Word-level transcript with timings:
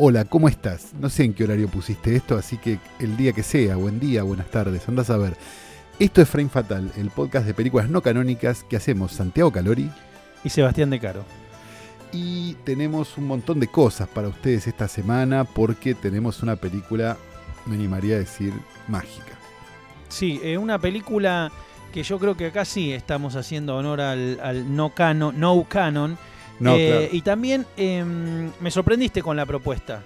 Hola, 0.00 0.24
¿cómo 0.24 0.46
estás? 0.48 0.94
No 1.00 1.10
sé 1.10 1.24
en 1.24 1.34
qué 1.34 1.42
horario 1.42 1.66
pusiste 1.66 2.14
esto, 2.14 2.38
así 2.38 2.56
que 2.56 2.78
el 3.00 3.16
día 3.16 3.32
que 3.32 3.42
sea, 3.42 3.74
buen 3.74 3.98
día, 3.98 4.22
buenas 4.22 4.48
tardes, 4.48 4.88
andás 4.88 5.10
a 5.10 5.16
ver. 5.16 5.36
Esto 5.98 6.22
es 6.22 6.28
Frame 6.28 6.48
Fatal, 6.48 6.92
el 6.96 7.10
podcast 7.10 7.44
de 7.44 7.52
películas 7.52 7.90
no 7.90 8.00
canónicas 8.00 8.62
que 8.62 8.76
hacemos 8.76 9.10
Santiago 9.10 9.50
Calori. 9.50 9.90
Y 10.44 10.50
Sebastián 10.50 10.90
De 10.90 11.00
Caro. 11.00 11.24
Y 12.12 12.54
tenemos 12.62 13.18
un 13.18 13.26
montón 13.26 13.58
de 13.58 13.66
cosas 13.66 14.06
para 14.06 14.28
ustedes 14.28 14.68
esta 14.68 14.86
semana 14.86 15.42
porque 15.42 15.96
tenemos 15.96 16.44
una 16.44 16.54
película, 16.54 17.16
me 17.66 17.74
animaría 17.74 18.14
a 18.14 18.20
decir, 18.20 18.52
mágica. 18.86 19.36
Sí, 20.10 20.38
eh, 20.44 20.58
una 20.58 20.78
película 20.78 21.50
que 21.92 22.04
yo 22.04 22.20
creo 22.20 22.36
que 22.36 22.46
acá 22.46 22.64
sí 22.64 22.92
estamos 22.92 23.34
haciendo 23.34 23.76
honor 23.76 24.00
al, 24.00 24.38
al 24.44 24.76
no 24.76 24.94
canon, 24.94 25.40
no 25.40 25.66
canon. 25.68 26.16
No, 26.60 26.74
Eh, 26.76 26.88
claro. 26.88 27.08
Y 27.12 27.22
también 27.22 27.66
em, 27.76 28.50
me 28.60 28.70
sorprendiste 28.70 29.22
con 29.22 29.36
la 29.36 29.46
propuesta. 29.46 30.02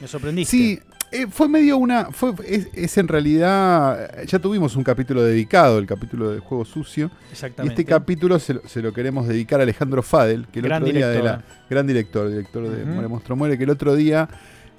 Me 0.00 0.08
sorprendiste. 0.08 0.56
Sí, 0.56 0.80
eh, 1.12 1.26
fue 1.30 1.48
medio 1.48 1.76
una. 1.76 2.06
Fue, 2.12 2.32
es, 2.46 2.68
es 2.72 2.96
en 2.96 3.06
realidad. 3.08 4.24
Ya 4.24 4.38
tuvimos 4.38 4.74
un 4.76 4.82
capítulo 4.84 5.22
dedicado, 5.22 5.78
el 5.78 5.86
capítulo 5.86 6.30
del 6.30 6.40
juego 6.40 6.64
sucio. 6.64 7.10
Y 7.28 7.32
exactamente. 7.32 7.82
este 7.82 7.84
capítulo 7.84 8.38
se 8.38 8.54
lo, 8.54 8.62
se 8.66 8.80
lo 8.80 8.92
queremos 8.94 9.28
dedicar 9.28 9.60
a 9.60 9.64
Alejandro 9.64 10.02
Fadel, 10.02 10.46
que 10.50 10.60
el 10.60 10.64
Gran 10.66 10.82
otro 10.82 10.94
día 10.94 11.08
de 11.08 11.16
director. 11.16 11.40
la. 11.40 11.66
Gran 11.68 11.86
director, 11.86 12.28
director 12.30 12.68
de. 12.68 12.84
Muere 12.86 13.08
Monstruo 13.08 13.36
Muere, 13.36 13.58
que 13.58 13.64
el 13.64 13.70
otro 13.70 13.94
día. 13.94 14.28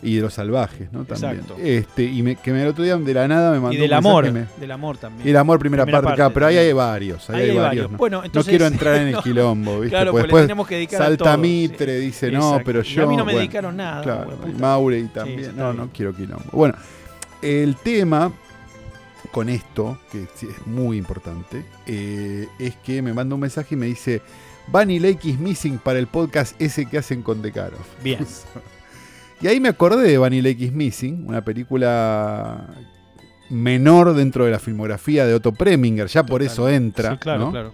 Y 0.04 0.16
de 0.18 0.22
los 0.22 0.34
salvajes, 0.34 0.92
¿no? 0.92 1.06
También. 1.06 1.32
Exacto. 1.36 1.56
Este, 1.64 2.04
y 2.04 2.22
me- 2.24 2.36
que 2.36 2.52
me, 2.52 2.62
el 2.62 2.68
otro 2.68 2.84
día 2.84 2.98
de 2.98 3.14
la 3.14 3.28
nada 3.28 3.52
me 3.52 3.60
mandó 3.62 3.74
y 3.74 3.78
del 3.78 3.92
un 3.92 3.98
amor. 3.98 4.32
me- 4.32 4.46
Del 4.60 4.72
amor 4.72 4.98
también. 4.98 5.26
y 5.26 5.32
el 5.32 5.38
amor, 5.38 5.60
primera, 5.60 5.84
Primera 5.86 6.02
parte, 6.04 6.34
pero 6.34 6.46
ahí 6.48 6.58
hay 6.58 6.74
varios. 6.74 7.30
Ahí, 7.30 7.36
Ahí 7.36 7.42
hay 7.44 7.50
hay 7.52 7.58
varios. 7.58 7.92
¿no? 7.92 7.98
Bueno, 7.98 8.18
No 8.20 8.26
entonces- 8.26 8.50
quiero 8.50 8.66
entrar 8.68 8.96
en 8.98 9.08
el 9.08 9.12
no. 9.14 9.22
quilombo, 9.24 9.80
¿viste? 9.80 9.90
Claro, 9.92 10.12
Porque 10.12 10.22
pues 10.24 10.24
después 10.28 10.44
tenemos 10.44 10.68
que 10.68 10.76
dedicar 10.76 11.02
a 11.02 11.06
Salta 11.06 11.24
todos, 11.26 11.40
Mitre, 11.40 12.00
sí. 12.00 12.06
dice, 12.06 12.32
no, 12.32 12.60
pero 12.66 12.82
Y 12.82 12.84
yo. 12.84 13.04
a 13.04 13.08
mí 13.08 13.16
no 13.16 13.24
me 13.26 13.32
bueno, 13.32 13.40
dedicaron 13.40 13.78
nada. 13.78 14.04
Claro, 14.04 14.38
y 14.92 15.02
Sí, 15.04 15.10
también. 15.14 15.56
no, 15.56 15.72
bien. 15.72 15.78
no 15.78 15.90
quiero 15.94 16.14
quilombo. 16.14 16.50
Bueno, 16.52 16.76
el 17.42 17.76
tema 17.78 18.32
con 19.32 19.48
esto, 19.50 19.98
que 20.12 20.24
es 20.24 20.68
muy 20.68 20.98
importante, 20.98 21.64
eh, 21.88 22.48
es 22.60 22.76
que 22.78 23.02
me 23.02 23.14
manda 23.14 23.36
un 23.36 23.42
mensaje 23.42 23.76
y 23.76 23.78
me 23.78 23.86
dice: 23.86 24.22
Bunny 24.68 25.00
Lake 25.00 25.30
is 25.30 25.40
missing 25.40 25.78
para 25.78 25.98
el 26.00 26.08
podcast 26.08 26.60
ese 26.62 26.86
que 26.86 26.98
hacen 26.98 27.22
con 27.22 27.42
Decaro. 27.42 27.78
Bien. 28.04 28.26
Y 29.44 29.48
ahí 29.48 29.60
me 29.60 29.68
acordé 29.68 30.18
de 30.18 30.42
Lake 30.42 30.64
is 30.64 30.72
Missing, 30.72 31.28
una 31.28 31.44
película 31.44 32.66
menor 33.50 34.14
dentro 34.14 34.46
de 34.46 34.52
la 34.52 34.60
filmografía 34.60 35.26
de 35.26 35.34
Otto 35.34 35.52
Preminger, 35.52 36.08
ya 36.08 36.26
por 36.26 36.42
eso 36.42 36.70
entra. 36.70 37.12
Sí, 37.12 37.18
claro, 37.18 37.40
¿no? 37.42 37.52
claro. 37.52 37.74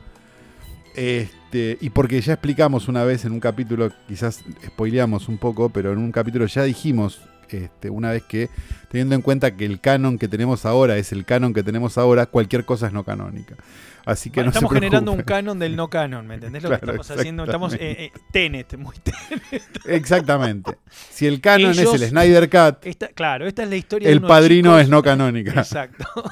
Este, 0.95 1.77
y 1.79 1.91
porque 1.91 2.19
ya 2.21 2.33
explicamos 2.33 2.87
una 2.87 3.03
vez 3.03 3.23
en 3.23 3.33
un 3.33 3.39
capítulo, 3.39 3.91
quizás 4.07 4.43
spoileamos 4.65 5.29
un 5.29 5.37
poco, 5.37 5.69
pero 5.69 5.93
en 5.93 5.99
un 5.99 6.11
capítulo 6.11 6.47
ya 6.47 6.63
dijimos 6.63 7.21
este, 7.57 7.89
una 7.89 8.11
vez 8.11 8.23
que, 8.23 8.49
teniendo 8.89 9.15
en 9.15 9.21
cuenta 9.21 9.55
que 9.55 9.65
el 9.65 9.79
canon 9.79 10.17
que 10.17 10.27
tenemos 10.27 10.65
ahora 10.65 10.97
es 10.97 11.11
el 11.11 11.25
canon 11.25 11.53
que 11.53 11.63
tenemos 11.63 11.97
ahora, 11.97 12.25
cualquier 12.25 12.65
cosa 12.65 12.87
es 12.87 12.93
no 12.93 13.03
canónica. 13.03 13.55
Así 14.05 14.31
que 14.31 14.41
no 14.41 14.47
estamos 14.49 14.71
se 14.71 14.75
generando 14.75 15.11
un 15.11 15.21
canon 15.21 15.59
del 15.59 15.75
no 15.75 15.87
canon, 15.89 16.25
¿me 16.25 16.35
entendés 16.35 16.63
lo 16.63 16.69
Claro, 16.69 16.81
que 16.85 16.91
estamos 17.01 17.11
haciendo? 17.11 17.43
Estamos 17.43 17.73
eh, 17.75 17.77
eh, 17.81 18.11
Tenet, 18.31 18.75
muy 18.77 18.95
Tenet. 19.03 19.63
Exactamente. 19.85 20.77
Si 20.89 21.27
el 21.27 21.41
canon 21.41 21.71
Ellos- 21.73 21.93
es 21.93 22.01
el 22.01 22.09
Snyder 22.09 22.49
Cut, 22.49 22.85
Esta- 22.87 23.09
claro, 23.09 23.45
esta 23.45 23.63
es 23.63 23.69
la 23.69 23.75
historia 23.75 24.09
el 24.09 24.21
padrino 24.21 24.71
chicos- 24.71 24.81
es 24.83 24.89
no 24.89 25.03
canónica. 25.03 25.51
Exacto. 25.51 26.05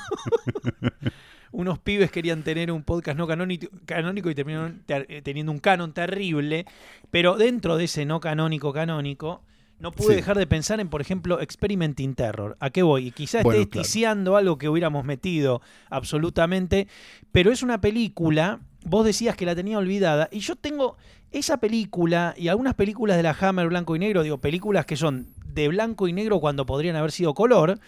Unos 1.52 1.80
pibes 1.80 2.12
querían 2.12 2.44
tener 2.44 2.72
un 2.72 2.84
podcast 2.84 3.18
no 3.18 3.26
canónico, 3.26 3.68
canónico 3.86 4.30
y 4.30 4.36
terminaron 4.36 4.84
ter- 4.86 5.06
eh, 5.10 5.22
teniendo 5.22 5.52
un 5.52 5.60
canon 5.60 5.94
terrible, 5.94 6.66
pero 7.10 7.36
dentro 7.38 7.78
de 7.78 7.86
ese 7.86 8.06
no 8.06 8.20
canónico 8.20 8.74
canónico, 8.74 9.42
no 9.80 9.92
pude 9.92 10.10
Sí. 10.10 10.16
dejar 10.16 10.38
de 10.38 10.48
pensar 10.48 10.80
en, 10.80 10.90
por 10.90 11.02
ejemplo, 11.02 11.40
Experimenting 11.40 12.16
Terror. 12.16 12.58
¿A 12.60 12.70
qué 12.70 12.82
voy? 12.84 13.08
Y 13.08 13.12
quizás 13.12 13.44
Bueno, 13.44 13.60
esté 13.62 13.70
claro. 13.72 13.82
esticiando 13.84 14.36
algo 14.38 14.58
que 14.58 14.70
hubiéramos 14.70 15.06
metido 15.06 15.62
absolutamente, 15.90 16.88
pero 17.32 17.52
es 17.52 17.62
una 17.64 17.80
película, 17.82 18.60
vos 18.86 19.06
decías 19.06 19.36
que 19.36 19.46
la 19.46 19.56
tenía 19.56 19.78
olvidada, 19.78 20.30
y 20.32 20.40
yo 20.40 20.56
tengo 20.56 20.98
esa 21.32 21.58
película 21.58 22.34
y 22.38 22.48
algunas 22.48 22.74
películas 22.74 23.18
de 23.18 23.24
la 23.24 23.36
Hammer 23.40 23.68
blanco 23.68 23.96
y 23.96 24.00
negro, 24.00 24.24
digo, 24.24 24.38
películas 24.38 24.86
que 24.86 24.96
son 24.96 25.28
de 25.54 25.68
blanco 25.68 26.08
y 26.08 26.14
negro 26.14 26.40
cuando 26.40 26.66
podrían 26.66 26.96
haber 26.96 27.12
sido 27.12 27.34
color, 27.34 27.80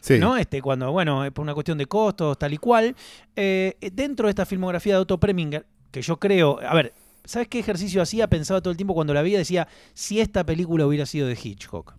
Sí. 0.00 0.18
¿no? 0.18 0.36
Este, 0.36 0.62
cuando, 0.62 0.92
bueno, 0.92 1.24
es 1.24 1.32
por 1.32 1.42
una 1.42 1.52
cuestión 1.54 1.78
de 1.78 1.86
costos, 1.86 2.38
tal 2.38 2.54
y 2.54 2.58
cual. 2.58 2.94
Eh, 3.34 3.76
dentro 3.92 4.26
de 4.28 4.30
esta 4.30 4.46
filmografía 4.46 4.94
de 4.94 5.00
Otto 5.00 5.18
Preminger, 5.18 5.66
que 5.90 6.00
yo 6.02 6.18
creo, 6.18 6.58
a 6.60 6.74
ver, 6.74 6.92
¿sabes 7.26 7.48
qué 7.48 7.58
ejercicio 7.58 8.00
hacía? 8.02 8.28
Pensaba 8.28 8.60
todo 8.60 8.70
el 8.70 8.76
tiempo 8.76 8.94
cuando 8.94 9.12
la 9.14 9.22
veía, 9.22 9.38
decía, 9.38 9.68
si 9.94 10.20
esta 10.20 10.44
película 10.46 10.86
hubiera 10.86 11.04
sido 11.06 11.28
de 11.28 11.38
Hitchcock. 11.42 11.94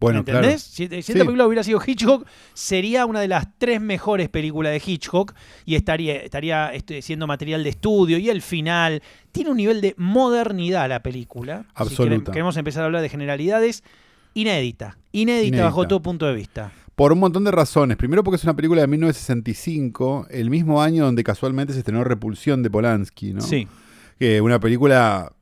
Bueno, 0.00 0.20
¿Entendés? 0.20 0.42
claro. 0.44 0.58
Si, 0.60 0.86
si 0.86 0.88
Sí. 1.02 1.12
esta 1.12 1.24
película 1.24 1.44
hubiera 1.44 1.64
sido 1.64 1.80
Hitchcock, 1.84 2.24
sería 2.54 3.04
una 3.04 3.20
de 3.20 3.26
las 3.26 3.48
tres 3.58 3.80
mejores 3.80 4.28
películas 4.28 4.70
de 4.72 4.80
Hitchcock 4.92 5.34
y 5.64 5.74
estaría, 5.74 6.14
estaría 6.18 6.72
este, 6.72 7.02
siendo 7.02 7.26
material 7.26 7.64
de 7.64 7.70
estudio. 7.70 8.16
Y 8.18 8.30
el 8.30 8.40
final 8.40 9.02
tiene 9.32 9.50
un 9.50 9.56
nivel 9.56 9.80
de 9.80 9.94
modernidad 9.98 10.88
la 10.88 11.02
película. 11.02 11.62
Si 11.62 11.68
Absoluta. 11.74 12.04
queremos, 12.04 12.30
queremos 12.30 12.56
empezar 12.58 12.82
a 12.82 12.86
hablar 12.86 13.02
de 13.02 13.08
generalidades. 13.08 13.82
Inédita. 14.34 14.96
Inédita, 15.10 15.46
Inédita. 15.48 15.64
bajo 15.64 15.88
todo 15.88 16.00
punto 16.00 16.26
de 16.26 16.34
vista. 16.34 16.70
Por 16.94 17.12
un 17.12 17.18
montón 17.18 17.42
de 17.42 17.50
razones. 17.50 17.96
Primero 17.96 18.22
porque 18.22 18.36
es 18.36 18.44
una 18.44 18.54
película 18.54 18.82
de 18.82 18.86
1965, 18.86 20.26
el 20.30 20.50
mismo 20.50 20.80
año 20.82 21.04
donde 21.04 21.24
casualmente 21.24 21.72
se 21.72 21.80
estrenó 21.80 22.04
Repulsión 22.04 22.62
de 22.62 22.70
Polanski, 22.70 23.32
¿no? 23.34 23.40
Sí. 23.40 23.66
Que 24.18 24.40
una 24.40 24.58
película 24.60 25.32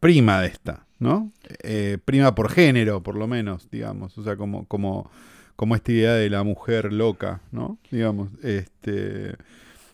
prima 0.00 0.40
de 0.40 0.48
esta, 0.48 0.86
¿no? 0.98 1.32
Eh, 1.62 1.98
prima 2.04 2.34
por 2.34 2.50
género, 2.50 3.02
por 3.02 3.16
lo 3.16 3.26
menos, 3.26 3.68
digamos. 3.70 4.16
O 4.18 4.24
sea, 4.24 4.36
como, 4.36 4.66
como, 4.66 5.10
como 5.54 5.74
esta 5.76 5.92
idea 5.92 6.14
de 6.14 6.28
la 6.30 6.42
mujer 6.42 6.92
loca, 6.92 7.40
¿no? 7.52 7.78
Digamos. 7.90 8.30
Este. 8.42 9.34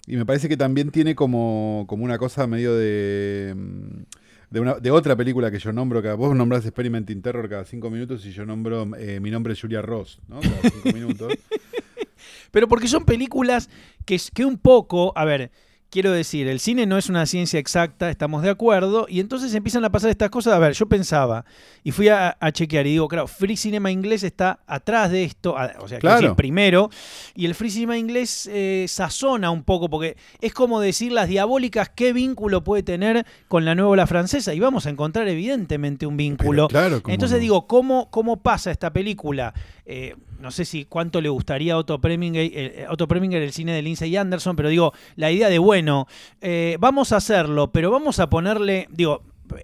Y 0.06 0.16
me 0.16 0.26
parece 0.26 0.48
que 0.48 0.56
también 0.56 0.90
tiene 0.90 1.14
como, 1.14 1.84
como 1.88 2.04
una 2.04 2.18
cosa 2.18 2.46
medio 2.46 2.74
de. 2.74 3.54
mm, 3.56 4.02
De, 4.50 4.60
una, 4.60 4.74
de 4.74 4.90
otra 4.90 5.14
película 5.16 5.50
que 5.50 5.58
yo 5.58 5.72
nombro, 5.72 6.02
cada, 6.02 6.14
vos 6.14 6.34
nombrás 6.34 6.64
Experimenting 6.66 7.22
Terror 7.22 7.48
cada 7.48 7.64
cinco 7.64 7.88
minutos 7.90 8.24
y 8.26 8.32
yo 8.32 8.44
nombro 8.44 8.86
eh, 8.98 9.18
Mi 9.20 9.30
nombre 9.30 9.54
es 9.54 9.60
Julia 9.60 9.80
Ross, 9.80 10.20
¿no? 10.28 10.40
Cada 10.40 10.70
cinco 10.70 10.92
minutos. 10.92 11.32
Pero 12.50 12.68
porque 12.68 12.86
son 12.88 13.04
películas 13.04 13.70
que, 14.04 14.20
que 14.34 14.44
un 14.44 14.58
poco, 14.58 15.12
a 15.16 15.24
ver, 15.24 15.50
quiero 15.92 16.10
decir, 16.10 16.48
el 16.48 16.58
cine 16.58 16.86
no 16.86 16.96
es 16.96 17.10
una 17.10 17.26
ciencia 17.26 17.60
exacta, 17.60 18.08
estamos 18.08 18.42
de 18.42 18.48
acuerdo, 18.48 19.04
y 19.10 19.20
entonces 19.20 19.54
empiezan 19.54 19.84
a 19.84 19.92
pasar 19.92 20.08
estas 20.08 20.30
cosas. 20.30 20.54
A 20.54 20.58
ver, 20.58 20.72
yo 20.72 20.86
pensaba, 20.86 21.44
y 21.84 21.90
fui 21.90 22.08
a, 22.08 22.34
a 22.40 22.50
chequear, 22.50 22.86
y 22.86 22.92
digo, 22.92 23.08
claro, 23.08 23.26
Free 23.26 23.58
Cinema 23.58 23.90
inglés 23.90 24.22
está 24.22 24.60
atrás 24.66 25.10
de 25.10 25.24
esto, 25.24 25.58
a- 25.58 25.66
o 25.80 25.86
sea, 25.88 25.98
quiero 25.98 26.00
Claro. 26.00 26.20
decir, 26.22 26.34
primero, 26.36 26.88
y 27.34 27.44
el 27.44 27.54
Free 27.54 27.70
Cinema 27.70 27.98
inglés 27.98 28.48
eh, 28.50 28.86
sazona 28.88 29.50
un 29.50 29.64
poco, 29.64 29.90
porque 29.90 30.16
es 30.40 30.54
como 30.54 30.80
decir 30.80 31.12
las 31.12 31.28
diabólicas, 31.28 31.90
qué 31.94 32.14
vínculo 32.14 32.64
puede 32.64 32.82
tener 32.82 33.26
con 33.48 33.66
la 33.66 33.74
nueva 33.74 33.90
ola 33.90 34.06
francesa, 34.06 34.54
y 34.54 34.60
vamos 34.60 34.86
a 34.86 34.90
encontrar 34.90 35.28
evidentemente 35.28 36.06
un 36.06 36.16
vínculo. 36.16 36.68
Pero 36.68 36.80
claro, 36.80 37.02
¿cómo 37.02 37.12
Entonces 37.12 37.36
no? 37.36 37.42
digo, 37.42 37.66
¿cómo, 37.66 38.08
¿cómo 38.10 38.38
pasa 38.38 38.70
esta 38.70 38.90
película? 38.94 39.52
Eh, 39.84 40.14
no 40.42 40.50
sé 40.50 40.64
si 40.64 40.84
cuánto 40.84 41.20
le 41.20 41.28
gustaría 41.28 41.74
a 41.74 41.78
Otto 41.78 42.00
Preminger, 42.00 42.50
eh, 42.52 42.86
Otto 42.90 43.08
Preminger 43.08 43.40
el 43.40 43.52
cine 43.52 43.72
de 43.72 43.80
Lindsay 43.82 44.14
Anderson, 44.16 44.56
pero 44.56 44.68
digo, 44.68 44.92
la 45.16 45.30
idea 45.30 45.48
de, 45.48 45.58
bueno, 45.58 46.06
eh, 46.40 46.76
vamos 46.80 47.12
a 47.12 47.16
hacerlo, 47.16 47.72
pero 47.72 47.90
vamos 47.90 48.18
a 48.18 48.28
ponerle, 48.28 48.86
digo, 48.90 49.22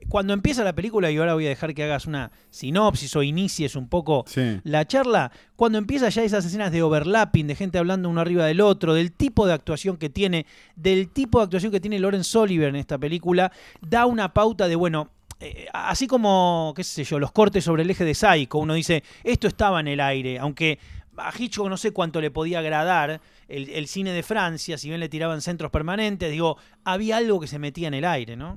cuando 0.08 0.34
empieza 0.34 0.64
la 0.64 0.74
película, 0.74 1.10
y 1.10 1.16
ahora 1.16 1.32
voy 1.32 1.46
a 1.46 1.48
dejar 1.48 1.72
que 1.72 1.82
hagas 1.82 2.04
una 2.06 2.30
sinopsis 2.50 3.16
o 3.16 3.22
inicies 3.22 3.74
un 3.74 3.88
poco 3.88 4.24
Sí. 4.26 4.60
la 4.64 4.86
charla, 4.86 5.32
cuando 5.56 5.78
empieza 5.78 6.10
ya 6.10 6.22
esas 6.24 6.44
escenas 6.44 6.72
de 6.72 6.82
overlapping, 6.82 7.46
de 7.46 7.54
gente 7.54 7.78
hablando 7.78 8.08
uno 8.10 8.20
arriba 8.20 8.44
del 8.44 8.60
otro, 8.60 8.92
del 8.92 9.12
tipo 9.12 9.46
de 9.46 9.54
actuación 9.54 9.96
que 9.96 10.10
tiene, 10.10 10.44
del 10.76 11.08
tipo 11.08 11.38
de 11.38 11.44
actuación 11.44 11.72
que 11.72 11.80
tiene 11.80 11.98
Lawrence 11.98 12.36
Oliver 12.36 12.68
en 12.68 12.76
esta 12.76 12.98
película, 12.98 13.50
da 13.80 14.04
una 14.04 14.34
pauta 14.34 14.68
de, 14.68 14.76
bueno, 14.76 15.10
eh, 15.40 15.66
así 15.72 16.06
como, 16.06 16.72
qué 16.76 16.82
sé 16.84 17.04
yo, 17.04 17.18
los 17.18 17.32
cortes 17.32 17.64
sobre 17.64 17.82
el 17.82 17.90
eje 17.90 18.04
de 18.04 18.14
Psycho, 18.14 18.58
uno 18.58 18.74
dice, 18.74 19.02
esto 19.24 19.46
estaba 19.48 19.80
en 19.80 19.88
el 19.88 20.00
aire, 20.00 20.38
aunque 20.38 20.78
a 21.16 21.32
Hitchcock 21.36 21.68
no 21.68 21.76
sé 21.76 21.90
cuánto 21.92 22.20
le 22.20 22.30
podía 22.30 22.60
agradar 22.60 23.20
el, 23.48 23.68
el 23.70 23.88
cine 23.88 24.12
de 24.12 24.22
Francia, 24.22 24.78
si 24.78 24.88
bien 24.88 25.00
le 25.00 25.08
tiraban 25.08 25.40
centros 25.40 25.70
permanentes, 25.70 26.30
digo, 26.30 26.56
había 26.84 27.16
algo 27.16 27.40
que 27.40 27.46
se 27.48 27.58
metía 27.58 27.88
en 27.88 27.94
el 27.94 28.04
aire, 28.04 28.36
¿no? 28.36 28.56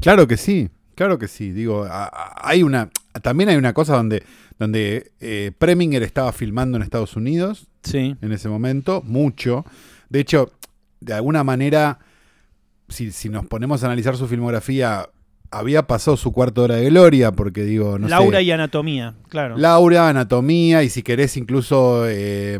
Claro 0.00 0.26
que 0.26 0.36
sí, 0.36 0.70
claro 0.94 1.18
que 1.18 1.28
sí. 1.28 1.50
Digo, 1.52 1.84
a- 1.84 2.04
a- 2.04 2.48
hay 2.48 2.62
una. 2.62 2.90
También 3.22 3.48
hay 3.50 3.56
una 3.56 3.72
cosa 3.72 3.96
donde, 3.96 4.22
donde 4.58 5.10
eh, 5.20 5.50
Preminger 5.58 6.02
estaba 6.04 6.32
filmando 6.32 6.76
en 6.76 6.82
Estados 6.84 7.16
Unidos 7.16 7.66
Sí. 7.82 8.16
en 8.20 8.32
ese 8.32 8.48
momento, 8.48 9.02
mucho. 9.04 9.64
De 10.08 10.20
hecho, 10.20 10.52
de 11.00 11.14
alguna 11.14 11.42
manera, 11.44 11.98
si, 12.88 13.10
si 13.12 13.28
nos 13.28 13.46
ponemos 13.46 13.82
a 13.82 13.86
analizar 13.86 14.16
su 14.16 14.28
filmografía, 14.28 15.08
había 15.50 15.86
pasado 15.86 16.16
su 16.16 16.32
cuarta 16.32 16.60
hora 16.62 16.76
de 16.76 16.90
gloria, 16.90 17.32
porque 17.32 17.62
digo, 17.64 17.98
no 17.98 18.06
Laura 18.08 18.38
sé. 18.38 18.44
y 18.44 18.50
Anatomía, 18.50 19.14
claro. 19.28 19.56
Laura, 19.56 20.08
Anatomía, 20.08 20.82
y 20.82 20.90
si 20.90 21.02
querés 21.02 21.36
incluso, 21.36 22.04
eh, 22.06 22.58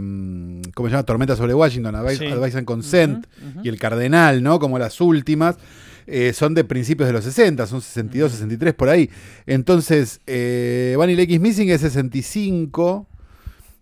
¿cómo 0.75 0.89
se 0.89 0.93
llama? 0.93 1.03
Tormenta 1.03 1.37
sobre 1.37 1.53
Washington, 1.55 1.95
Advice, 1.95 2.19
Sí. 2.19 2.27
Advice 2.33 2.57
and 2.59 2.67
Consent, 2.67 3.27
y 3.63 3.69
El 3.69 3.79
Cardenal, 3.79 4.43
¿no? 4.43 4.59
Como 4.59 4.79
las 4.79 5.01
últimas. 5.01 5.57
eh, 6.11 6.33
son 6.33 6.55
de 6.55 6.65
principios 6.65 7.07
de 7.07 7.13
los 7.13 7.23
60, 7.25 7.67
son 7.67 7.83
62, 7.83 8.33
63 8.33 8.73
por 8.73 8.89
ahí. 8.89 9.11
Entonces, 9.45 10.21
eh, 10.27 10.95
Vanilla 10.97 11.21
X 11.25 11.39
Missing 11.39 11.69
es 11.69 11.83
65 11.83 13.07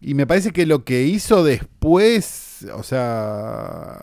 y 0.01 0.15
me 0.15 0.27
parece 0.27 0.51
que 0.51 0.67
lo 0.67 0.83
que 0.83 1.05
hizo 1.05 1.45
después, 1.45 2.67
o 2.75 2.83
sea, 2.83 4.01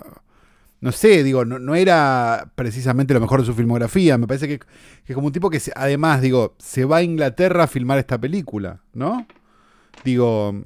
no 0.83 0.91
sé, 0.91 1.23
digo, 1.23 1.45
no, 1.45 1.59
no 1.59 1.75
era 1.75 2.51
precisamente 2.55 3.13
lo 3.13 3.21
mejor 3.21 3.39
de 3.39 3.45
su 3.45 3.53
filmografía, 3.53 4.17
me 4.17 4.27
parece 4.27 4.47
que, 4.47 4.59
que 4.59 4.65
es 5.07 5.15
como 5.15 5.27
un 5.27 5.33
tipo 5.33 5.49
que 5.49 5.59
se- 5.59 5.71
además, 5.75 6.21
digo, 6.21 6.55
se 6.59 6.85
va 6.85 6.97
a 6.97 7.03
Inglaterra 7.03 7.63
a 7.63 7.67
filmar 7.67 7.99
esta 7.99 8.19
película, 8.19 8.81
¿no? 8.93 9.25
Digo, 10.03 10.63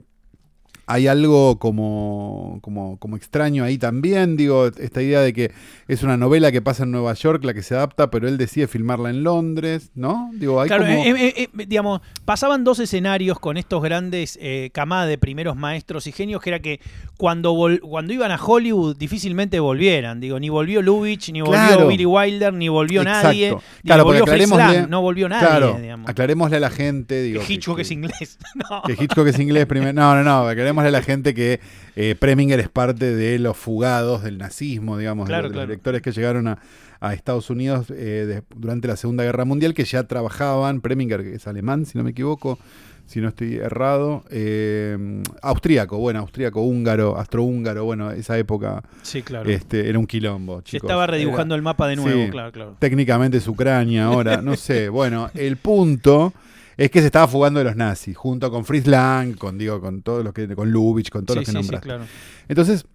hay 0.88 1.08
algo 1.08 1.60
como, 1.60 2.60
como, 2.62 2.98
como 2.98 3.18
extraño 3.18 3.64
ahí 3.64 3.78
también, 3.78 4.38
digo, 4.38 4.68
esta 4.68 5.02
idea 5.02 5.20
de 5.22 5.34
que 5.34 5.52
es 5.88 6.02
una 6.04 6.16
novela 6.18 6.52
que 6.52 6.62
pasa 6.62 6.84
en 6.84 6.92
Nueva 6.92 7.14
York, 7.14 7.44
la 7.44 7.54
que 7.54 7.62
se 7.62 7.76
adapta, 7.76 8.10
pero 8.10 8.28
él 8.28 8.38
decide 8.38 8.68
filmarla 8.68 9.10
en 9.10 9.24
Londres, 9.24 9.92
¿no? 9.96 10.32
Digo, 10.34 10.62
hay 10.62 10.68
Claro, 10.70 10.86
como... 10.86 10.98
eh, 11.04 11.14
eh, 11.18 11.34
eh, 11.38 11.66
digamos, 11.68 12.02
pasaban 12.26 12.64
dos 12.64 12.80
escenarios 12.80 13.40
con 13.40 13.58
estos 13.58 13.84
grandes 13.84 14.40
camadas 14.72 15.10
de 15.10 15.18
primeros 15.18 15.56
maestros 15.56 16.08
y 16.08 16.12
genios, 16.12 16.42
que 16.42 16.50
era 16.50 16.60
que 16.62 16.80
cuando, 17.18 17.54
vol- 17.54 17.80
cuando 17.82 18.14
iban 18.14 18.32
a 18.32 18.40
Hollywood 18.44 18.96
difícilmente 18.98 19.60
volvieran. 19.60 20.20
Digo, 20.20 20.40
ni 20.40 20.50
volvió 20.50 20.82
Lubitsch, 20.82 21.30
ni 21.32 21.42
volvió 21.42 21.58
Claro. 21.58 21.88
Billy 21.88 22.06
Wilder, 22.06 22.54
ni 22.54 22.70
volvió 22.70 23.02
Exacto. 23.02 23.28
nadie, 23.28 23.52
ni 23.52 23.88
Claro, 23.88 24.04
volvió 24.06 24.26
Fritz 24.26 24.50
Lang, 24.52 24.88
no 24.90 25.02
volvió 25.02 25.28
nadie, 25.28 25.48
claro, 25.48 25.78
digamos. 25.82 26.10
aclarémosle 26.10 26.58
a 26.58 26.60
la 26.62 26.70
gente, 26.70 27.22
digo... 27.24 27.42
Que 27.46 27.54
Hitchcock 27.54 27.76
que- 27.78 27.82
es 27.82 27.92
inglés. 27.92 28.38
No. 28.70 28.82
Que 28.84 28.94
Hitchcock 28.94 29.28
es 29.28 29.40
inglés 29.40 29.66
primero. 29.66 29.94
No, 29.94 30.16
no, 30.16 30.24
no. 30.24 30.46
A 30.86 30.92
la 30.92 31.02
gente 31.02 31.34
que 31.34 31.60
eh, 31.96 32.16
Preminger 32.20 32.60
es 32.60 32.70
parte 32.70 33.16
de 33.16 33.40
los 33.40 33.58
fugados 33.58 34.24
del 34.24 34.38
nazismo, 34.38 34.98
digamos, 34.98 35.28
de 35.28 35.32
Claro, 35.32 35.44
los- 35.44 35.52
de, 35.52 35.54
claro. 35.54 35.64
los 35.66 35.70
directores 35.70 36.02
que 36.02 36.12
llegaron 36.12 36.48
a, 36.48 36.60
a 37.00 37.14
Estados 37.14 37.50
Unidos 37.50 37.90
eh, 37.92 37.94
de- 38.28 38.44
durante 38.56 38.88
la 38.88 38.96
Segunda 38.96 39.24
Guerra 39.24 39.46
Mundial, 39.46 39.74
que 39.74 39.84
ya 39.86 40.04
trabajaban. 40.04 40.82
Preminger, 40.82 41.24
que 41.24 41.36
es 41.36 41.48
alemán, 41.48 41.86
si 41.86 41.98
no 41.98 42.04
me 42.04 42.12
equivoco, 42.12 42.58
si 43.06 43.22
no 43.22 43.30
estoy 43.30 43.56
errado. 43.56 44.24
Eh, 44.30 45.24
austríaco, 45.42 45.98
bueno, 45.98 46.20
austríaco, 46.20 46.62
húngaro, 46.62 47.18
astrohúngaro, 47.18 47.86
bueno, 47.86 48.12
esa 48.12 48.38
época 48.38 48.84
Sí, 49.02 49.22
claro. 49.22 49.50
este, 49.50 49.88
era 49.90 49.98
un 49.98 50.06
quilombo. 50.08 50.62
Se 50.66 50.78
estaba 50.78 51.08
redibujando 51.08 51.56
el 51.56 51.62
mapa 51.62 51.88
de 51.88 51.96
nuevo, 51.96 52.26
Sí. 52.26 52.30
claro, 52.30 52.52
claro. 52.52 52.76
técnicamente 52.80 53.38
es 53.38 53.48
Ucrania 53.48 54.06
ahora, 54.06 54.42
no 54.42 54.56
sé. 54.56 54.90
Bueno, 54.98 55.30
el 55.36 55.58
punto 55.58 56.34
es 56.78 56.92
que 56.92 57.00
se 57.02 57.08
estaba 57.08 57.28
fugando 57.28 57.60
de 57.60 57.66
los 57.66 57.76
nazis, 57.76 58.16
junto 58.16 58.50
con 58.52 58.64
Fritz 58.64 58.86
Lang, 58.88 59.36
con 59.36 59.58
digo, 59.58 59.82
con 59.82 60.02
todos 60.04 60.24
los 60.24 60.34
que, 60.34 60.48
con 60.56 60.70
Lubitsch, 60.72 61.10
con 61.10 61.26
todos 61.26 61.36
Sí, 61.36 61.40
los 61.40 61.46
que 61.46 61.52
sí, 61.52 61.58
sí, 61.58 61.62
nombraste. 61.64 61.88
claro. 61.88 62.06
Entonces, 62.48 62.86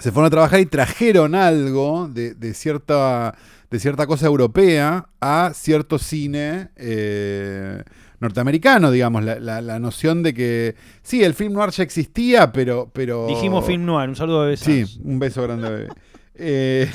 se 0.00 0.12
fueron 0.12 0.26
a 0.26 0.30
trabajar 0.30 0.60
y 0.60 0.66
trajeron 0.66 1.34
algo 1.34 2.08
de, 2.08 2.34
de 2.34 2.54
cierta, 2.54 3.34
de 3.70 3.80
cierta 3.80 4.06
cosa 4.06 4.26
europea 4.26 5.08
a 5.20 5.50
cierto 5.54 5.98
cine 5.98 6.68
eh, 6.76 7.82
norteamericano, 8.20 8.90
digamos, 8.90 9.24
la, 9.24 9.40
la- 9.40 9.60
la 9.60 9.78
noción 9.80 10.22
de 10.22 10.34
que 10.34 10.76
sí, 11.02 11.24
el 11.24 11.34
film 11.34 11.54
noir 11.54 11.70
ya 11.70 11.82
existía, 11.82 12.52
pero... 12.52 12.90
pero 12.92 13.26
Dijimos 13.28 13.64
film 13.64 13.84
noir, 13.84 14.08
un 14.08 14.16
saludo 14.16 14.44
de 14.44 14.56
Sí, 14.56 14.84
un 15.02 15.18
beso 15.18 15.42
grande. 15.42 15.68
bebé. 15.68 15.88
Eh, 16.40 16.88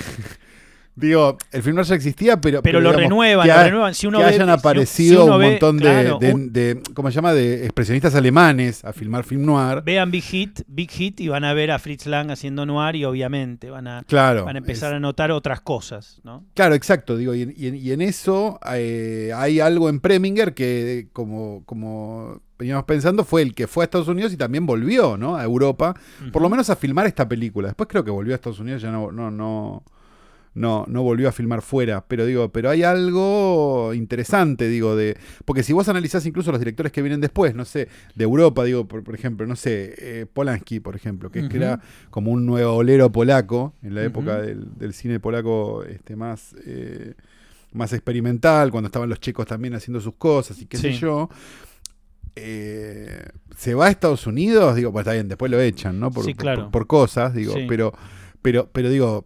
digo, 0.96 1.38
el 1.52 1.64
film 1.64 1.76
noir 1.76 1.88
ya 1.88 1.96
existía, 1.96 2.40
pero. 2.42 2.62
Pero 2.62 2.80
lo 2.80 2.90
digamos, 2.90 3.04
renuevan, 3.04 3.48
lo 3.48 3.64
renuevan. 3.64 3.94
Si 3.96 4.08
uno 4.08 4.20
que 4.20 4.26
ve- 4.26 4.30
hayan 4.32 4.50
aparecido 4.50 5.22
si 5.22 5.24
uno 5.28 5.36
un 5.36 5.42
ve, 5.42 5.50
montón 5.52 5.78
de, 5.78 5.84
claro, 5.84 6.18
de- 6.20 6.34
un- 6.34 6.54
de- 6.54 6.82
¿Cómo 6.94 7.10
se 7.10 7.16
llama? 7.16 7.34
De 7.34 7.64
expresionistas 7.66 8.16
alemanes 8.16 8.84
a 8.86 8.94
filmar 8.94 9.24
film 9.24 9.46
noir. 9.46 9.82
Vean 9.84 10.12
Big 10.12 10.24
Hit, 10.24 10.62
Big 10.68 10.92
Hit 10.92 11.20
y 11.20 11.28
van 11.28 11.44
a 11.44 11.54
ver 11.54 11.72
a 11.72 11.80
Fritz 11.80 12.06
Lang 12.06 12.32
haciendo 12.32 12.66
noir 12.66 12.96
y 12.96 13.06
obviamente 13.06 13.70
van 13.70 13.88
a, 13.88 14.04
Claro. 14.08 14.46
van 14.46 14.56
a 14.56 14.60
empezar 14.60 14.92
es- 14.94 14.98
a 14.98 15.00
notar 15.00 15.32
otras 15.32 15.62
cosas, 15.62 16.20
¿no? 16.24 16.46
Claro, 16.54 16.76
exacto. 16.76 17.18
Digo, 17.18 17.34
y, 17.36 17.44
en- 17.44 17.54
y 17.58 17.68
en- 17.68 17.76
y 17.76 17.92
en 17.92 18.02
eso 18.02 18.60
eh, 18.74 19.32
hay 19.36 19.60
algo 19.60 19.90
en 19.90 20.00
Preminger 20.00 20.54
que, 20.54 21.08
como, 21.14 21.64
como 21.66 22.42
veníamos 22.60 22.86
pensando, 22.86 23.26
fue 23.26 23.42
el 23.42 23.54
que 23.54 23.68
fue 23.68 23.84
a 23.84 23.86
Estados 23.86 24.08
Unidos 24.08 24.32
y 24.32 24.38
también 24.38 24.66
volvió, 24.66 25.18
¿no? 25.18 25.36
A 25.36 25.44
Europa. 25.44 25.94
Por 26.32 26.42
lo 26.42 26.50
menos 26.50 26.70
a 26.70 26.76
filmar 26.78 27.06
esta 27.08 27.28
película. 27.28 27.68
Después 27.68 27.90
creo 27.90 28.04
que 28.06 28.12
volvió 28.12 28.34
a 28.34 28.36
Estados 28.36 28.60
Unidos, 28.60 28.82
ya 28.82 28.90
no, 28.92 29.12
no, 29.12 29.30
no, 29.32 29.84
no, 30.56 30.86
no 30.88 31.02
volvió 31.04 31.30
a 31.30 31.32
filmar 31.32 31.62
fuera. 31.62 32.06
Pero 32.08 32.26
digo, 32.26 32.52
pero 32.52 32.70
hay 32.70 32.84
algo 32.84 33.94
interesante, 33.94 34.68
digo, 34.68 34.96
de. 34.96 35.18
Porque 35.46 35.64
si 35.64 35.74
vos 35.74 35.90
analizás 35.90 36.26
incluso 36.26 36.52
los 36.52 36.60
directores 36.60 36.92
que 36.92 37.02
vienen 37.02 37.22
después, 37.22 37.56
no 37.56 37.66
sé, 37.66 37.88
de 38.16 38.24
Europa, 38.24 38.64
digo, 38.64 38.88
por, 38.88 39.04
por 39.04 39.16
ejemplo, 39.16 39.46
no 39.48 39.56
sé, 39.56 39.96
eh, 39.98 40.26
Polanski, 40.32 40.80
por 40.80 40.96
ejemplo, 40.96 41.32
que, 41.32 41.40
es 41.40 41.50
que 41.50 41.58
Ujú. 41.58 41.66
era 41.66 41.82
como 42.10 42.32
un 42.32 42.46
nuevo 42.46 42.74
olero 42.76 43.12
polaco, 43.12 43.74
en 43.82 43.96
la 43.96 44.04
época 44.04 44.42
del, 44.42 44.78
del 44.78 44.94
cine 44.94 45.20
polaco 45.20 45.84
este, 45.84 46.16
más. 46.16 46.56
eh, 46.66 47.14
más 47.76 47.92
experimental, 47.92 48.70
cuando 48.70 48.86
estaban 48.86 49.10
los 49.10 49.20
chicos 49.20 49.48
también 49.48 49.74
haciendo 49.74 50.00
sus 50.00 50.14
cosas 50.14 50.62
y 50.62 50.68
qué 50.68 50.78
sé 50.78 50.94
yo. 50.94 51.28
Eh, 52.36 53.26
se 53.56 53.74
va 53.76 53.88
a 53.88 53.90
Estados 53.90 54.26
Unidos, 54.26 54.76
digo, 54.76 54.92
pues 54.92 55.04
está 55.04 55.14
bien, 55.14 55.28
después 55.28 55.52
lo 55.52 55.60
echan, 55.60 56.00
¿no? 56.00 56.12
Por, 56.12 56.26
Sí, 56.26 56.34
claro. 56.34 56.64
por, 56.64 56.72
por 56.72 56.88
cosas, 56.88 57.34
digo, 57.34 57.54
Sí. 57.54 57.66
pero, 57.68 57.94
pero, 58.42 58.70
pero 58.72 58.90
digo, 58.90 59.24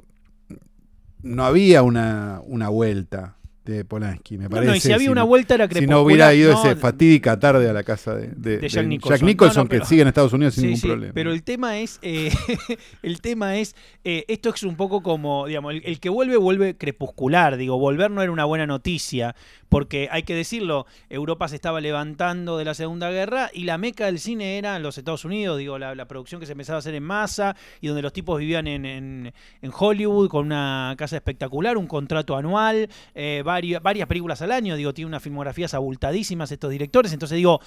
no 1.21 1.45
había 1.45 1.83
una, 1.83 2.41
una 2.45 2.69
vuelta 2.69 3.35
de 3.73 3.85
Polanski, 3.85 4.37
me 4.37 4.49
parece. 4.49 4.69
no, 4.71 4.75
y 4.75 4.79
si 4.79 4.91
había 4.91 5.05
si 5.05 5.11
una 5.11 5.21
no- 5.21 5.27
vuelta 5.27 5.55
era 5.55 5.65
si 5.65 5.69
crepuscular. 5.69 5.97
no 5.97 6.03
hubiera 6.05 6.33
ido 6.33 6.53
no, 6.53 6.59
ese 6.63 6.75
fatídica 6.75 7.39
tarde 7.39 7.69
a 7.69 7.73
la 7.73 7.83
casa 7.83 8.15
de, 8.15 8.27
de- 8.35 8.57
de 8.57 8.69
Jack 8.69 8.85
Nicholson. 8.87 9.27
No, 9.57 9.63
no, 9.63 9.69
que 9.69 9.85
sigue 9.85 10.01
en 10.01 10.07
Estados 10.07 10.33
Unidos 10.33 10.53
sin 10.55 10.61
Sí, 10.61 10.67
ningún 10.67 10.81
sí, 10.81 10.87
problema. 10.87 11.13
pero 11.13 11.31
el 11.31 11.43
tema 11.43 11.77
es, 11.79 11.99
eh, 12.01 12.31
el 13.03 13.21
tema 13.21 13.57
es, 13.57 13.75
eh, 14.03 14.25
esto 14.27 14.49
es 14.53 14.63
un 14.63 14.75
poco 14.75 15.01
como, 15.03 15.45
digamos, 15.47 15.73
el, 15.73 15.81
el 15.85 15.99
que 15.99 16.09
vuelve 16.09 16.37
vuelve 16.37 16.75
crepuscular, 16.77 17.57
digo, 17.57 17.77
volver 17.77 18.11
no 18.11 18.21
era 18.21 18.31
una 18.31 18.45
buena 18.45 18.65
noticia, 18.65 19.35
porque 19.69 20.07
hay 20.11 20.23
que 20.23 20.33
decirlo, 20.33 20.85
Europa 21.09 21.47
se 21.49 21.55
estaba 21.55 21.81
levantando 21.81 22.57
de 22.57 22.65
la 22.65 22.73
Segunda 22.73 23.11
Guerra 23.11 23.49
y 23.53 23.63
la 23.65 23.77
meca 23.77 24.05
del 24.05 24.19
cine 24.19 24.57
era 24.57 24.79
los 24.79 24.97
Estados 24.97 25.25
Unidos, 25.25 25.57
digo, 25.57 25.77
la, 25.77 25.93
la 25.95 26.07
producción 26.07 26.39
que 26.39 26.45
se 26.45 26.53
empezaba 26.53 26.77
a 26.77 26.79
hacer 26.79 26.95
en 26.95 27.03
masa 27.03 27.55
y 27.81 27.87
donde 27.87 28.01
los 28.01 28.13
tipos 28.13 28.39
vivían 28.39 28.67
en, 28.67 28.85
en- 28.85 29.33
en 29.61 29.71
Hollywood 29.77 30.29
con 30.29 30.45
una 30.45 30.95
casa 30.97 31.17
espectacular, 31.17 31.77
un 31.77 31.87
contrato 31.87 32.35
anual, 32.37 32.89
eh, 33.13 33.41
varias, 33.57 33.81
varias 33.81 34.07
películas 34.07 34.41
al 34.43 34.51
año, 34.51 34.75
digo, 34.75 34.93
tiene 34.93 35.07
unas 35.07 35.23
filmografías 35.23 35.73
abultadísimas 35.73 36.51
estos 36.51 36.69
directores, 36.69 37.11
entonces 37.11 37.35
digo, 37.37 37.59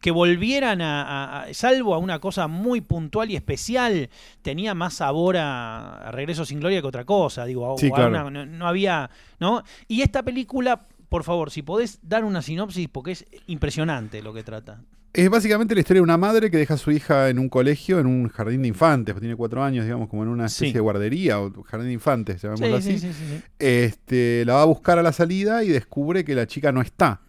que 0.00 0.10
volvieran 0.10 0.80
a, 0.82 1.02
a- 1.02 1.42
a- 1.44 1.54
salvo 1.54 1.94
a 1.94 1.98
una 1.98 2.18
cosa 2.18 2.46
muy 2.48 2.80
puntual 2.82 3.30
y 3.30 3.36
especial, 3.36 4.10
tenía 4.42 4.74
más 4.74 4.94
sabor 4.94 5.36
a, 5.38 6.08
a 6.08 6.10
Regreso 6.12 6.44
sin 6.44 6.60
Gloria 6.60 6.80
que 6.82 6.86
otra 6.86 7.04
cosa, 7.04 7.44
digo, 7.46 7.76
Sí, 7.78 7.88
o 7.88 7.94
a 7.94 7.96
claro. 7.96 8.26
una- 8.26 8.30
no, 8.30 8.46
no 8.46 8.66
había, 8.68 9.08
¿no? 9.40 9.62
Y 9.88 10.02
esta 10.02 10.22
película, 10.22 10.86
por 11.08 11.24
favor, 11.24 11.50
si 11.50 11.62
podés 11.62 11.98
dar 12.02 12.24
una 12.24 12.42
sinopsis, 12.42 12.88
porque 12.88 13.12
es 13.12 13.24
impresionante 13.46 14.20
lo 14.22 14.34
que 14.34 14.42
trata. 14.44 14.82
Es 15.14 15.28
básicamente 15.30 15.74
la 15.74 15.80
historia 15.80 15.98
de 16.00 16.04
una 16.04 16.18
madre 16.18 16.50
que 16.50 16.58
deja 16.58 16.74
a 16.74 16.76
su 16.76 16.90
hija 16.90 17.28
en 17.30 17.38
un 17.38 17.48
colegio, 17.48 17.98
en 17.98 18.06
un 18.06 18.28
jardín 18.28 18.62
de 18.62 18.68
infantes, 18.68 19.14
pues 19.14 19.20
tiene 19.20 19.34
cuatro 19.36 19.64
años, 19.64 19.84
digamos, 19.84 20.08
como 20.08 20.22
en 20.22 20.28
una 20.28 20.46
especie 20.46 20.68
Sí. 20.68 20.74
de 20.74 20.80
guardería 20.80 21.40
o 21.40 21.62
jardín 21.64 21.88
de 21.88 21.94
infantes, 21.94 22.42
llamémoslo 22.42 22.80
Sí, 22.82 22.90
así. 22.90 22.98
sí, 23.00 23.08
sí, 23.08 23.12
sí, 23.14 23.36
sí. 23.38 23.42
Este, 23.58 24.44
la 24.44 24.54
va 24.54 24.62
a 24.62 24.66
buscar 24.66 24.98
a 24.98 25.02
la 25.02 25.12
salida 25.12 25.64
y 25.64 25.68
descubre 25.68 26.24
que 26.24 26.34
la 26.34 26.46
chica 26.46 26.72
no 26.72 26.82
está, 26.82 27.22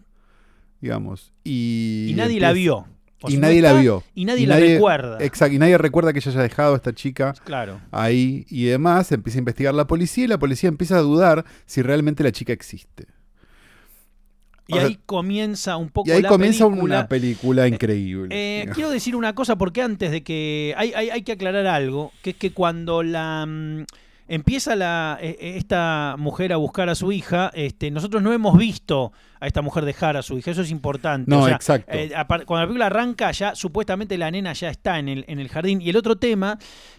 digamos. 0.80 1.32
Y, 1.42 2.08
Y, 2.10 2.14
nadie 2.14 2.38
la 2.38 2.52
vio. 2.52 2.86
O 3.22 3.28
Y 3.28 3.32
si 3.32 3.36
no 3.38 3.42
nadie 3.48 3.60
la 3.60 3.74
vio. 3.74 4.02
Y 4.14 4.24
nadie 4.24 4.46
la 4.46 4.56
recuerda. 4.58 5.18
Exacto, 5.20 5.54
y 5.54 5.58
nadie 5.58 5.76
recuerda 5.76 6.12
que 6.12 6.20
ella 6.20 6.30
haya 6.30 6.42
dejado 6.42 6.72
a 6.74 6.76
esta 6.76 6.94
chica 6.94 7.34
Claro. 7.44 7.80
ahí 7.90 8.46
y 8.48 8.64
demás. 8.64 9.10
Empieza 9.12 9.38
a 9.38 9.40
investigar 9.40 9.74
la 9.74 9.86
policía 9.86 10.24
y 10.24 10.28
la 10.28 10.38
policía 10.38 10.68
empieza 10.68 10.96
a 10.96 11.00
dudar 11.00 11.44
si 11.66 11.82
realmente 11.82 12.22
la 12.24 12.32
chica 12.32 12.52
existe. 12.52 13.06
Y 14.70 14.74
O 14.74 14.76
sea, 14.80 14.86
ahí 14.86 14.98
comienza 15.06 15.76
un 15.76 15.88
poco 15.90 16.08
Y 16.08 16.12
ahí 16.12 16.22
la 16.22 16.28
comienza 16.28 16.64
película. 16.66 16.98
una 16.98 17.08
película 17.08 17.68
increíble. 17.68 18.28
Eh, 18.62 18.68
quiero 18.74 18.90
decir 18.90 19.16
una 19.16 19.34
cosa 19.34 19.56
porque 19.56 19.82
antes 19.82 20.10
de 20.10 20.22
que 20.22 20.74
hay, 20.76 20.92
hay, 20.94 21.10
hay 21.10 21.22
que 21.22 21.32
aclarar 21.32 21.66
algo, 21.66 22.12
que 22.22 22.30
es 22.30 22.36
que 22.36 22.52
cuando 22.52 23.02
la 23.02 23.44
mm, 23.46 23.84
empieza 24.28 24.76
la, 24.76 25.18
eh, 25.20 25.36
eh, 25.40 25.54
esta 25.56 26.14
mujer 26.18 26.52
a 26.52 26.56
buscar 26.56 26.88
a 26.88 26.94
su 26.94 27.10
hija, 27.10 27.50
este, 27.54 27.90
nosotros 27.90 28.22
no 28.22 28.32
hemos 28.32 28.56
visto 28.56 29.12
a 29.40 29.46
esta 29.48 29.60
mujer 29.62 29.84
dejar 29.84 30.16
a 30.16 30.22
su 30.22 30.38
hija, 30.38 30.52
eso 30.52 30.62
es 30.62 30.70
importante. 30.70 31.28
No, 31.30 31.40
O 31.42 31.46
sea, 31.46 31.56
exacto. 31.56 31.90
eh, 31.92 32.12
cuando 32.46 32.56
la 32.60 32.66
película 32.66 32.86
arranca, 32.86 33.32
ya 33.32 33.54
supuestamente 33.56 34.16
la 34.18 34.30
nena 34.30 34.52
ya 34.52 34.70
está 34.70 34.98
en 35.00 35.08
el, 35.08 35.24
en 35.26 35.40
el 35.40 35.48
jardín. 35.48 35.80
Y 35.82 35.90
el 35.90 35.96
otro 35.96 36.16
tema 36.16 36.58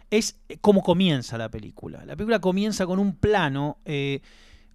es 0.09 0.39
eh, 0.49 0.57
cómo 0.59 0.83
comienza 0.83 1.37
la 1.37 1.49
película. 1.49 2.03
La 2.05 2.15
película 2.17 2.39
comienza 2.39 2.85
con 2.85 2.99
un 2.99 3.15
plano. 3.15 3.77
eh, 3.85 4.19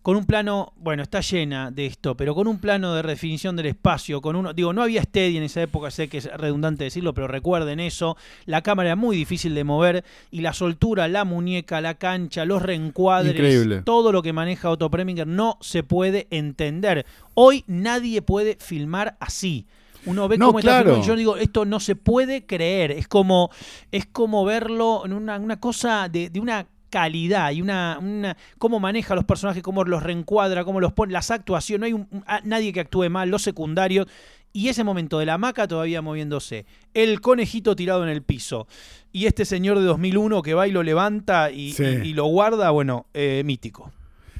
con 0.06 0.16
un 0.16 0.24
plano, 0.24 0.72
bueno, 0.76 1.02
está 1.02 1.20
llena 1.20 1.72
de 1.72 1.84
esto, 1.86 2.16
pero 2.16 2.32
con 2.32 2.46
un 2.46 2.60
plano 2.60 2.94
de 2.94 3.02
redefinición 3.02 3.56
del 3.56 3.66
espacio, 3.66 4.20
con 4.20 4.36
uno, 4.36 4.52
digo, 4.52 4.72
no 4.72 4.82
había 4.84 5.02
steady 5.02 5.36
en 5.36 5.42
esa 5.42 5.62
época, 5.62 5.90
sé 5.90 6.06
que 6.06 6.18
es 6.18 6.26
redundante 6.32 6.84
decirlo, 6.84 7.12
pero 7.12 7.26
recuerden 7.26 7.80
eso, 7.80 8.16
la 8.44 8.62
cámara 8.62 8.90
era 8.90 8.94
muy 8.94 9.16
difícil 9.16 9.52
de 9.56 9.64
mover 9.64 10.04
y 10.30 10.42
la 10.42 10.52
soltura, 10.52 11.08
la 11.08 11.24
muñeca, 11.24 11.80
la 11.80 11.94
cancha, 11.94 12.44
los 12.44 12.62
reencuadres, 12.62 13.32
Increíble. 13.34 13.82
todo 13.82 14.12
lo 14.12 14.22
que 14.22 14.32
maneja 14.32 14.70
Otto 14.70 14.88
Preminger 14.92 15.26
no 15.26 15.58
se 15.60 15.82
puede 15.82 16.28
entender. 16.30 17.04
Hoy 17.34 17.64
nadie 17.66 18.22
puede 18.22 18.58
filmar 18.60 19.16
así. 19.18 19.66
Uno 20.04 20.28
ve 20.28 20.38
No, 20.38 20.46
cómo 20.46 20.60
está 20.60 20.70
claro. 20.70 20.84
filmado 20.84 21.04
y 21.04 21.08
yo 21.08 21.16
digo, 21.16 21.36
esto 21.36 21.64
no 21.64 21.80
se 21.80 21.96
puede 21.96 22.46
creer. 22.46 22.92
Es 22.92 23.08
como, 23.08 23.50
es 23.90 24.06
como 24.06 24.44
verlo 24.44 25.02
en 25.04 25.14
una, 25.14 25.36
una 25.36 25.58
cosa 25.58 26.08
de, 26.08 26.30
de 26.30 26.38
una 26.38 26.64
calidad 27.00 27.50
y 27.52 27.60
una, 27.60 27.98
una- 28.00 28.36
cómo 28.56 28.80
maneja 28.80 29.14
los 29.14 29.24
personajes, 29.24 29.62
cómo 29.62 29.84
los 29.84 30.02
reencuadra, 30.02 30.64
cómo 30.64 30.80
los 30.80 30.94
pone, 30.94 31.12
las 31.12 31.30
actuaciones, 31.30 31.80
no 31.80 31.86
hay 31.86 31.92
un- 31.92 32.24
a- 32.26 32.40
nadie 32.42 32.72
que 32.72 32.80
actúe 32.80 33.10
mal, 33.10 33.28
los 33.28 33.42
secundarios. 33.42 34.06
Y 34.54 34.68
ese 34.70 34.82
momento 34.82 35.18
de 35.18 35.26
la 35.26 35.34
hamaca 35.34 35.68
todavía 35.68 36.00
moviéndose, 36.00 36.64
el 36.94 37.20
conejito 37.20 37.76
tirado 37.76 38.02
en 38.02 38.08
el 38.08 38.22
piso 38.22 38.66
y 39.12 39.26
este 39.26 39.44
señor 39.44 39.78
de 39.78 39.84
2001 39.84 40.40
que 40.40 40.54
va 40.54 40.66
y 40.66 40.72
lo 40.72 40.82
levanta 40.82 41.50
y, 41.50 41.72
Sí. 41.74 41.82
y- 41.84 42.08
y 42.08 42.14
lo 42.14 42.24
guarda, 42.24 42.70
bueno, 42.70 43.04
eh, 43.12 43.42
mítico. 43.44 43.92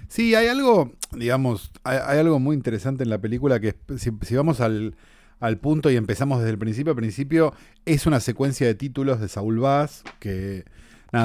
Sí, 0.08 0.34
hay 0.34 0.46
algo, 0.46 0.92
digamos, 1.12 1.70
hay, 1.84 1.98
hay 2.06 2.18
algo 2.20 2.38
muy 2.38 2.56
interesante 2.56 3.02
en 3.04 3.10
la 3.10 3.18
película 3.18 3.60
que 3.60 3.74
si 3.98 4.34
vamos 4.36 4.60
al, 4.62 4.94
al 5.40 5.58
punto 5.58 5.90
y 5.90 5.96
empezamos 5.96 6.38
desde 6.38 6.52
el 6.52 6.58
principio, 6.58 6.92
al 6.92 6.96
principio 6.96 7.52
es 7.84 8.06
una 8.06 8.20
secuencia 8.20 8.66
de 8.66 8.74
títulos 8.74 9.20
de 9.20 9.28
Saúl 9.28 9.58
Vaz 9.58 10.02
que 10.20 10.64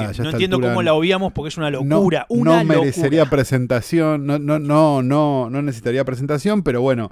nada, 0.00 0.12
no 0.18 0.30
entiendo 0.30 0.56
altura 0.56 0.72
cómo 0.72 0.82
la 0.82 0.94
obviamos 0.94 1.32
porque 1.32 1.48
es 1.48 1.56
una 1.56 1.70
no- 1.70 1.82
locura. 1.84 2.26
no, 2.28 2.36
una 2.36 2.64
merecería 2.64 3.20
locura. 3.20 3.30
presentación, 3.30 4.26
no, 4.26 4.38
no, 4.38 4.58
no, 4.58 5.02
no, 5.02 5.48
no 5.50 5.62
necesitaría 5.62 6.04
presentación, 6.04 6.62
pero 6.62 6.80
bueno, 6.80 7.10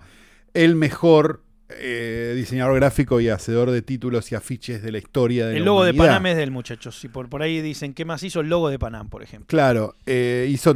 el 0.54 0.74
mejor 0.76 1.42
eh, 1.68 2.32
diseñador 2.36 2.74
gráfico 2.74 3.20
y 3.20 3.28
hacedor 3.28 3.70
de 3.70 3.80
títulos 3.82 4.32
y 4.32 4.34
afiches 4.34 4.82
de 4.82 4.90
la 4.90 4.98
historia 4.98 5.46
de 5.46 5.52
El 5.52 5.60
la 5.60 5.66
logo 5.66 5.84
de. 5.84 5.94
Panam 5.94 6.26
es 6.26 6.36
del 6.36 6.50
muchacho. 6.50 6.90
Si 6.90 7.08
por, 7.08 7.28
por 7.28 7.42
ahí 7.42 7.60
dicen, 7.60 7.94
¿qué 7.94 8.04
más 8.04 8.22
hizo 8.24 8.40
el 8.40 8.48
logo 8.48 8.68
de 8.70 8.78
Panam, 8.80 9.08
por 9.08 9.22
ejemplo? 9.22 9.46
Claro, 9.46 9.94
eh, 10.06 10.48
hizo 10.50 10.74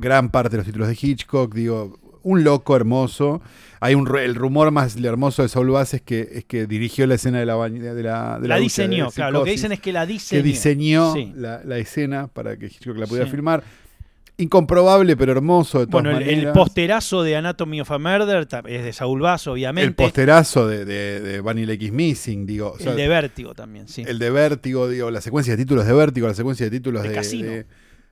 gran 0.00 0.30
parte 0.30 0.50
de 0.50 0.56
los 0.58 0.66
títulos 0.66 0.88
de 0.88 0.98
Hitchcock, 1.00 1.54
digo, 1.54 2.15
un 2.26 2.44
loco 2.44 2.74
hermoso. 2.76 3.40
Hay 3.80 3.94
un 3.94 4.08
el 4.18 4.34
rumor 4.34 4.70
más 4.70 4.96
hermoso 4.96 5.42
de 5.42 5.48
Saul 5.48 5.70
Bass 5.70 5.94
es 5.94 6.02
que, 6.02 6.28
es 6.32 6.44
que 6.44 6.66
dirigió 6.66 7.06
la 7.06 7.14
escena 7.16 7.38
de 7.38 7.46
la 7.46 7.54
bañera 7.54 7.94
de 7.94 8.02
la, 8.02 8.38
de 8.40 8.48
La, 8.48 8.56
diseñó, 8.56 9.06
de 9.06 9.12
claro. 9.12 9.32
Lo 9.38 9.44
que 9.44 9.50
dicen 9.52 9.70
es 9.72 9.80
que 9.80 9.92
la 9.92 10.06
diseñó. 10.06 10.42
que 10.42 10.48
diseñó 10.48 11.12
Sí. 11.14 11.32
la, 11.36 11.62
la 11.64 11.78
escena 11.78 12.26
para 12.28 12.56
que 12.56 12.66
Hitchcock 12.66 12.96
la 12.96 13.06
pudiera 13.06 13.26
Sí. 13.26 13.32
filmar. 13.32 13.62
Incomprobable, 14.38 15.16
pero 15.16 15.32
hermoso 15.32 15.78
de 15.78 15.86
todas 15.86 16.02
Bueno, 16.04 16.18
el, 16.18 16.28
el 16.46 16.52
posterazo 16.52 17.22
de 17.22 17.36
Anatomy 17.36 17.80
of 17.80 17.90
a 17.90 17.98
Murder 17.98 18.46
es 18.66 18.84
de 18.84 18.92
Saul 18.92 19.20
Bass, 19.20 19.46
El 19.46 19.52
obviamente. 19.54 19.92
posterazo 19.94 20.68
de, 20.68 20.84
de, 20.84 21.42
Lake 21.66 21.86
is 21.86 21.92
Missing, 21.92 22.44
digo. 22.44 22.72
o 22.72 22.78
sea, 22.78 22.90
El 22.90 22.96
de 22.98 23.08
Vértigo 23.08 23.54
también, 23.54 23.88
sí. 23.88 24.04
el 24.06 24.18
de 24.18 24.28
Vértigo, 24.30 24.88
digo, 24.90 25.10
la 25.10 25.22
secuencia 25.22 25.54
de 25.56 25.62
títulos 25.62 25.86
de 25.86 25.92
Vértigo, 25.94 26.26
la 26.28 26.34
secuencia 26.34 26.66
de 26.66 26.70
títulos 26.70 27.02
De 27.02 27.08
de, 27.10 27.14
Casino. 27.14 27.50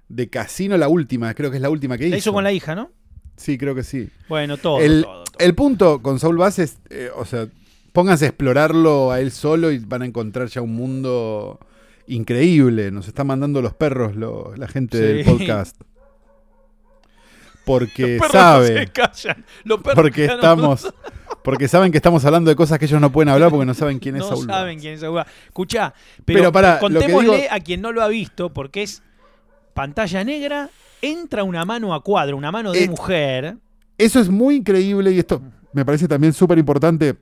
de, 0.09 0.31
Casino, 0.31 0.79
la 0.79 0.89
última, 0.89 1.35
creo 1.35 1.51
que 1.51 1.57
es 1.57 1.63
la 1.63 1.69
última 1.69 1.99
que 1.99 2.05
La 2.05 2.09
hizo. 2.17 2.17
hizo 2.31 2.33
con 2.33 2.45
la 2.45 2.53
hija, 2.53 2.75
¿no? 2.75 2.91
Sí, 3.37 3.59
creo 3.59 3.75
que 3.75 3.83
sí. 3.83 4.09
Bueno, 4.29 4.57
todo, 4.57 4.81
el, 4.81 5.03
todo, 5.03 5.25
todo. 5.25 5.35
el 5.39 5.55
punto 5.55 6.01
con 6.03 6.19
Saul 6.21 6.37
Bass 6.39 6.59
es, 6.61 6.79
eh, 6.91 7.11
o 7.15 7.25
sea, 7.25 7.49
pónganse 7.93 8.25
a 8.25 8.29
explorarlo 8.29 9.11
a 9.13 9.21
él 9.21 9.31
solo 9.33 9.71
y 9.73 9.79
van 9.79 10.03
a 10.03 10.07
encontrar 10.07 10.49
ya 10.49 10.61
un 10.63 10.75
mundo 10.75 11.59
increíble. 12.07 12.91
Nos 12.91 13.09
está 13.09 13.25
mandando 13.25 13.61
los 13.63 13.75
perros 13.75 14.15
lo- 14.15 14.55
la 14.57 14.69
gente 14.69 14.99
Sí. 14.99 15.03
del 15.05 15.25
podcast. 15.25 15.77
Porque 17.65 18.03
Los 18.19 18.21
perros 18.21 18.33
sabe, 18.33 18.71
no 18.75 18.79
se 18.81 18.87
callan. 18.89 19.45
Los 19.65 19.79
perros 19.81 19.95
porque 19.95 20.21
ya 20.23 20.29
no- 20.29 20.35
estamos, 20.35 20.95
porque 21.43 21.69
saben 21.69 21.91
que 21.93 21.99
estamos 21.99 22.25
hablando 22.25 22.51
de 22.51 22.57
cosas 22.57 22.79
que 22.79 22.85
ellos 22.85 23.01
no 23.01 23.11
pueden 23.11 23.31
hablar 23.31 23.51
porque 23.51 23.67
no 23.67 23.75
saben 23.75 23.99
quién 23.99 24.17
es 24.17 24.23
no 24.23 24.29
Saul 24.29 24.47
saben 24.47 24.77
Bass. 24.77 24.83
quién 24.83 24.95
es 24.95 25.01
Saul 25.01 25.15
Bass. 25.17 25.27
Escuchá, 25.47 25.95
pero, 26.25 26.53
que 26.53 26.77
contémosle 26.81 27.37
digo- 27.37 27.49
a 27.51 27.61
quien 27.61 27.81
no 27.81 27.93
lo 27.93 28.03
ha 28.03 28.09
visto, 28.09 28.53
porque 28.53 28.83
es 28.83 29.03
pantalla 29.73 30.25
negra, 30.25 30.71
entra 31.11 31.45
una 31.45 31.65
mano 31.65 31.95
a 31.95 32.03
cuadro, 32.03 32.37
una 32.37 32.51
mano 32.53 32.73
de 32.73 32.85
Eh, 32.85 32.89
mujer. 32.89 33.57
Eso 33.99 34.21
es 34.21 34.29
muy 34.29 34.57
increíble 34.57 35.13
y 35.13 35.19
esto 35.19 35.41
me 35.73 35.85
parece 35.85 36.09
también 36.09 36.33
súper 36.33 36.59
importante 36.59 37.17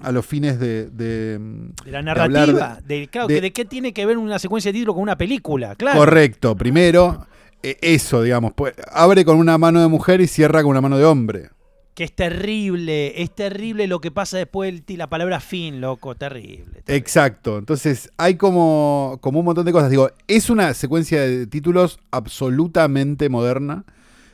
a 0.00 0.10
los 0.12 0.24
fines 0.26 0.58
de, 0.58 0.88
de, 0.90 1.38
De 1.84 1.90
la 1.90 2.02
narrativa, 2.02 2.78
de, 2.84 3.00
de- 3.00 3.08
que 3.08 3.40
de 3.40 3.52
qué 3.52 3.64
tiene 3.64 3.92
que 3.92 4.04
ver 4.06 4.18
una 4.18 4.38
secuencia 4.38 4.70
de 4.72 4.78
título 4.78 4.94
con 4.94 5.02
una 5.02 5.16
película, 5.16 5.74
claro. 5.76 5.98
Correcto, 5.98 6.56
primero, 6.56 7.26
eh, 7.62 7.76
eso, 7.82 8.22
digamos, 8.22 8.52
pues, 8.54 8.74
abre 8.92 9.24
con 9.24 9.36
una 9.36 9.58
mano 9.58 9.80
de 9.80 9.88
mujer 9.88 10.20
y 10.20 10.26
cierra 10.26 10.62
con 10.62 10.70
una 10.70 10.80
mano 10.80 10.98
de 10.98 11.04
hombre. 11.04 11.50
Que 11.94 12.04
es 12.04 12.12
terrible, 12.14 13.20
es 13.22 13.34
terrible 13.34 13.86
lo 13.86 14.00
que 14.00 14.10
pasa 14.10 14.38
después 14.38 14.82
ti- 14.84 14.96
la 14.96 15.08
palabra 15.10 15.40
fin, 15.40 15.80
loco, 15.82 16.14
terrible. 16.14 16.64
terrible. 16.64 16.96
Exacto, 16.96 17.58
entonces 17.58 18.10
hay 18.16 18.36
como, 18.36 19.18
como 19.20 19.40
un 19.40 19.44
montón 19.44 19.66
de 19.66 19.72
cosas. 19.72 19.90
Digo, 19.90 20.10
es 20.26 20.48
una 20.48 20.72
secuencia 20.72 21.20
de 21.20 21.46
títulos 21.46 21.98
absolutamente 22.10 23.28
moderna. 23.28 23.84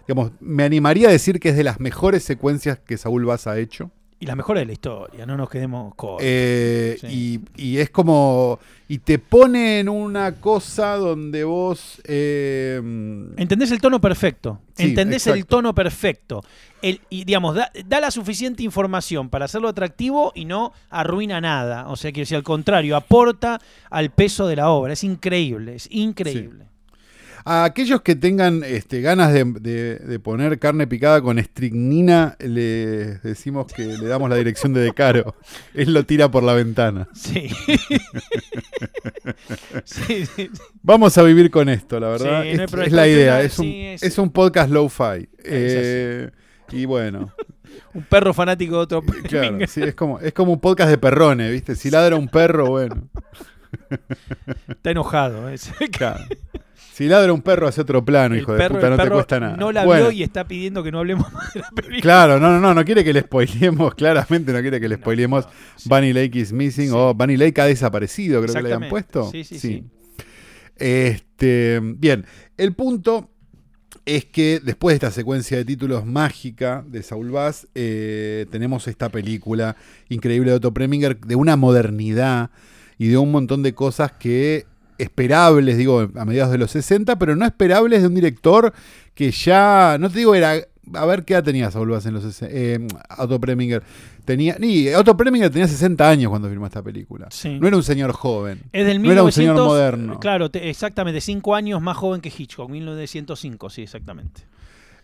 Digamos, 0.06 0.30
me 0.40 0.62
animaría 0.62 1.08
a 1.08 1.12
decir 1.12 1.40
que 1.40 1.48
es 1.50 1.56
de 1.56 1.64
las 1.64 1.80
mejores 1.80 2.22
secuencias 2.22 2.78
que 2.78 2.96
Saúl 2.96 3.24
Bass 3.24 3.46
ha 3.48 3.58
hecho. 3.58 3.90
Y 4.20 4.26
las 4.26 4.34
mejores 4.36 4.62
de 4.62 4.66
la 4.66 4.72
historia, 4.72 5.26
no 5.26 5.36
nos 5.36 5.48
quedemos 5.48 5.94
cortos. 5.94 6.26
Eh, 6.26 6.96
Sí. 7.00 7.40
y, 7.56 7.62
y 7.74 7.78
es 7.78 7.90
como. 7.90 8.58
Y 8.88 8.98
te 8.98 9.18
pone 9.20 9.78
en 9.80 9.88
una 9.88 10.32
cosa 10.36 10.96
donde 10.96 11.44
vos. 11.44 12.00
eh, 12.04 12.80
Entendés 13.36 13.70
el 13.70 13.80
tono 13.80 14.00
perfecto. 14.00 14.60
Sí, 14.74 14.84
Entendés 14.84 15.26
el 15.28 15.34
exacto. 15.34 15.56
tono 15.56 15.74
perfecto. 15.74 16.42
El, 16.82 17.00
y 17.10 17.24
digamos, 17.24 17.54
da, 17.54 17.70
da 17.86 18.00
la 18.00 18.10
suficiente 18.10 18.62
información 18.64 19.28
para 19.28 19.44
hacerlo 19.44 19.68
atractivo 19.68 20.32
y 20.34 20.46
no 20.46 20.72
arruina 20.90 21.40
nada. 21.40 21.88
O 21.88 21.96
sea, 21.96 22.10
quiero 22.10 22.22
decir, 22.22 22.36
al 22.38 22.42
contrario, 22.44 22.96
aporta 22.96 23.60
al 23.90 24.10
peso 24.10 24.46
de 24.48 24.56
la 24.56 24.70
obra. 24.70 24.94
Es 24.94 25.04
increíble, 25.04 25.76
es 25.76 25.86
increíble. 25.92 26.64
A 27.44 27.64
aquellos 27.64 28.02
que 28.02 28.14
tengan 28.16 28.62
este, 28.64 29.00
ganas 29.00 29.32
de, 29.32 29.44
de- 29.44 29.96
de 29.96 30.18
poner 30.18 30.58
carne 30.58 30.86
picada 30.86 31.20
con 31.22 31.38
estricnina, 31.38 32.36
les 32.40 33.22
decimos 33.22 33.72
que 33.72 33.84
le 33.84 34.06
damos 34.06 34.28
la 34.28 34.36
dirección 34.36 34.72
de 34.74 34.80
Decaro. 34.80 35.34
Él 35.74 35.92
lo 35.94 36.04
tira 36.04 36.30
por 36.30 36.42
la 36.42 36.54
ventana. 36.54 37.08
Sí. 37.14 37.48
sí, 39.84 40.26
sí, 40.26 40.26
sí. 40.26 40.50
Vamos 40.82 41.16
a 41.18 41.22
vivir 41.22 41.50
con 41.50 41.68
esto, 41.68 41.98
la 42.00 42.08
verdad. 42.08 42.42
Sí, 42.42 42.54
no 42.56 42.80
hay 42.80 42.86
es, 42.86 42.92
la 42.92 43.08
idea. 43.08 43.42
Es 43.42 43.58
un, 43.58 43.64
sí, 43.64 43.82
es- 43.86 44.02
es 44.02 44.18
un 44.18 44.30
podcast 44.30 44.70
low-fi. 44.70 45.28
Eh, 45.44 46.30
y 46.72 46.84
bueno, 46.84 47.32
Un 47.94 48.02
perro 48.02 48.34
fanático 48.34 48.76
de 48.76 48.80
otro. 48.96 49.02
claro, 49.28 49.58
sí, 49.66 49.82
es, 49.82 49.94
como, 49.94 50.18
es 50.20 50.32
como 50.32 50.52
un 50.52 50.60
podcast 50.60 50.90
de 50.90 50.98
perrones, 50.98 51.50
¿viste? 51.52 51.74
Si 51.74 51.90
ladra 51.90 52.16
un 52.16 52.28
perro, 52.28 52.66
bueno. 52.66 53.08
Está 54.68 54.90
enojado. 54.90 55.48
es- 55.48 55.70
Claro. 55.92 56.24
Si 56.98 57.06
ladra 57.06 57.32
un 57.32 57.42
perro, 57.42 57.68
hace 57.68 57.80
otro 57.80 58.04
plano, 58.04 58.34
el 58.34 58.40
hijo 58.40 58.54
de 58.54 58.68
puta, 58.68 58.90
no 58.90 58.96
te 58.96 59.08
cuesta 59.08 59.38
nada. 59.38 59.56
no 59.56 59.70
la 59.70 59.84
Bueno. 59.84 60.06
vio 60.08 60.10
y 60.10 60.24
está 60.24 60.48
pidiendo 60.48 60.82
que 60.82 60.90
no 60.90 60.98
hablemos 60.98 61.32
más 61.32 61.54
de 61.54 61.60
la 61.60 61.70
película. 61.70 62.00
Claro, 62.00 62.40
no, 62.40 62.50
no, 62.50 62.58
no, 62.58 62.74
no 62.74 62.84
quiere 62.84 63.04
que 63.04 63.12
le 63.12 63.20
spoilemos, 63.20 63.94
claramente 63.96 64.52
no 64.52 64.60
quiere 64.60 64.80
que 64.80 64.88
le 64.88 64.96
spoilemos 64.96 65.44
no, 65.44 65.50
sí. 65.76 65.88
Bunny 65.88 66.12
Lake 66.12 66.36
is 66.36 66.52
Missing 66.52 66.88
Sí. 66.88 66.92
o 66.92 67.14
Bunny 67.14 67.36
Lake 67.36 67.60
ha 67.60 67.66
desaparecido, 67.66 68.42
creo 68.42 68.52
que 68.52 68.62
le 68.62 68.74
habían 68.74 68.82
Exactamente. 68.82 68.90
puesto. 68.90 69.30
Sí, 69.30 69.44
sí, 69.44 69.60
sí. 69.60 69.84
Este, 70.76 71.78
bien, 71.82 72.24
el 72.56 72.72
punto 72.74 73.30
es 74.04 74.24
que 74.24 74.60
después 74.60 74.94
de 74.94 75.06
esta 75.06 75.10
secuencia 75.12 75.56
de 75.56 75.64
títulos 75.64 76.04
mágica 76.04 76.84
de 76.84 77.04
Saul 77.04 77.30
Bass, 77.30 77.68
eh, 77.76 78.46
tenemos 78.50 78.88
esta 78.88 79.08
película 79.08 79.76
increíble 80.08 80.50
de 80.50 80.56
Otto 80.56 80.74
Preminger 80.74 81.16
de 81.20 81.36
una 81.36 81.56
modernidad 81.56 82.50
y 82.98 83.06
de 83.06 83.18
un 83.18 83.30
montón 83.30 83.62
de 83.62 83.72
cosas 83.74 84.10
que 84.12 84.66
esperables, 84.98 85.76
digo, 85.78 86.08
a 86.14 86.24
mediados 86.24 86.52
de 86.52 86.58
los 86.58 86.70
60, 86.72 87.18
pero 87.18 87.36
no 87.36 87.46
esperables 87.46 88.02
de 88.02 88.08
un 88.08 88.14
director 88.14 88.72
que 89.14 89.30
ya, 89.30 89.96
no 89.98 90.10
te 90.10 90.18
digo 90.18 90.34
era, 90.34 90.54
a 90.94 91.06
ver 91.06 91.24
qué 91.24 91.34
edad 91.34 91.44
tenía 91.44 91.70
Saul 91.70 91.92
en 92.04 92.14
los 92.14 92.22
60, 92.22 92.46
eh, 92.50 92.78
Otto 93.18 93.40
Preminger. 93.40 93.82
Tenía, 94.24 94.56
ni, 94.58 94.88
Otto 94.88 95.16
Preminger 95.16 95.50
tenía 95.50 95.66
60 95.66 96.08
años 96.08 96.30
cuando 96.30 96.48
filmó 96.48 96.66
esta 96.66 96.82
película. 96.82 97.28
Sí. 97.30 97.58
No 97.58 97.66
era 97.66 97.76
un 97.76 97.82
señor 97.82 98.12
joven. 98.12 98.60
Es 98.72 98.86
del 98.86 99.02
No 99.02 99.10
era 99.10 99.22
un 99.22 99.32
señor 99.32 99.54
1900, 99.54 99.66
moderno. 99.66 100.20
Claro, 100.20 100.50
te- 100.50 100.68
exactamente, 100.68 101.20
cinco 101.20 101.54
años 101.54 101.80
más 101.80 101.96
joven 101.96 102.20
que 102.20 102.32
Hitchcock, 102.36 102.68
1905, 102.68 103.70
sí, 103.70 103.82
exactamente. 103.82 104.42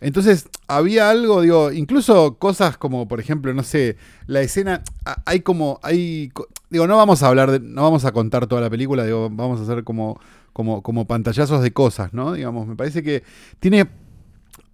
Entonces, 0.01 0.49
había 0.69 1.09
algo, 1.09 1.41
digo, 1.41 1.73
incluso 1.73 2.37
cosas 2.37 2.77
como, 2.77 3.09
por 3.09 3.21
ejemplo, 3.21 3.55
no 3.55 3.63
sé, 3.63 3.97
la 4.27 4.43
escena, 4.43 4.83
hay 5.25 5.41
como, 5.41 5.81
hay, 5.83 6.31
digo, 6.75 6.89
no 6.89 6.97
vamos 6.97 7.23
a 7.23 7.29
hablar, 7.29 7.53
de, 7.53 7.61
no 7.61 7.83
vamos 7.83 8.05
a 8.05 8.11
contar 8.11 8.49
toda 8.49 8.61
la 8.61 8.69
película, 8.69 9.05
digo, 9.05 9.31
vamos 9.31 9.61
a 9.61 9.63
hacer 9.63 9.85
como, 9.85 10.19
como, 10.53 10.83
como 10.83 11.07
pantallazos 11.07 11.63
de 11.63 11.73
cosas, 11.73 12.13
¿no? 12.13 12.33
Digamos, 12.33 12.67
me 12.67 12.75
parece 12.75 13.05
que 13.05 13.23
tiene 13.61 13.87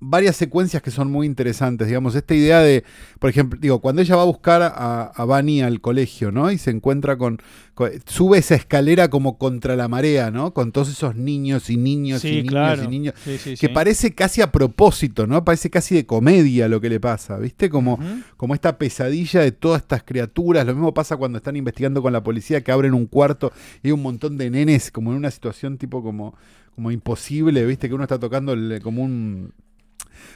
varias 0.03 0.37
secuencias 0.37 0.83
que 0.83 0.91
son 0.91 1.11
muy 1.11 1.27
interesantes, 1.27 1.87
digamos, 1.87 2.15
esta 2.15 2.35
idea 2.35 2.61
de, 2.61 2.85
por 3.19 3.29
ejemplo, 3.29 3.59
digo, 3.61 3.81
cuando 3.81 4.01
ella 4.01 4.17
va 4.17 4.23
a 4.23 4.27
buscar 4.27 4.63
a, 4.63 5.03
a 5.05 5.25
Bunny 5.25 5.61
al 5.61 5.81
colegio, 5.83 6.33
¿no? 6.33 6.51
Y 6.51 6.57
se 6.59 6.71
encuentra 6.71 7.19
con, 7.19 7.39
con- 7.75 7.91
sube 8.07 8.39
esa 8.39 8.55
escalera 8.55 9.09
como 9.11 9.37
contra 9.37 9.77
la 9.77 9.89
marea, 9.89 10.31
¿no? 10.31 10.55
Con 10.55 10.73
todos 10.73 10.89
esos 10.89 11.17
niños 11.17 11.69
y 11.69 11.77
niños 11.77 12.25
y 12.25 12.31
niños 12.37 12.49
claro. 12.51 12.85
y 12.85 12.89
niños 12.89 13.15
Sí, 13.23 13.37
sí, 13.39 13.57
que 13.57 13.69
parece 13.69 14.15
casi 14.15 14.41
a 14.41 14.51
propósito, 14.51 15.27
¿no? 15.27 15.45
Parece 15.45 15.69
casi 15.69 15.95
de 15.95 16.07
comedia 16.07 16.67
lo 16.69 16.81
que 16.81 16.89
le 16.89 16.99
pasa, 16.99 17.37
¿viste? 17.39 17.69
Como, 17.69 17.99
como 18.39 18.55
esta 18.55 18.79
pesadilla 18.79 19.41
de 19.43 19.53
todas 19.53 19.83
estas 19.83 20.03
criaturas. 20.03 20.65
Lo 20.67 20.73
mismo 20.75 20.95
pasa 20.95 21.19
cuando 21.19 21.37
están 21.39 21.57
investigando 21.57 22.01
con 22.01 22.13
la 22.15 22.23
policía, 22.23 22.63
que 22.63 22.73
abren 22.73 22.95
un 22.95 23.05
cuarto 23.07 23.53
y 23.83 23.89
hay 23.89 23.93
un 23.93 24.03
montón 24.03 24.39
de 24.39 24.49
nenes 24.51 24.91
como 24.91 25.11
en 25.11 25.19
una 25.19 25.31
situación 25.31 25.77
tipo 25.77 26.03
como, 26.03 26.35
como 26.75 26.91
imposible, 26.91 27.67
¿viste? 27.67 27.87
Que 27.89 27.95
uno 27.95 28.05
está 28.05 28.19
tocando 28.19 28.55
el- 28.55 28.81
como 28.83 29.03
un 29.03 29.53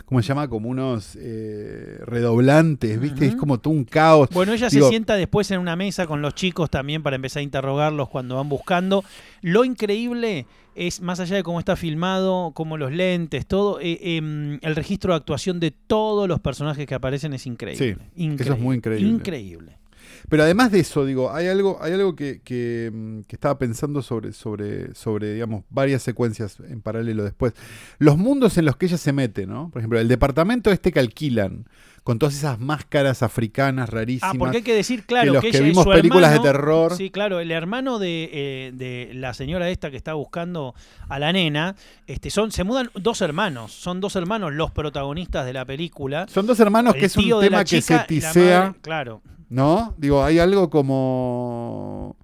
¿cómo 0.04 0.20
se 0.22 0.28
llama? 0.28 0.48
Como 0.48 0.68
unos 0.68 1.16
eh, 1.20 1.98
redoblantes, 2.06 3.00
¿viste? 3.00 3.26
Es 3.26 3.36
como 3.36 3.58
todo 3.58 3.74
un 3.74 3.84
caos. 3.84 4.28
Bueno, 4.32 4.52
ella 4.52 4.68
Digo- 4.68 4.86
se 4.86 4.90
sienta 4.90 5.16
después 5.16 5.50
en 5.50 5.60
una 5.60 5.76
mesa 5.76 6.06
con 6.06 6.22
los 6.22 6.34
chicos 6.34 6.70
también 6.70 7.02
para 7.02 7.16
empezar 7.16 7.40
a 7.40 7.42
interrogarlos 7.42 8.08
cuando 8.08 8.36
van 8.36 8.48
buscando. 8.48 9.04
Lo 9.42 9.64
increíble 9.64 10.46
es, 10.74 11.00
más 11.00 11.20
allá 11.20 11.36
de 11.36 11.42
cómo 11.42 11.58
está 11.58 11.76
filmado, 11.76 12.52
cómo 12.54 12.76
los 12.76 12.92
lentes, 12.92 13.46
todo, 13.46 13.78
eh, 13.80 14.16
em, 14.16 14.58
el 14.62 14.74
registro 14.76 15.12
de 15.12 15.16
actuación 15.18 15.60
de 15.60 15.70
todos 15.70 16.28
los 16.28 16.40
personajes 16.40 16.86
que 16.86 16.94
aparecen 16.94 17.32
es 17.34 17.46
increíble. 17.46 17.98
Sí, 18.16 18.34
eso 18.38 18.54
es 18.54 18.60
muy 18.60 18.76
increíble. 18.76 19.08
Increíble. 19.08 19.78
Pero 20.28 20.42
además 20.42 20.72
de 20.72 20.80
eso, 20.80 21.04
digo, 21.04 21.32
hay 21.32 21.48
algo, 21.48 21.78
hay 21.80 21.92
algo 21.92 22.16
que, 22.16 22.40
que, 22.42 22.90
mm, 22.92 23.20
que 23.22 23.36
estaba 23.36 23.58
pensando 23.58 24.02
sobre, 24.02 24.32
sobre, 24.32 24.94
sobre, 24.94 25.34
digamos, 25.34 25.64
varias 25.70 26.02
secuencias 26.02 26.58
en 26.60 26.80
paralelo 26.80 27.24
después. 27.24 27.54
Los 27.98 28.16
mundos 28.16 28.56
en 28.58 28.64
los 28.64 28.76
que 28.76 28.86
ella 28.86 28.98
se 28.98 29.12
mete, 29.12 29.46
¿no? 29.46 29.70
Por 29.70 29.80
ejemplo, 29.80 29.98
el 29.98 30.08
departamento 30.08 30.70
este 30.70 30.92
que 30.92 31.00
alquilan, 31.00 31.66
con 32.04 32.18
todas 32.18 32.34
esas 32.34 32.60
máscaras 32.60 33.22
africanas 33.22 33.88
rarísimas. 33.88 34.34
Ah, 34.34 34.38
porque 34.38 34.58
hay 34.58 34.62
que 34.62 34.74
decir, 34.74 35.04
claro, 35.06 35.32
los 35.32 35.42
que, 35.42 35.50
que 35.50 35.56
ella 35.56 35.66
vimos 35.68 35.86
películas 35.86 36.30
de 36.30 36.36
hermano- 36.36 36.52
terror. 36.52 36.94
Sí, 36.96 37.08
claro, 37.10 37.40
el 37.40 37.50
hermano 37.50 37.98
de, 37.98 38.28
eh, 38.30 38.72
de 38.74 39.10
la 39.14 39.32
señora 39.32 39.70
esta 39.70 39.90
que 39.90 39.96
está 39.96 40.12
buscando 40.12 40.74
a 41.08 41.18
la 41.18 41.32
nena, 41.32 41.74
este, 42.06 42.28
son, 42.28 42.52
se 42.52 42.62
mudan 42.62 42.90
dos 42.94 43.22
hermanos, 43.22 43.72
son 43.72 44.00
dos 44.02 44.16
hermanos 44.16 44.52
los 44.52 44.70
protagonistas 44.70 45.46
de 45.46 45.54
la 45.54 45.64
película. 45.64 46.26
Son 46.28 46.46
dos 46.46 46.60
hermanos 46.60 46.94
El 46.94 47.00
que 47.00 47.06
es 47.06 47.16
un 47.16 47.26
de 47.28 47.40
tema 47.40 47.64
que 47.64 47.80
se 47.80 47.98
tisea, 48.00 48.60
madre, 48.60 48.74
claro, 48.82 49.22
¿no? 49.48 49.94
Digo, 49.96 50.22
hay 50.22 50.38
algo 50.38 50.68
como 50.68 52.16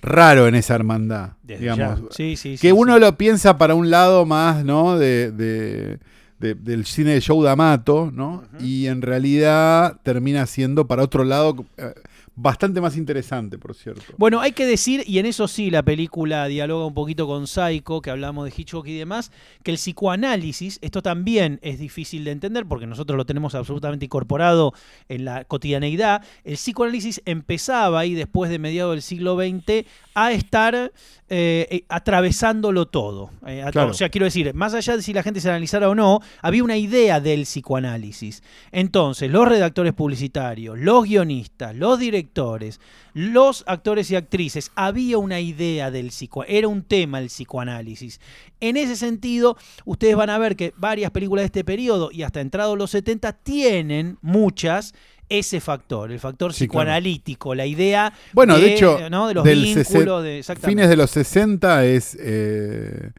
raro 0.00 0.46
en 0.46 0.54
esa 0.54 0.74
hermandad, 0.74 1.30
desde 1.42 1.62
digamos. 1.70 2.00
Sí, 2.10 2.36
sí, 2.36 2.50
que 2.52 2.68
sí, 2.68 2.72
uno 2.72 2.98
lo 2.98 3.16
piensa 3.16 3.58
para 3.58 3.74
un 3.74 3.90
lado 3.90 4.26
más, 4.26 4.64
¿no? 4.64 4.96
De, 4.98 5.32
de- 5.32 5.98
de- 6.44 6.54
del 6.54 6.84
cine 6.84 7.12
de 7.14 7.22
Joe 7.22 7.44
D'Amato, 7.44 8.10
¿no? 8.12 8.44
Y 8.60 8.86
en 8.86 9.00
realidad 9.02 9.98
termina 10.02 10.46
siendo 10.46 10.86
para 10.86 11.02
otro 11.02 11.24
lado 11.24 11.64
eh, 11.78 11.92
bastante 12.36 12.80
más 12.80 12.96
interesante, 12.96 13.58
por 13.58 13.74
cierto. 13.74 14.02
Bueno, 14.18 14.40
hay 14.40 14.50
que 14.52 14.66
decir, 14.66 15.04
y 15.06 15.18
en 15.20 15.26
eso 15.26 15.46
sí 15.46 15.70
la 15.70 15.84
película 15.84 16.46
dialoga 16.48 16.84
un 16.84 16.92
poquito 16.94 17.26
con 17.28 17.46
Psycho, 17.46 18.00
que 18.02 18.10
hablamos 18.10 18.44
de 18.44 18.52
Hitchcock 18.56 18.86
y 18.88 18.98
demás, 18.98 19.30
que 19.62 19.70
el 19.70 19.76
psicoanálisis, 19.76 20.78
esto 20.82 21.00
también 21.00 21.60
es 21.62 21.78
difícil 21.78 22.24
de 22.24 22.32
entender 22.32 22.66
porque 22.66 22.86
nosotros 22.86 23.16
lo 23.16 23.24
tenemos 23.24 23.54
absolutamente 23.54 24.04
incorporado 24.06 24.72
en 25.08 25.24
la 25.24 25.44
cotidianeidad. 25.44 26.22
El 26.42 26.54
psicoanálisis 26.56 27.22
empezaba 27.24 28.00
ahí 28.00 28.14
después 28.14 28.50
de 28.50 28.58
mediados 28.58 28.94
del 28.94 29.02
siglo 29.02 29.36
XX 29.36 29.86
a 30.14 30.32
estar 30.32 30.74
eh, 30.74 31.66
eh, 31.70 31.84
atravesándolo 31.88 32.86
todo. 32.86 33.30
Eh, 33.46 33.64
Claro. 33.72 33.90
O 33.90 33.94
sea, 33.94 34.08
quiero 34.08 34.26
decir, 34.26 34.54
más 34.54 34.74
allá 34.74 34.96
de 34.96 35.02
si 35.02 35.12
la 35.12 35.22
gente 35.22 35.40
se 35.40 35.48
analizara 35.48 35.88
o 35.88 35.94
no, 35.94 36.20
había 36.42 36.62
una 36.62 36.76
idea 36.76 37.18
del 37.18 37.42
psicoanálisis. 37.42 38.42
Entonces, 38.70 39.30
los 39.30 39.48
redactores 39.48 39.94
publicitarios, 39.94 40.78
los 40.78 41.04
guionistas, 41.04 41.74
los 41.74 41.98
directores, 41.98 42.80
los 43.14 43.64
actores 43.66 44.10
y 44.10 44.16
actrices, 44.16 44.70
había 44.74 45.18
una 45.18 45.40
idea 45.40 45.90
del 45.90 46.08
psicoanálisis, 46.08 46.58
era 46.58 46.68
un 46.68 46.82
tema 46.82 47.18
el 47.18 47.26
psicoanálisis. 47.26 48.20
En 48.60 48.76
ese 48.76 48.96
sentido, 48.96 49.56
ustedes 49.84 50.16
van 50.16 50.30
a 50.30 50.38
ver 50.38 50.56
que 50.56 50.72
varias 50.76 51.10
películas 51.10 51.42
de 51.42 51.46
este 51.46 51.64
periodo 51.64 52.10
y 52.12 52.22
hasta 52.22 52.40
entrados 52.40 52.78
los 52.78 52.90
70 52.90 53.32
tienen 53.32 54.18
muchas 54.20 54.94
ese 55.28 55.60
factor, 55.60 56.10
el 56.12 56.20
factor 56.20 56.52
Sí, 56.52 56.66
claro. 56.68 56.84
psicoanalítico, 56.84 57.54
la 57.54 57.66
idea 57.66 58.12
Bueno, 58.32 58.56
de, 58.56 58.62
de, 58.62 58.74
hecho, 58.74 59.10
¿no? 59.10 59.28
de 59.28 59.34
los 59.34 59.44
del 59.44 59.62
vínculos, 59.62 60.22
de, 60.22 60.42
fines 60.62 60.88
de 60.88 60.96
los 60.96 61.10
60 61.10 61.84
es 61.86 62.16
eh, 62.20 63.10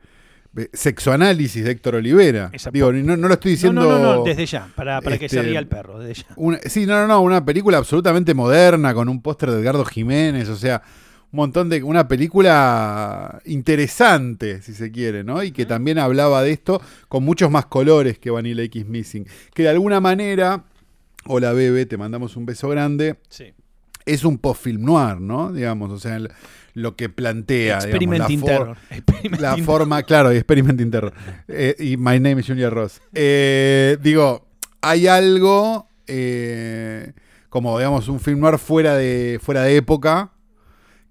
eh, 0.57 0.69
sexoanálisis 0.73 1.63
de 1.63 1.71
Héctor 1.71 1.95
Olivera. 1.95 2.49
Exacto. 2.53 2.71
Digo, 2.73 2.93
no, 2.93 3.17
no 3.17 3.27
lo 3.27 3.33
estoy 3.33 3.51
diciendo... 3.51 3.81
no, 3.81 3.99
no, 3.99 4.15
no, 4.17 4.23
desde 4.23 4.45
ya, 4.45 4.69
para, 4.75 5.01
para 5.01 5.17
que 5.17 5.27
se 5.27 5.41
ría 5.41 5.59
el 5.59 5.67
perro, 5.67 5.99
desde 5.99 6.23
ya. 6.23 6.27
Una- 6.37 6.59
sí, 6.65 6.85
no, 6.85 6.95
no, 7.01 7.07
no, 7.07 7.21
una 7.21 7.43
película 7.43 7.77
absolutamente 7.77 8.33
moderna 8.33 8.93
con 8.93 9.09
un 9.09 9.21
póster 9.21 9.51
de 9.51 9.59
Edgardo 9.61 9.83
Jiménez, 9.83 10.47
o 10.49 10.55
sea, 10.55 10.81
un 11.31 11.37
montón 11.37 11.67
de 11.69 11.83
una 11.83 12.07
película 12.07 13.41
interesante, 13.45 14.61
si 14.61 14.73
se 14.73 14.91
quiere, 14.91 15.23
¿no? 15.23 15.43
Y 15.43 15.51
que 15.51 15.65
también 15.65 15.99
hablaba 15.99 16.41
de 16.41 16.51
esto 16.51 16.81
con 17.09 17.23
muchos 17.25 17.51
más 17.51 17.65
colores 17.65 18.17
que 18.19 18.29
Vanilla 18.31 18.63
X 18.63 18.85
Missing, 18.85 19.27
que 19.53 19.63
de 19.63 19.69
alguna 19.69 19.99
manera, 19.99 20.63
hola 21.27 21.53
bebé, 21.53 21.85
te 21.85 21.97
mandamos 21.97 22.35
un 22.35 22.45
beso 22.45 22.69
grande, 22.69 23.17
Sí. 23.29 23.53
es 24.05 24.23
un 24.23 24.37
post-film 24.37 24.83
noir, 24.83 25.19
¿no? 25.19 25.51
Digamos, 25.51 25.91
o 25.91 25.99
sea, 25.99 26.15
el- 26.17 26.31
lo 26.73 26.95
que 26.95 27.07
plantea, 27.09 27.79
digamos, 27.79 27.85
Experimenting 27.85 28.41
la, 29.39 29.55
for- 29.55 29.63
forma, 29.63 30.03
claro, 30.03 30.33
y 30.33 30.37
Experimenting 30.37 30.91
Terror. 30.91 31.13
Eh, 31.47 31.75
y 31.79 31.97
My 31.97 32.19
Name 32.19 32.41
is 32.41 32.47
Junior 32.47 32.73
Ross. 32.73 33.01
Eh, 33.13 33.97
digo, 34.01 34.45
hay 34.81 35.07
algo 35.07 35.87
eh, 36.07 37.13
como, 37.49 37.77
digamos, 37.79 38.07
un 38.09 38.19
film 38.19 38.41
noir 38.41 38.57
fuera 38.59 38.95
de, 38.95 39.39
fuera 39.41 39.63
de 39.63 39.77
época 39.77 40.31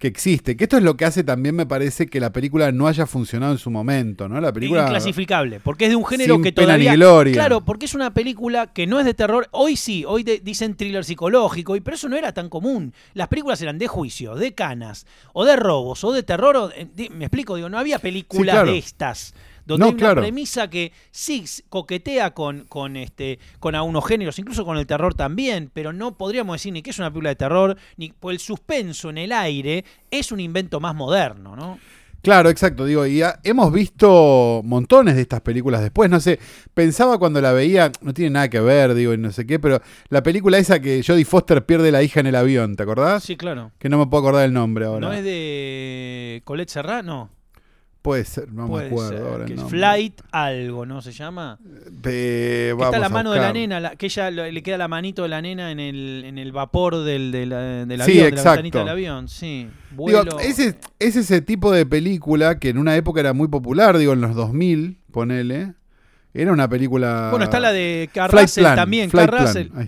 que 0.04 0.08
existe. 0.08 0.54
Que 0.56 0.64
esto 0.64 0.76
es 0.76 0.82
lo 0.82 0.98
que 0.98 1.06
hace 1.06 1.24
también, 1.24 1.54
me 1.56 1.64
parece, 1.64 2.06
que 2.08 2.20
la 2.20 2.30
película 2.30 2.70
no 2.72 2.86
haya 2.86 3.06
funcionado 3.06 3.52
en 3.52 3.58
su 3.58 3.70
momento, 3.70 4.28
¿no? 4.28 4.38
La 4.38 4.52
película... 4.52 4.82
Inclasificable, 4.82 5.60
porque 5.60 5.84
es 5.86 5.90
de 5.90 5.96
un 5.96 6.04
género 6.04 6.34
Sin 6.34 6.42
que 6.44 6.52
pena 6.52 6.76
ni 6.76 6.84
todavía. 6.84 6.92
gloria. 6.94 7.32
Claro, 7.32 7.64
porque 7.64 7.86
es 7.86 7.94
una 7.94 8.12
película 8.12 8.66
que 8.72 8.86
no 8.86 8.98
es 9.00 9.06
de 9.06 9.14
terror. 9.14 9.48
Hoy 9.52 9.76
sí, 9.76 10.04
hoy 10.06 10.22
de- 10.22 10.40
dicen 10.40 10.76
thriller 10.76 11.04
psicológico, 11.06 11.74
y 11.74 11.80
pero 11.80 11.94
eso 11.96 12.08
no 12.10 12.16
era 12.16 12.32
tan 12.32 12.50
común. 12.50 12.92
Las 13.14 13.28
películas 13.28 13.62
eran 13.62 13.78
de 13.78 13.86
juicio, 13.88 14.34
de 14.34 14.52
canas, 14.54 15.06
o 15.32 15.46
de 15.46 15.56
robos, 15.56 16.04
o 16.04 16.12
de 16.12 16.22
terror. 16.22 16.54
o- 16.56 16.70
me 17.14 17.24
explico, 17.24 17.56
digo, 17.56 17.70
no 17.70 17.78
había 17.78 17.98
películas 17.98 18.52
Sí, 18.52 18.56
claro. 18.60 18.72
de 18.72 18.78
estas. 18.78 19.34
Donde 19.66 19.81
No, 19.81 19.87
hay 19.87 19.92
una 19.92 19.98
claro. 20.00 20.20
premisa 20.20 20.68
que 20.68 20.92
sí 21.11 21.44
coquetea 21.70 22.33
con, 22.35 22.64
con, 22.68 22.96
este, 22.96 23.38
con 23.61 23.74
algunos 23.74 24.07
géneros, 24.07 24.38
incluso 24.38 24.64
con 24.64 24.77
el 24.77 24.87
terror 24.87 25.14
también, 25.14 25.70
pero 25.72 25.92
no 25.92 26.16
podríamos 26.16 26.55
decir 26.57 26.72
ni 26.72 26.83
que 26.83 26.90
es 26.90 26.98
una 26.98 27.11
película 27.11 27.31
de 27.31 27.37
terror, 27.37 27.77
ni 27.96 28.11
pues 28.12 28.35
el 28.35 28.40
suspenso 28.40 29.11
en 29.11 29.18
el 29.18 29.33
aire 29.33 29.85
es 30.11 30.33
un 30.33 30.40
invento 30.40 30.81
más 30.81 30.94
moderno, 30.94 31.57
¿no? 31.57 31.79
Claro, 32.20 32.48
exacto. 32.48 32.87
Digo, 32.87 33.05
y 33.05 33.20
ha- 33.20 33.38
hemos 33.44 33.70
visto 33.70 34.62
montones 34.64 35.14
de 35.14 35.20
estas 35.20 35.42
películas 35.42 35.83
después. 35.83 36.09
No 36.09 36.20
sé, 36.20 36.38
pensaba 36.72 37.18
cuando 37.18 37.38
la 37.42 37.53
veía, 37.53 37.92
no 38.00 38.14
tiene 38.14 38.31
nada 38.31 38.48
que 38.48 38.61
ver, 38.61 38.94
digo, 38.94 39.12
y 39.12 39.18
no 39.18 39.31
sé 39.31 39.46
qué, 39.46 39.59
pero 39.59 39.83
la 40.09 40.22
película 40.22 40.57
esa 40.57 40.81
que 40.81 41.03
Jodie 41.07 41.27
Foster 41.27 41.66
pierde 41.66 41.92
la 41.92 42.03
hija 42.03 42.20
en 42.20 42.27
el 42.27 42.35
avión, 42.37 42.77
¿te 42.77 42.83
acordás? 42.83 43.24
Sí, 43.24 43.37
claro. 43.37 43.72
Que 43.79 43.90
no 43.90 43.98
me 43.98 44.07
puedo 44.07 44.22
acordar 44.27 44.46
el 44.46 44.55
nombre 44.55 44.87
ahora. 44.87 45.07
¿No 45.07 45.12
es 45.12 45.22
de 45.22 46.40
Colette 46.46 46.70
Serrano? 46.70 47.29
Puede 48.04 48.26
ser, 48.26 48.52
no 48.52 48.66
Puede 48.68 48.82
me 48.84 48.88
acuerdo 48.90 49.08
ser, 49.08 49.22
ahora 49.22 49.44
que. 49.46 49.56
Flight 49.56 50.20
algo, 50.30 50.84
¿no 50.84 51.00
se 51.00 51.10
llama? 51.10 51.58
Eh, 52.04 52.68
vamos 52.76 52.88
está 52.88 52.98
la 52.98 53.08
mano 53.08 53.32
de 53.32 53.40
la 53.40 53.50
nena, 53.50 53.80
la- 53.80 53.96
que 53.96 54.04
ella 54.06 54.30
le 54.30 54.62
queda 54.62 54.76
la 54.76 54.88
manito 54.88 55.22
de 55.22 55.30
la 55.30 55.40
nena 55.40 55.70
en 55.70 55.80
el, 55.80 56.22
en 56.26 56.36
el 56.36 56.52
vapor 56.52 57.02
del, 57.02 57.32
del, 57.32 57.48
del 57.88 58.02
Sí, 58.02 58.10
avión, 58.12 58.16
de 58.16 58.20
la 58.22 58.26
exacto. 58.28 58.50
ventanita 58.50 58.78
del 58.80 58.88
avión, 58.90 59.28
sí. 59.28 59.68
Digo, 59.90 60.38
ese, 60.38 60.76
es 60.98 61.16
ese 61.16 61.40
tipo 61.40 61.72
de 61.72 61.86
película 61.86 62.58
que 62.58 62.68
en 62.68 62.76
una 62.76 62.94
época 62.94 63.20
era 63.20 63.32
muy 63.32 63.48
popular, 63.48 63.96
digo, 63.96 64.12
en 64.12 64.20
los 64.20 64.34
2000, 64.34 64.98
ponele. 65.10 65.72
Era 66.34 66.52
una 66.52 66.68
película... 66.68 67.28
Bueno, 67.30 67.44
está 67.44 67.58
la 67.58 67.72
de 67.72 68.10
Plan, 68.12 68.76
también, 68.76 69.04
está. 69.06 69.26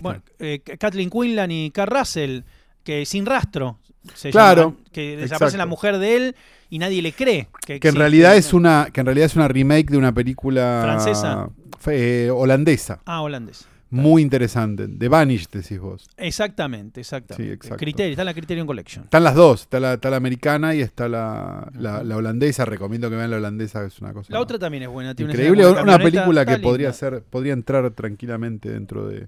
bueno, 0.01 0.23
eh, 0.39 0.61
Kathleen 0.79 1.11
Quinlan 1.11 1.51
y 1.51 1.69
Carl 1.69 1.91
Russell, 1.95 2.41
que 2.83 3.05
sin 3.05 3.27
rastro 3.27 3.77
se 4.15 4.31
Claro, 4.31 4.61
llaman, 4.71 4.77
que 4.91 5.01
desaparece 5.17 5.33
exacto. 5.35 5.57
la 5.57 5.65
mujer 5.67 5.97
de 5.99 6.15
él 6.15 6.35
y 6.69 6.79
nadie 6.79 7.01
le 7.01 7.11
cree. 7.13 7.47
que 7.65 7.73
en 7.73 7.77
existe, 7.77 7.97
realidad 7.99 8.35
es 8.35 8.53
una 8.53 8.87
que 8.91 8.99
en 9.01 9.05
realidad 9.05 9.25
es 9.27 9.35
una 9.35 9.47
remake 9.47 9.89
de 9.91 9.97
una 9.97 10.13
película 10.13 10.81
¿Francesa? 10.83 11.49
eh, 11.87 12.29
holandesa 12.33 12.99
Ah, 13.05 13.21
holandés. 13.21 13.65
muy 13.89 14.21
interesante 14.21 14.85
de 14.87 15.07
Vanish 15.07 15.47
decís 15.49 15.79
vos 15.79 16.07
Exactamente, 16.17 16.99
exactamente. 17.01 17.45
Sí, 17.49 17.53
exacto. 17.53 17.77
Criterio, 17.77 18.11
está 18.11 18.23
en 18.23 18.25
la 18.25 18.33
Criterion 18.33 18.67
Collection. 18.67 19.05
están 19.05 19.23
las 19.23 19.33
dos 19.35 19.61
está 19.61 19.79
la, 19.79 19.93
está 19.93 20.09
la 20.09 20.17
americana 20.17 20.75
y 20.75 20.81
está 20.81 21.07
la, 21.07 21.69
la- 21.73 22.03
la 22.03 22.17
holandesa 22.17 22.65
recomiendo 22.65 23.09
que 23.09 23.15
vean 23.15 23.31
la 23.31 23.37
holandesa 23.37 23.85
es 23.85 23.99
una 24.01 24.11
cosa 24.13 24.33
La 24.33 24.41
otra 24.41 24.59
también 24.59 24.83
es 24.83 24.89
buena. 24.89 25.15
tiene 25.15 25.31
increíble 25.31 25.65
una 25.67 25.75
camioneta, 25.77 26.03
película 26.03 26.45
que 26.45 26.57
podría 26.59 26.91
ser 26.93 27.21
podría 27.23 27.53
entrar 27.53 27.89
tranquilamente 27.91 28.69
dentro 28.69 29.07
de, 29.07 29.27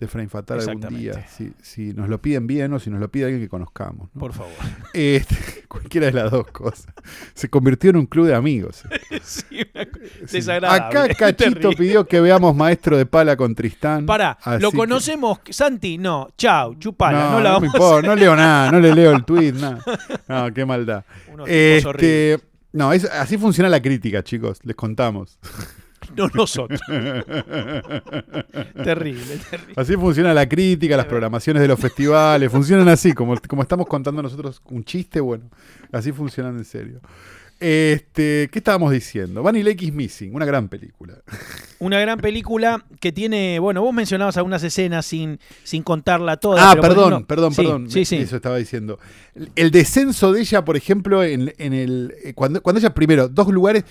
de 0.00 0.08
Frame 0.08 0.28
Fatal 0.28 0.58
algún 0.60 0.88
día 0.98 1.26
si, 1.28 1.52
si 1.62 1.92
nos 1.92 2.08
lo 2.08 2.20
piden 2.20 2.46
bien 2.46 2.72
o 2.72 2.80
si 2.80 2.88
nos 2.90 2.98
lo 3.00 3.10
pide 3.10 3.24
alguien 3.26 3.42
que 3.42 3.48
conozcamos 3.48 4.08
¿no? 4.14 4.20
Por 4.20 4.32
favor. 4.32 4.52
Este, 4.94 5.36
cualquiera 5.68 6.06
de 6.06 6.12
las 6.14 6.30
dos 6.30 6.46
cosas 6.48 6.86
se 7.34 7.48
convirtió 7.50 7.90
en 7.90 7.96
un 7.96 8.06
club 8.06 8.26
de 8.26 8.34
amigos 8.34 8.82
sí, 9.22 9.44
Sí. 10.26 10.36
Desagradable. 10.36 11.00
Acá 11.00 11.14
Cachito 11.14 11.70
pidió 11.72 12.06
que 12.06 12.20
veamos 12.20 12.56
Maestro 12.56 12.96
de 12.96 13.06
Pala 13.06 13.36
con 13.36 13.54
Tristán. 13.54 14.06
Pará, 14.06 14.38
¿lo 14.58 14.70
que- 14.70 14.76
conocemos? 14.76 15.38
Santi, 15.50 15.98
no. 15.98 16.28
Chau, 16.36 16.74
chupala. 16.76 17.18
No, 17.24 17.30
No, 17.32 17.40
la 17.40 17.50
no 17.52 17.60
me 17.60 17.68
vamos 17.68 18.02
no 18.04 18.14
leo 18.16 18.34
nada, 18.36 18.70
no 18.72 18.80
le 18.80 18.94
leo 18.94 19.12
el 19.12 19.24
tweet, 19.26 19.52
nada. 19.52 19.82
No, 20.28 20.52
qué 20.54 20.64
maldad. 20.64 21.04
Unos. 21.32 21.48
Este, 21.48 22.38
no, 22.72 22.92
es- 22.92 23.04
así 23.04 23.36
funciona 23.38 23.68
la 23.68 23.80
crítica, 23.82 24.22
chicos, 24.22 24.58
les 24.64 24.76
contamos. 24.76 25.38
No 26.16 26.28
nosotros. 26.34 26.80
terrible, 28.84 29.36
terrible. 29.50 29.74
Así 29.76 29.94
funciona 29.94 30.34
la 30.34 30.48
crítica, 30.48 30.96
las 30.96 31.06
programaciones 31.06 31.62
de 31.62 31.68
los 31.68 31.78
festivales, 31.78 32.50
funcionan 32.50 32.88
así, 32.88 33.12
como, 33.12 33.36
como 33.48 33.62
estamos 33.62 33.86
contando 33.86 34.22
nosotros 34.22 34.60
un 34.70 34.84
chiste, 34.84 35.20
bueno, 35.20 35.44
así 35.92 36.12
funcionan 36.12 36.56
en 36.58 36.64
serio. 36.64 37.00
Este, 37.62 38.48
¿Qué 38.50 38.58
estábamos 38.60 38.90
diciendo? 38.90 39.42
Vanilla 39.42 39.68
Lake 39.68 39.84
is 39.84 39.92
Missing, 39.92 40.34
una 40.34 40.46
gran 40.46 40.70
película. 40.70 41.18
Una 41.78 42.00
gran 42.00 42.18
película 42.18 42.82
que 43.00 43.12
tiene, 43.12 43.58
bueno, 43.58 43.82
vos 43.82 43.92
mencionabas 43.92 44.38
algunas 44.38 44.62
escenas 44.62 45.04
sin, 45.04 45.38
sin 45.62 45.82
contarla 45.82 46.38
toda. 46.38 46.70
Ah, 46.70 46.74
pero 46.74 46.94
perdón, 46.94 47.26
perdón, 47.26 47.52
Sí, 47.52 47.62
perdón. 47.62 47.90
Sí, 47.90 48.06
sí. 48.06 48.16
Eso 48.16 48.36
estaba 48.36 48.56
diciendo. 48.56 48.98
El 49.56 49.70
descenso 49.72 50.32
de 50.32 50.40
ella, 50.40 50.64
por 50.64 50.78
ejemplo, 50.78 51.22
en, 51.22 51.52
en 51.58 51.74
el. 51.74 52.14
eh, 52.24 52.32
Cuando, 52.32 52.62
cuando 52.62 52.78
ella, 52.80 52.94
primero, 52.94 53.28
dos 53.28 53.48
lugares. 53.48 53.84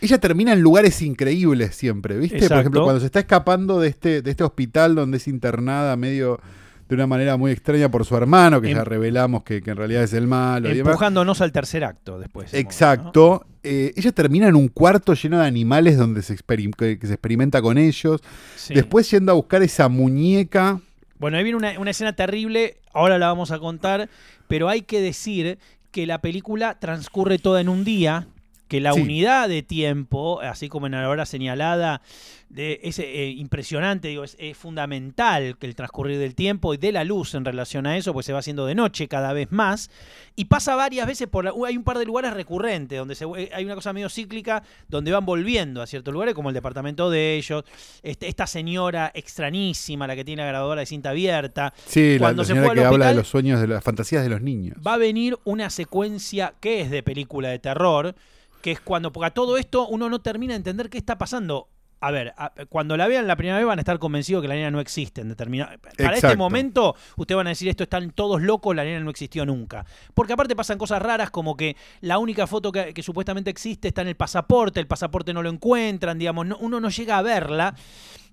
Ella 0.00 0.18
termina 0.18 0.52
en 0.52 0.60
lugares 0.60 1.02
increíbles 1.02 1.74
siempre, 1.74 2.16
¿viste? 2.16 2.48
Por 2.48 2.58
ejemplo, 2.58 2.82
cuando 2.84 3.00
se 3.00 3.06
está 3.06 3.20
escapando 3.20 3.80
de 3.80 3.88
este, 3.88 4.22
de 4.22 4.30
este 4.30 4.44
hospital 4.44 4.94
donde 4.94 5.18
es 5.18 5.28
internada 5.28 5.94
medio 5.96 6.40
de 6.88 6.94
una 6.96 7.06
manera 7.06 7.36
muy 7.36 7.52
extraña 7.52 7.88
por 7.88 8.04
su 8.04 8.16
hermano, 8.16 8.60
que 8.60 8.70
Em- 8.70 8.76
ya 8.76 8.82
revelamos 8.84 9.44
que, 9.44 9.62
que 9.62 9.70
en 9.70 9.76
realidad 9.76 10.02
es 10.02 10.12
el 10.12 10.26
malo 10.26 10.68
y 10.70 10.74
demás. 10.74 10.90
Empujándonos 10.92 11.40
al 11.40 11.52
tercer 11.52 11.84
acto 11.84 12.18
después. 12.18 12.52
Exacto. 12.52 13.46
Eh, 13.62 13.92
ella 13.94 14.10
termina 14.10 14.48
en 14.48 14.56
un 14.56 14.68
cuarto 14.68 15.12
lleno 15.14 15.38
de 15.38 15.46
animales 15.46 15.96
donde 15.98 16.22
se, 16.22 16.34
experim- 16.36 16.74
que, 16.74 16.98
que 16.98 17.06
se 17.06 17.12
experimenta 17.12 17.60
con 17.62 17.78
ellos. 17.78 18.20
Sí. 18.56 18.74
Después 18.74 19.08
yendo 19.10 19.32
a 19.32 19.34
buscar 19.34 19.62
esa 19.62 19.88
muñeca. 19.88 20.80
Bueno, 21.18 21.36
ahí 21.36 21.44
viene 21.44 21.58
una, 21.58 21.78
una 21.78 21.90
escena 21.90 22.14
terrible, 22.14 22.78
ahora 22.94 23.18
la 23.18 23.26
vamos 23.28 23.50
a 23.50 23.58
contar, 23.58 24.08
pero 24.48 24.68
hay 24.70 24.82
que 24.82 25.00
decir 25.02 25.58
que 25.90 26.06
la 26.06 26.20
película 26.20 26.78
transcurre 26.80 27.38
toda 27.38 27.60
en 27.60 27.68
un 27.68 27.84
día, 27.84 28.26
que 28.70 28.80
la 28.80 28.92
Sí. 28.94 29.00
unidad 29.02 29.48
de 29.48 29.62
tiempo, 29.62 30.40
así 30.40 30.68
como 30.68 30.86
en 30.86 30.92
la 30.92 31.06
hora 31.08 31.26
señalada, 31.26 32.00
de, 32.48 32.80
es 32.82 32.98
eh, 32.98 33.28
impresionante, 33.36 34.08
digo, 34.08 34.24
es, 34.24 34.36
es 34.40 34.56
fundamental 34.56 35.56
que 35.58 35.66
el 35.66 35.74
transcurrir 35.76 36.18
del 36.18 36.34
tiempo 36.34 36.72
y 36.74 36.76
de 36.78 36.90
la 36.92 37.04
luz 37.04 37.34
en 37.34 37.44
relación 37.44 37.86
a 37.86 37.96
eso, 37.96 38.12
pues 38.12 38.26
se 38.26 38.32
va 38.32 38.38
haciendo 38.40 38.66
de 38.66 38.74
noche 38.74 39.06
cada 39.08 39.32
vez 39.32 39.52
más, 39.52 39.90
y 40.36 40.46
pasa 40.46 40.74
varias 40.76 41.06
veces 41.06 41.28
por 41.28 41.44
la- 41.44 41.52
hay 41.66 41.76
un 41.76 41.84
par 41.84 41.98
de 41.98 42.04
lugares 42.06 42.32
recurrentes, 42.32 42.98
donde 42.98 43.14
se, 43.14 43.24
eh, 43.24 43.50
hay 43.52 43.64
una 43.64 43.74
cosa 43.74 43.92
medio 43.92 44.08
cíclica, 44.08 44.62
donde 44.88 45.12
van 45.12 45.24
volviendo 45.26 45.82
a 45.82 45.86
ciertos 45.86 46.12
lugares, 46.14 46.34
como 46.34 46.48
el 46.50 46.54
departamento 46.54 47.10
de 47.10 47.36
ellos, 47.36 47.64
este- 48.02 48.28
esta 48.28 48.46
señora 48.46 49.10
extrañísima, 49.14 50.06
la 50.06 50.14
que 50.16 50.24
tiene 50.24 50.42
la 50.42 50.48
grabadora 50.48 50.80
de 50.80 50.86
cinta 50.86 51.10
abierta, 51.10 51.72
Sí, 51.86 52.14
la, 52.14 52.18
Cuando 52.26 52.42
la 52.42 52.46
se 52.46 52.52
señora 52.52 52.66
fue 52.66 52.72
al 52.72 52.78
que 52.78 52.84
habla 52.84 52.88
de 53.06 53.10
hospital- 53.10 53.16
los 53.16 53.28
sueños, 53.28 53.60
de 53.60 53.66
las 53.68 53.82
fantasías 53.84 54.22
de 54.22 54.28
los 54.28 54.40
niños. 54.42 54.76
va 54.86 54.94
a 54.94 54.98
venir 54.98 55.36
una 55.44 55.70
secuencia 55.70 56.54
que 56.60 56.80
es 56.80 56.90
de 56.90 57.02
película 57.02 57.48
de 57.48 57.58
terror, 57.58 58.14
que 58.62 58.72
es 58.72 58.80
cuando, 58.80 59.12
porque 59.12 59.26
a 59.26 59.30
todo 59.30 59.56
esto 59.56 59.86
uno 59.88 60.08
no 60.08 60.20
termina 60.20 60.52
de 60.54 60.58
entender 60.58 60.90
qué 60.90 60.98
está 60.98 61.18
pasando. 61.18 61.68
A 62.02 62.10
ver, 62.10 62.32
a- 62.38 62.52
cuando 62.70 62.96
la 62.96 63.06
vean 63.08 63.26
la 63.26 63.36
primera 63.36 63.58
vez 63.58 63.66
van 63.66 63.78
a 63.78 63.82
estar 63.82 63.98
convencidos 63.98 64.40
que 64.40 64.48
la 64.48 64.54
nena 64.54 64.70
no 64.70 64.80
existe 64.80 65.20
en 65.20 65.28
determinado. 65.28 65.72
Para 65.98 66.14
este 66.14 66.36
momento, 66.38 66.94
ustedes 67.16 67.36
van 67.36 67.46
a 67.46 67.50
decir 67.50 67.68
esto 67.68 67.82
están 67.82 68.10
todos 68.12 68.40
locos, 68.40 68.74
la 68.74 68.84
nena 68.84 69.00
no 69.00 69.10
existió 69.10 69.44
nunca. 69.44 69.84
Porque 70.14 70.32
aparte 70.32 70.56
pasan 70.56 70.78
cosas 70.78 71.02
raras 71.02 71.30
como 71.30 71.58
que 71.58 71.76
la 72.00 72.16
única 72.18 72.46
foto 72.46 72.72
que, 72.72 72.94
que 72.94 73.02
supuestamente 73.02 73.50
existe 73.50 73.88
está 73.88 74.00
en 74.00 74.08
el 74.08 74.16
pasaporte, 74.16 74.80
el 74.80 74.86
pasaporte 74.86 75.34
no 75.34 75.42
lo 75.42 75.50
encuentran, 75.50 76.18
digamos, 76.18 76.46
no- 76.46 76.56
uno 76.58 76.80
no 76.80 76.88
llega 76.88 77.18
a 77.18 77.22
verla. 77.22 77.74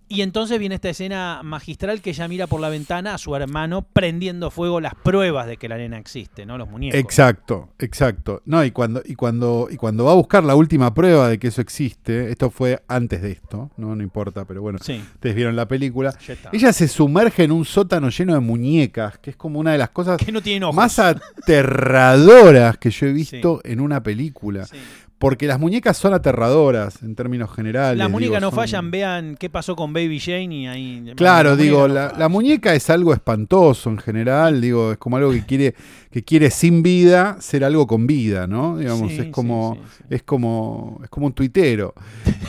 Y 0.09 0.21
entonces 0.21 0.57
viene 0.57 0.75
esta 0.75 0.89
escena 0.89 1.41
magistral 1.43 2.01
que 2.01 2.11
ella 2.11 2.27
mira 2.27 2.47
por 2.47 2.61
la 2.61 2.69
ventana 2.69 3.13
a 3.13 3.17
su 3.17 3.35
hermano 3.35 3.81
prendiendo 3.81 4.51
fuego 4.51 4.79
las 4.79 4.95
pruebas 4.95 5.47
de 5.47 5.57
que 5.57 5.67
la 5.67 5.77
nena 5.77 5.97
existe, 5.97 6.45
¿no? 6.45 6.57
Los 6.57 6.69
muñecos. 6.69 6.97
Exacto, 6.99 7.69
exacto. 7.79 8.41
No, 8.45 8.63
y 8.63 8.71
cuando, 8.71 9.01
y 9.03 9.15
cuando, 9.15 9.67
y 9.69 9.75
cuando 9.75 10.05
va 10.05 10.13
a 10.13 10.15
buscar 10.15 10.45
la 10.45 10.55
última 10.55 10.93
prueba 10.93 11.27
de 11.27 11.39
que 11.39 11.47
eso 11.47 11.59
existe, 11.59 12.31
esto 12.31 12.49
fue 12.49 12.81
antes 12.87 13.21
de 13.21 13.31
esto, 13.31 13.71
no, 13.75 13.95
no 13.95 14.03
importa, 14.03 14.45
pero 14.45 14.61
bueno, 14.61 14.79
Sí, 14.81 15.03
ustedes 15.15 15.35
vieron 15.35 15.55
la 15.55 15.67
película. 15.67 16.17
Ella 16.53 16.71
se 16.71 16.87
sumerge 16.87 17.43
en 17.43 17.51
un 17.51 17.65
sótano 17.65 18.09
lleno 18.09 18.33
de 18.33 18.39
muñecas, 18.39 19.17
que 19.17 19.31
es 19.31 19.35
como 19.35 19.59
una 19.59 19.73
de 19.73 19.77
las 19.77 19.89
cosas 19.89 20.17
que 20.17 20.31
no 20.31 20.71
más 20.71 20.99
aterradoras 20.99 22.77
que 22.77 22.91
yo 22.91 23.07
he 23.07 23.11
visto 23.11 23.59
en 23.63 23.81
una 23.81 24.01
película. 24.01 24.65
Sí. 24.65 24.77
Porque 25.19 25.47
las 25.47 25.59
muñecas 25.59 25.97
son 25.97 26.13
aterradoras 26.13 27.01
en 27.01 27.15
términos 27.15 27.51
generales. 27.51 27.97
Las 27.97 28.09
muñecas 28.09 28.39
no 28.39 28.49
son- 28.51 28.57
fallan, 28.57 28.91
vean 28.91 29.35
qué 29.39 29.49
pasó 29.49 29.75
con 29.75 29.91
Baby 29.91 30.19
Jane 30.19 30.55
y 30.55 30.67
ahí. 30.67 31.13
Claro, 31.15 31.57
digo, 31.57 31.87
no 31.87 31.93
la, 31.95 32.29
muñeca 32.29 32.75
es 32.75 32.87
algo 32.91 33.13
espantoso 33.13 33.89
en 33.89 33.97
general, 33.97 34.61
digo, 34.61 34.91
es 34.91 34.99
como 34.99 35.17
algo 35.17 35.31
que 35.31 35.43
quiere, 35.43 35.73
que 36.11 36.23
quiere 36.23 36.51
sin 36.51 36.83
vida 36.83 37.37
ser 37.39 37.63
algo 37.63 37.87
con 37.87 38.05
vida, 38.05 38.45
¿no? 38.45 38.77
Digamos, 38.77 39.11
Sí, 39.11 39.19
es 39.21 39.27
como, 39.31 39.73
sí, 39.75 39.81
sí, 39.89 40.03
sí. 40.09 40.15
es 40.15 40.23
como, 40.23 40.99
es 41.03 41.09
como 41.09 41.25
un 41.25 41.33
tuitero. 41.33 41.95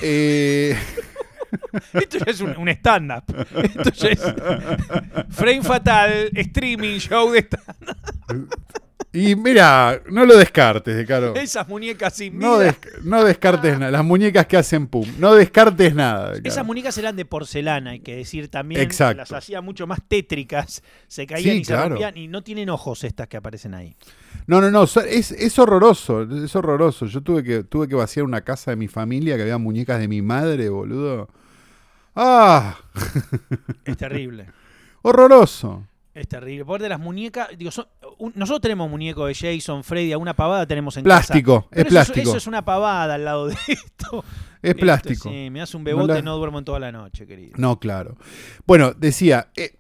Eh, 0.03 0.77
Esto 1.95 2.19
ya 2.19 2.31
es 2.31 2.41
un, 2.43 2.55
un 2.59 2.69
stand-up. 2.69 3.25
Esto 3.63 3.91
ya 3.93 4.09
es. 4.09 4.21
Frame 5.31 5.63
Fatal, 5.63 6.29
streaming, 6.35 6.99
show 6.99 7.31
de 7.31 7.39
stand 7.39 7.65
y 9.21 9.37
mira, 9.37 10.01
no 10.11 10.25
lo 10.25 10.37
descartes, 10.37 10.97
de 10.97 11.07
caro. 11.07 11.35
Esas 11.35 11.67
muñecas 11.69 12.15
sin 12.15 12.39
No, 12.39 12.59
vida. 12.59 12.65
des- 12.67 13.05
no 13.05 13.25
descartes 13.25 13.79
nada. 13.79 13.91
Las 13.91 14.05
muñecas 14.05 14.47
que 14.47 14.57
hacen 14.57 14.87
pum. 14.87 15.07
No 15.19 15.35
descartes 15.35 15.95
nada. 15.95 16.33
de 16.33 16.49
Esas 16.49 16.65
muñecas 16.67 16.97
eran 16.99 17.17
de 17.17 17.25
porcelana, 17.25 17.91
hay 17.91 18.01
que 18.01 18.17
decir 18.17 18.49
también. 18.49 18.81
Exacto. 18.81 19.19
Las 19.23 19.33
hacía 19.33 19.61
mucho 19.61 19.87
más 19.87 20.01
tétricas. 20.07 20.83
Se 21.07 21.27
caían 21.27 21.55
Sí, 21.57 21.61
y 21.61 21.65
se 21.65 21.77
rompían. 21.77 22.17
Y 22.17 22.29
no 22.29 22.43
tienen 22.43 22.69
ojos 22.71 23.05
estas 23.05 23.29
que 23.29 23.37
aparecen 23.37 23.75
ahí. 23.75 23.97
No, 24.47 24.61
no, 24.61 24.71
no, 24.71 24.85
es, 24.85 25.31
es 25.33 25.59
horroroso, 25.59 26.23
es 26.23 26.55
horroroso. 26.57 27.07
Yo 27.07 27.23
tuve 27.23 27.43
que, 27.43 27.65
tuve 27.65 27.89
que 27.89 27.95
vaciar 27.95 28.25
una 28.25 28.43
casa 28.43 28.71
de 28.71 28.77
mi 28.77 28.89
familia 28.89 29.37
que 29.37 29.43
había 29.43 29.59
muñecas 29.59 29.99
de 30.01 30.09
mi 30.09 30.23
madre, 30.23 30.69
boludo. 30.69 31.29
¡Ah! 32.15 32.77
Es 33.85 33.97
terrible. 33.97 34.47
Horroroso. 35.03 35.87
Es 36.19 36.27
terrible. 36.29 36.65
Por 36.65 36.81
de 36.83 36.89
las 36.89 36.99
muñecas. 36.99 37.49
Digo, 37.57 37.71
son- 37.71 37.87
un- 38.19 38.33
nosotros 38.35 38.61
tenemos 38.61 38.91
muñecos 38.91 39.29
de 39.29 39.35
Jason, 39.35 39.85
Freddy, 39.85 40.13
alguna 40.13 40.35
pavada 40.35 40.67
tenemos 40.67 40.97
en 40.97 41.05
Plástico, 41.05 41.63
casa. 41.63 41.69
Pero 41.71 41.81
es 41.83 41.87
eso 41.87 41.91
plástico. 41.95 42.29
Eso 42.31 42.37
es 42.39 42.47
una 42.47 42.65
pavada 42.65 43.15
al 43.15 43.25
lado 43.25 43.47
de 43.47 43.55
esto. 43.69 44.25
Es 44.61 44.71
Esto, 44.71 44.81
plástico. 44.81 45.31
sí, 45.31 45.49
me 45.51 45.61
hace 45.61 45.77
un 45.77 45.85
bebote, 45.85 46.15
la- 46.15 46.23
no 46.23 46.37
duermo 46.37 46.59
en 46.59 46.65
toda 46.65 46.81
la 46.81 46.91
noche, 46.91 47.27
querido. 47.27 47.53
No, 47.57 47.79
claro. 47.79 48.17
Bueno, 48.67 48.93
decía, 48.93 49.49
eh, 49.57 49.77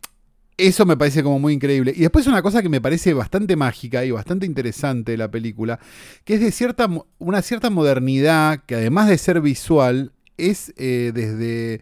eso 0.57 0.87
me 0.87 0.96
parece 0.96 1.24
como 1.24 1.40
muy 1.40 1.53
increíble. 1.55 1.92
Y 1.96 2.01
después 2.03 2.27
una 2.29 2.42
cosa 2.42 2.62
que 2.62 2.68
me 2.68 2.81
parece 2.81 3.12
bastante 3.14 3.57
mágica 3.57 4.05
y 4.05 4.12
bastante 4.12 4.46
interesante 4.46 5.12
de 5.12 5.18
la 5.18 5.29
película, 5.31 5.81
que 6.24 6.35
es 6.35 6.40
de 6.40 6.53
cierta, 6.53 6.88
una 7.18 7.42
cierta 7.42 7.70
modernidad 7.70 8.64
que 8.66 8.77
además 8.77 9.09
de 9.09 9.18
ser 9.18 9.40
visual, 9.40 10.12
es 10.37 10.72
eh, 10.77 11.11
desde, 11.12 11.81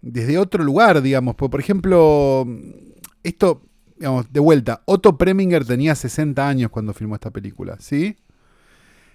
desde 0.00 0.38
otro 0.38 0.64
lugar, 0.64 1.02
digamos. 1.02 1.36
Por, 1.36 1.50
por 1.50 1.60
ejemplo, 1.60 2.44
esto, 3.22 3.62
digamos, 3.96 4.32
de 4.32 4.40
vuelta, 4.40 4.82
Otto 4.84 5.16
Preminger 5.16 5.64
tenía 5.64 5.94
60 5.94 6.46
años 6.46 6.70
cuando 6.70 6.92
filmó 6.92 7.14
esta 7.14 7.30
película, 7.30 7.76
¿sí? 7.78 8.16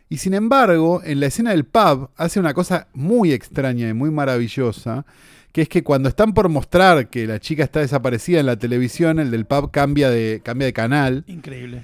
Y 0.09 0.17
sin 0.17 0.33
embargo, 0.33 1.01
en 1.03 1.19
la 1.19 1.27
escena 1.27 1.51
del 1.51 1.65
pub 1.65 2.09
hace 2.17 2.39
una 2.39 2.53
cosa 2.53 2.87
muy 2.93 3.31
extraña 3.31 3.87
y 3.89 3.93
muy 3.93 4.09
maravillosa, 4.09 5.05
que 5.51 5.61
es 5.61 5.69
que 5.69 5.83
cuando 5.83 6.09
están 6.09 6.33
por 6.33 6.49
mostrar 6.49 7.09
que 7.09 7.27
la 7.27 7.39
chica 7.39 7.63
está 7.63 7.79
desaparecida 7.79 8.39
en 8.39 8.47
la 8.47 8.57
televisión, 8.57 9.19
el 9.19 9.29
del 9.29 9.45
pub 9.45 9.69
cambia 9.71 10.09
de, 10.09 10.41
cambia 10.43 10.65
de 10.65 10.73
canal. 10.73 11.23
Increíble. 11.27 11.83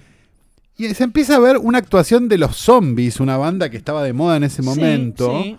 Y 0.78 0.94
se 0.94 1.04
empieza 1.04 1.36
a 1.36 1.40
ver 1.40 1.58
una 1.58 1.78
actuación 1.78 2.28
de 2.28 2.38
los 2.38 2.58
zombies, 2.58 3.20
una 3.20 3.38
banda 3.38 3.70
que 3.70 3.78
estaba 3.78 4.04
de 4.04 4.14
moda 4.14 4.38
en 4.38 4.44
ese 4.44 4.62
momento, 4.62 5.42
Sí, 5.44 5.52
sí. 5.52 5.58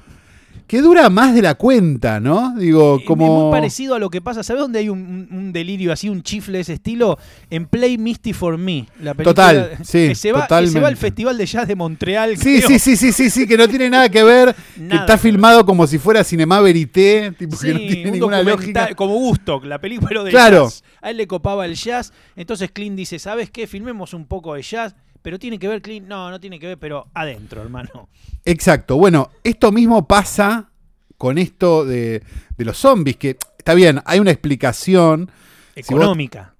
Que 0.66 0.82
dura 0.82 1.08
más 1.10 1.34
de 1.34 1.42
la 1.42 1.54
cuenta, 1.54 2.18
¿no? 2.20 2.54
Digo, 2.58 2.98
Eh, 3.00 3.04
como... 3.04 3.44
Muy 3.44 3.52
parecido 3.52 3.94
a 3.94 3.98
lo 3.98 4.10
que 4.10 4.20
pasa. 4.20 4.42
¿Sabes 4.42 4.62
dónde 4.62 4.80
hay 4.80 4.88
un, 4.88 5.52
delirio 5.52 5.92
así, 5.92 6.08
un 6.08 6.22
chifle 6.22 6.58
de 6.58 6.62
ese 6.62 6.72
estilo? 6.74 7.18
En 7.50 7.66
Play 7.66 7.98
Misty 7.98 8.32
for 8.32 8.58
Me. 8.58 8.86
La 9.00 9.14
película 9.14 9.24
Total, 9.24 9.78
sí, 9.84 10.08
que 10.08 10.14
se, 10.14 10.32
va, 10.32 10.38
que 10.40 10.42
se 10.42 10.48
totalmente. 10.48 10.80
va 10.80 10.88
al 10.88 10.96
Festival 10.96 11.38
de 11.38 11.46
Jazz 11.46 11.68
de 11.68 11.76
Montreal. 11.76 12.36
Sí, 12.36 12.56
creo. 12.58 12.68
sí, 12.68 12.78
sí, 12.78 12.96
sí, 12.96 13.12
sí, 13.12 13.30
sí, 13.30 13.46
que 13.46 13.56
no 13.56 13.68
tiene 13.68 13.88
nada 13.90 14.08
que 14.08 14.22
ver, 14.24 14.54
que 14.74 14.80
Nada 14.80 15.00
está 15.02 15.06
que 15.06 15.12
ver. 15.12 15.32
filmado 15.32 15.64
como 15.64 15.86
si 15.86 15.98
fuera 15.98 16.24
Cinema 16.24 16.60
Verité, 16.60 17.32
tipo 17.38 17.56
Sí, 17.56 17.68
que 17.68 17.72
no 17.72 17.78
tiene 17.78 18.06
un 18.06 18.12
ninguna 18.12 18.42
lógica. 18.42 18.94
Como 18.94 19.14
Gusto, 19.14 19.60
la 19.64 19.80
película 19.80 20.24
de 20.24 20.30
Claro. 20.30 20.64
jazz. 20.64 20.82
A 21.00 21.10
él 21.10 21.16
le 21.18 21.26
copaba 21.26 21.64
el 21.66 21.74
jazz. 21.74 22.12
Entonces 22.34 22.70
Clint 22.72 22.96
dice, 22.96 23.18
¿sabes 23.18 23.50
qué? 23.50 23.66
Filmemos 23.66 24.14
un 24.14 24.26
poco 24.26 24.54
de 24.54 24.62
jazz. 24.62 24.94
Pero 25.22 25.38
tiene 25.38 25.58
que 25.58 25.68
ver, 25.68 25.82
Clint. 25.82 26.06
No, 26.06 26.30
no 26.30 26.38
tiene 26.40 26.58
que 26.58 26.66
ver, 26.68 26.78
pero 26.78 27.06
adentro, 27.14 27.62
hermano. 27.62 28.08
Exacto. 28.44 28.96
Bueno, 28.96 29.30
esto 29.42 29.72
mismo 29.72 30.06
pasa 30.06 30.70
con 31.16 31.38
esto 31.38 31.84
de, 31.84 32.22
de 32.56 32.64
los 32.64 32.76
zombies, 32.78 33.16
que 33.16 33.36
está 33.58 33.74
bien, 33.74 34.00
hay 34.04 34.20
una 34.20 34.30
explicación. 34.30 35.30
Si 35.74 35.82
vos- 35.82 36.02
Económica. 36.02 36.54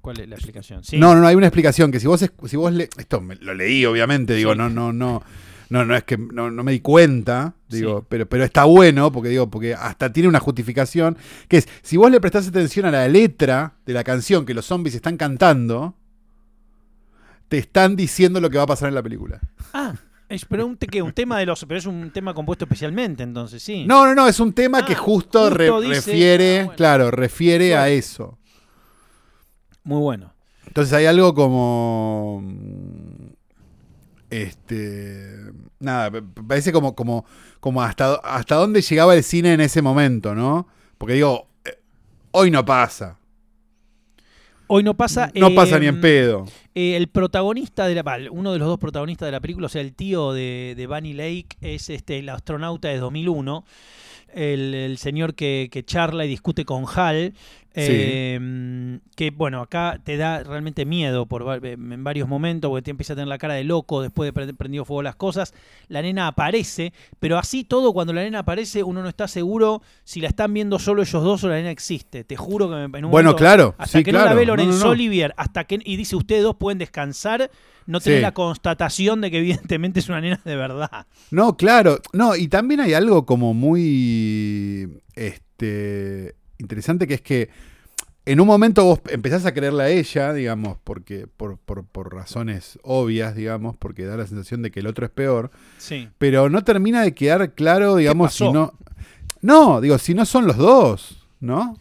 ¿Cuál 0.00 0.20
es 0.20 0.28
la 0.28 0.34
explicación? 0.34 0.84
Sí. 0.84 0.98
No, 0.98 1.14
no, 1.14 1.22
no, 1.22 1.26
hay 1.26 1.34
una 1.34 1.46
explicación 1.46 1.90
que 1.90 1.98
si 1.98 2.06
vos, 2.06 2.24
si 2.46 2.56
vos 2.56 2.72
le, 2.72 2.88
esto 2.98 3.20
me- 3.20 3.36
lo 3.36 3.54
leí, 3.54 3.84
obviamente, 3.86 4.34
digo, 4.34 4.54
no, 4.54 4.68
no, 4.68 4.92
no, 4.92 5.22
no, 5.70 5.84
no 5.86 5.96
es 5.96 6.04
que 6.04 6.18
no, 6.18 6.50
no 6.50 6.62
me 6.62 6.72
di 6.72 6.80
cuenta, 6.80 7.54
digo, 7.68 8.00
Sí. 8.00 8.06
pero, 8.10 8.28
pero 8.28 8.44
está 8.44 8.64
bueno, 8.64 9.10
porque 9.10 9.30
digo, 9.30 9.48
porque 9.50 9.74
hasta 9.74 10.12
tiene 10.12 10.28
una 10.28 10.40
justificación, 10.40 11.16
que 11.48 11.56
es, 11.56 11.68
si 11.82 11.96
vos 11.96 12.10
le 12.10 12.20
prestás 12.20 12.46
atención 12.48 12.84
a 12.84 12.90
la 12.90 13.08
letra 13.08 13.76
de 13.86 13.94
la 13.94 14.04
canción 14.04 14.44
que 14.44 14.52
los 14.52 14.66
zombies 14.66 14.94
están 14.94 15.16
cantando, 15.16 15.94
te 17.48 17.58
están 17.58 17.96
diciendo 17.96 18.40
lo 18.40 18.50
que 18.50 18.56
va 18.58 18.64
a 18.64 18.68
pasar 18.68 18.88
en 18.88 18.94
la 18.94 19.02
película. 19.02 19.40
Ah, 19.72 19.94
es, 20.28 20.44
pero 20.46 20.66
un, 20.66 20.78
un 21.02 21.12
tema 21.12 21.38
de 21.38 21.46
los. 21.46 21.64
Pero 21.66 21.78
es 21.78 21.86
un 21.86 22.10
tema 22.10 22.32
compuesto 22.34 22.64
especialmente, 22.64 23.22
entonces, 23.22 23.62
sí. 23.62 23.84
No, 23.86 24.06
no, 24.06 24.14
no, 24.14 24.26
es 24.28 24.40
un 24.40 24.52
tema 24.52 24.78
Ah, 24.78 24.84
que 24.84 24.94
justo, 24.94 25.50
re- 25.50 25.68
justo 25.68 25.80
dice- 25.88 25.94
refiere, 26.10 26.58
ah, 26.60 26.64
bueno. 26.64 26.76
claro, 26.76 27.10
refiere 27.10 27.76
a 27.76 27.88
eso. 27.88 28.38
Muy 29.84 30.00
bueno. 30.00 30.32
Entonces 30.66 30.92
hay 30.94 31.06
algo 31.06 31.34
como... 31.34 32.42
Este, 34.30 35.36
nada, 35.78 36.10
parece 36.48 36.72
como, 36.72 36.94
como, 36.96 37.24
como 37.60 37.82
hasta, 37.82 38.14
hasta 38.16 38.56
dónde 38.56 38.82
llegaba 38.82 39.14
el 39.14 39.22
cine 39.22 39.52
en 39.52 39.60
ese 39.60 39.80
momento, 39.82 40.34
¿no? 40.34 40.66
Porque 40.98 41.14
digo, 41.14 41.48
eh, 41.64 41.78
hoy 42.32 42.50
no 42.50 42.64
pasa. 42.64 43.18
Hoy 44.66 44.82
no 44.82 44.94
pasa. 44.94 45.30
No 45.34 45.54
pasa 45.54 45.78
ni 45.78 45.86
en 45.86 46.00
pedo. 46.00 46.46
eh, 46.74 46.96
el 46.96 47.08
protagonista 47.08 47.86
de 47.86 47.94
la. 47.94 48.04
Uno 48.30 48.52
de 48.52 48.58
los 48.58 48.68
dos 48.68 48.78
protagonistas 48.78 49.26
de 49.26 49.32
la 49.32 49.40
película, 49.40 49.66
o 49.66 49.68
sea, 49.68 49.82
el 49.82 49.94
tío 49.94 50.32
de, 50.32 50.74
de 50.76 50.86
Bunny 50.86 51.12
Lake, 51.12 51.48
es 51.60 51.90
este 51.90 52.18
el 52.18 52.28
astronauta 52.28 52.88
de 52.88 52.98
2001. 52.98 53.64
El, 54.32 54.74
el 54.74 54.98
señor 54.98 55.34
que, 55.34 55.68
que 55.70 55.84
charla 55.84 56.24
y 56.24 56.28
discute 56.28 56.64
con 56.64 56.84
Hal. 56.92 57.34
Eh, 57.74 58.98
que 59.16 59.30
bueno, 59.30 59.60
acá 59.60 60.00
te 60.04 60.16
da 60.16 60.42
realmente 60.44 60.84
miedo 60.84 61.26
por, 61.26 61.64
en 61.64 62.04
varios 62.04 62.28
momentos, 62.28 62.68
porque 62.70 62.82
te 62.82 62.90
empieza 62.90 63.12
a 63.14 63.16
tener 63.16 63.28
la 63.28 63.38
cara 63.38 63.54
de 63.54 63.64
loco 63.64 64.00
después 64.02 64.32
de 64.34 64.54
prendido 64.54 64.84
fuego 64.84 65.02
las 65.02 65.16
cosas. 65.16 65.52
La 65.88 66.00
nena 66.02 66.28
aparece, 66.28 66.92
pero 67.18 67.36
así 67.38 67.64
todo, 67.64 67.92
cuando 67.92 68.12
la 68.12 68.22
nena 68.22 68.40
aparece, 68.40 68.82
uno 68.82 69.02
no 69.02 69.08
está 69.08 69.26
seguro 69.28 69.82
si 70.04 70.20
la 70.20 70.28
están 70.28 70.54
viendo 70.54 70.78
solo 70.78 71.02
ellos 71.02 71.22
dos 71.24 71.42
o 71.44 71.48
la 71.48 71.56
nena 71.56 71.70
existe. 71.70 72.24
Te 72.24 72.36
juro 72.36 72.68
que 72.68 72.76
me- 72.88 72.98
en 72.98 73.04
un 73.04 73.10
Bueno, 73.10 73.30
momento- 73.30 73.36
claro, 73.36 73.74
hasta 73.78 73.98
sí, 73.98 74.04
que 74.04 74.12
no 74.12 74.24
la 74.24 74.34
ve 74.34 74.46
no, 74.46 74.52
Lorenzo 74.56 74.84
no. 74.86 74.90
Olivier, 74.92 75.34
hasta 75.36 75.64
que 75.64 75.80
y 75.84 75.96
dice 75.96 76.16
ustedes 76.16 76.42
dos 76.42 76.56
pueden 76.56 76.78
descansar, 76.78 77.50
no 77.86 78.00
tenés 78.00 78.18
Sí. 78.18 78.22
la 78.22 78.32
constatación 78.32 79.20
de 79.20 79.30
que 79.30 79.38
evidentemente 79.38 80.00
es 80.00 80.08
una 80.08 80.20
nena 80.20 80.40
de 80.44 80.56
verdad. 80.56 81.06
No, 81.30 81.56
claro. 81.56 81.98
No, 82.12 82.36
y 82.36 82.48
también 82.48 82.80
hay 82.80 82.94
algo 82.94 83.26
como 83.26 83.52
muy 83.52 84.88
este, 85.14 86.34
interesante 86.58 87.06
que 87.06 87.14
es 87.14 87.20
que 87.22 87.50
en 88.26 88.40
un 88.40 88.46
momento 88.46 88.84
vos 88.84 89.00
empezás 89.10 89.44
a 89.44 89.52
creerle 89.52 89.82
a 89.82 89.88
ella, 89.90 90.32
digamos, 90.32 90.78
porque 90.82 91.26
por, 91.26 91.58
por, 91.58 91.84
por 91.84 92.14
razones 92.14 92.78
obvias, 92.82 93.34
digamos, 93.34 93.76
porque 93.76 94.06
da 94.06 94.16
la 94.16 94.26
sensación 94.26 94.62
de 94.62 94.70
que 94.70 94.80
el 94.80 94.86
otro 94.86 95.04
es 95.04 95.12
peor, 95.12 95.50
Sí. 95.76 96.08
pero 96.18 96.48
no 96.48 96.64
termina 96.64 97.02
de 97.02 97.14
quedar 97.14 97.52
claro, 97.54 97.96
digamos, 97.96 98.32
si 98.34 98.50
no... 98.50 98.72
No, 99.42 99.82
digo, 99.82 99.98
si 99.98 100.14
no 100.14 100.24
son 100.24 100.46
los 100.46 100.56
dos, 100.56 101.26
¿no? 101.40 101.78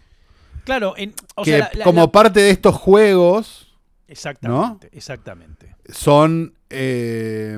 Claro, 0.65 0.95
en- 0.97 1.13
o 1.35 1.43
que 1.43 1.51
sea, 1.51 1.59
la- 1.59 1.79
la- 1.79 1.83
como 1.85 2.01
la- 2.01 2.11
parte 2.11 2.41
de 2.41 2.49
estos 2.49 2.75
juegos 2.75 3.73
exactamente, 4.07 4.89
exactamente. 4.91 5.75
son, 5.87 6.55
eh, 6.69 7.57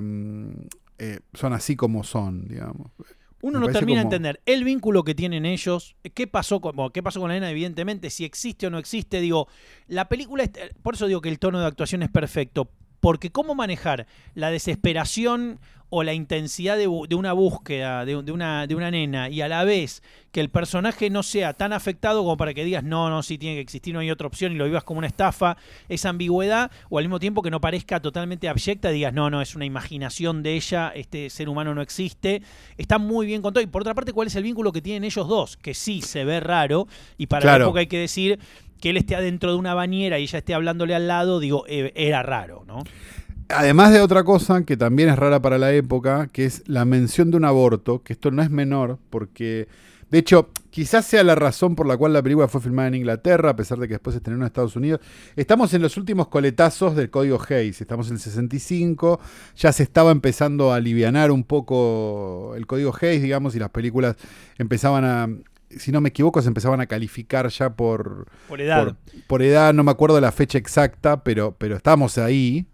eh, 0.99 1.19
son 1.34 1.54
así 1.54 1.75
como 1.75 2.04
son, 2.04 2.47
digamos. 2.47 2.91
Uno 3.41 3.60
Me 3.60 3.67
no 3.67 3.74
termina 3.74 4.02
como- 4.02 4.10
de 4.12 4.15
entender 4.17 4.41
el 4.45 4.63
vínculo 4.63 5.04
que 5.04 5.13
tienen 5.13 5.45
ellos, 5.45 5.95
qué 6.13 6.26
pasó 6.26 6.62
con, 6.62 6.76
bueno, 6.76 6.91
qué 6.91 7.04
pasó 7.04 7.19
con 7.19 7.30
la 7.30 7.36
nena, 7.36 7.52
evidentemente, 7.52 8.10
si 8.10 8.26
existe 8.26 8.65
o 8.67 8.69
no 8.69 8.78
existe. 8.80 9.19
Digo, 9.21 9.48
la 9.88 10.08
película, 10.10 10.43
es- 10.43 10.52
por 10.82 10.95
eso 10.95 11.06
digo 11.08 11.21
que 11.21 11.30
el 11.30 11.38
tono 11.39 11.60
de 11.60 11.67
actuación 11.67 12.02
es 12.02 12.10
perfecto, 12.10 12.69
porque 13.06 13.30
cómo 13.30 13.54
manejar 13.54 14.08
la 14.34 14.50
desesperación 14.50 15.60
o 15.89 16.02
la 16.02 16.15
intensidad 16.15 16.76
de, 16.76 16.88
una 16.88 17.34
búsqueda 17.34 18.04
de, 18.04 18.20
de 18.24 18.32
una, 18.32 18.65
de 18.65 18.74
una 18.74 18.89
nena 18.89 19.30
y 19.30 19.41
a 19.41 19.48
la 19.48 19.63
vez 19.63 20.02
que 20.32 20.41
el 20.41 20.50
personaje 20.50 21.10
no 21.10 21.24
sea 21.24 21.54
tan 21.54 21.72
afectado 21.72 22.22
como 22.22 22.36
para 22.36 22.54
que 22.54 22.65
digas, 22.65 22.84
no, 22.84 23.10
no, 23.10 23.24
sí 23.24 23.38
tiene 23.38 23.56
que 23.56 23.62
existir, 23.62 23.94
no 23.94 24.02
hay 24.02 24.12
otra 24.12 24.28
opción 24.28 24.52
y 24.52 24.56
lo 24.56 24.65
vivas 24.65 24.84
como 24.84 24.98
una 24.98 25.08
estafa, 25.08 25.56
esa 25.88 26.10
ambigüedad, 26.10 26.72
o 26.89 26.98
al 26.98 27.06
mismo 27.06 27.20
tiempo 27.20 27.41
que 27.41 27.50
no 27.50 27.62
parezca 27.62 28.02
totalmente 28.02 28.50
abyecta, 28.50 28.89
digas, 28.89 29.13
no, 29.13 29.30
no, 29.30 29.41
es 29.41 29.56
una 29.56 29.63
imaginación 29.63 30.44
de 30.44 30.56
ella, 30.56 30.91
este 30.94 31.30
ser 31.30 31.48
humano 31.48 31.74
no 31.74 31.82
existe, 31.82 32.41
está 32.78 32.98
muy 32.98 33.28
bien 33.28 33.41
contado. 33.41 33.63
Y 33.63 33.68
por 33.68 33.84
otra 33.84 33.94
parte, 33.94 34.12
¿cuál 34.12 34.28
es 34.28 34.36
el 34.36 34.44
vínculo 34.44 34.74
que 34.74 34.82
tienen 34.82 35.06
ellos 35.06 35.26
dos? 35.26 35.56
Que 35.56 35.74
sí 35.74 36.02
se 36.02 36.26
ve 36.26 36.41
raro, 36.41 36.88
y 37.18 37.28
para 37.28 37.44
Claro. 37.44 37.60
la 37.60 37.65
época 37.65 37.80
hay 37.80 37.88
que 37.88 38.00
decir 38.00 38.39
que 38.80 38.90
él 38.90 38.98
esté 38.98 39.16
adentro 39.16 39.52
de 39.52 39.58
una 39.58 39.74
bañera 39.74 40.20
y 40.20 40.24
ella 40.24 40.40
esté 40.40 40.54
hablándole 40.54 40.96
al 40.96 41.08
lado, 41.08 41.40
digo, 41.40 41.66
eh, 41.68 41.92
era 41.96 42.24
raro, 42.24 42.64
¿no? 42.68 42.84
Además 43.50 43.92
de 43.92 44.02
otra 44.02 44.24
cosa 44.24 44.64
que 44.64 44.76
también 44.76 45.10
es 45.10 45.18
rara 45.18 45.40
para 45.42 45.60
la 45.60 45.72
época, 45.72 46.30
que 46.32 46.46
es 46.46 46.64
la 46.68 46.84
mención 46.84 47.30
de 47.30 47.38
un 47.38 47.46
aborto, 47.46 48.02
que 48.02 48.14
esto 48.14 48.32
no 48.32 48.42
es 48.42 48.50
menor, 48.50 48.98
porque 49.12 49.68
de 50.10 50.18
hecho 50.18 50.50
quizás 50.72 51.06
sea 51.06 51.24
la 51.24 51.36
razón 51.36 51.76
por 51.76 51.88
la 51.88 51.96
cual 51.96 52.14
la 52.14 52.24
película 52.24 52.48
fue 52.48 52.60
filmada 52.60 52.88
en 52.88 52.96
Inglaterra, 52.96 53.52
a 53.52 53.56
pesar 53.56 53.78
de 53.78 53.88
que 53.88 53.94
después 53.96 54.14
se 54.16 54.18
estrenó 54.18 54.40
en 54.40 54.48
Estados 54.48 54.76
Unidos. 54.76 55.00
Estamos 55.36 55.74
en 55.76 55.84
los 55.84 55.96
últimos 55.96 56.28
coletazos 56.28 56.96
del 56.96 57.12
código 57.12 57.40
Hayes, 57.48 57.82
estamos 57.82 58.08
en 58.08 58.14
el 58.14 58.20
65, 58.20 59.20
ya 59.56 59.72
se 59.72 59.84
estaba 59.84 60.12
empezando 60.12 60.74
a 60.74 60.78
alivianar 60.78 61.32
un 61.32 61.44
poco 61.44 62.54
el 62.56 62.66
código 62.66 62.96
Hayes, 63.00 63.22
digamos, 63.22 63.56
y 63.56 63.60
las 63.60 63.70
películas 63.70 64.16
empezaban 64.58 65.06
a... 65.06 65.30
Si 65.69 65.91
no 65.91 65.99
me 66.01 66.10
equivoco, 66.10 66.41
se 66.41 66.47
empezaban 66.47 66.80
a 66.82 66.86
calificar 66.86 67.47
ya 67.49 67.71
por, 67.71 68.28
Por 68.47 68.62
edad. 68.62 68.84
por, 68.86 68.95
por 69.28 69.41
edad, 69.41 69.73
no 69.73 69.84
me 69.84 69.91
acuerdo 69.91 70.19
la 70.21 70.32
fecha 70.32 70.58
exacta, 70.58 71.23
pero, 71.23 71.56
pero 71.58 71.75
estamos 71.75 72.17
ahí, 72.17 72.65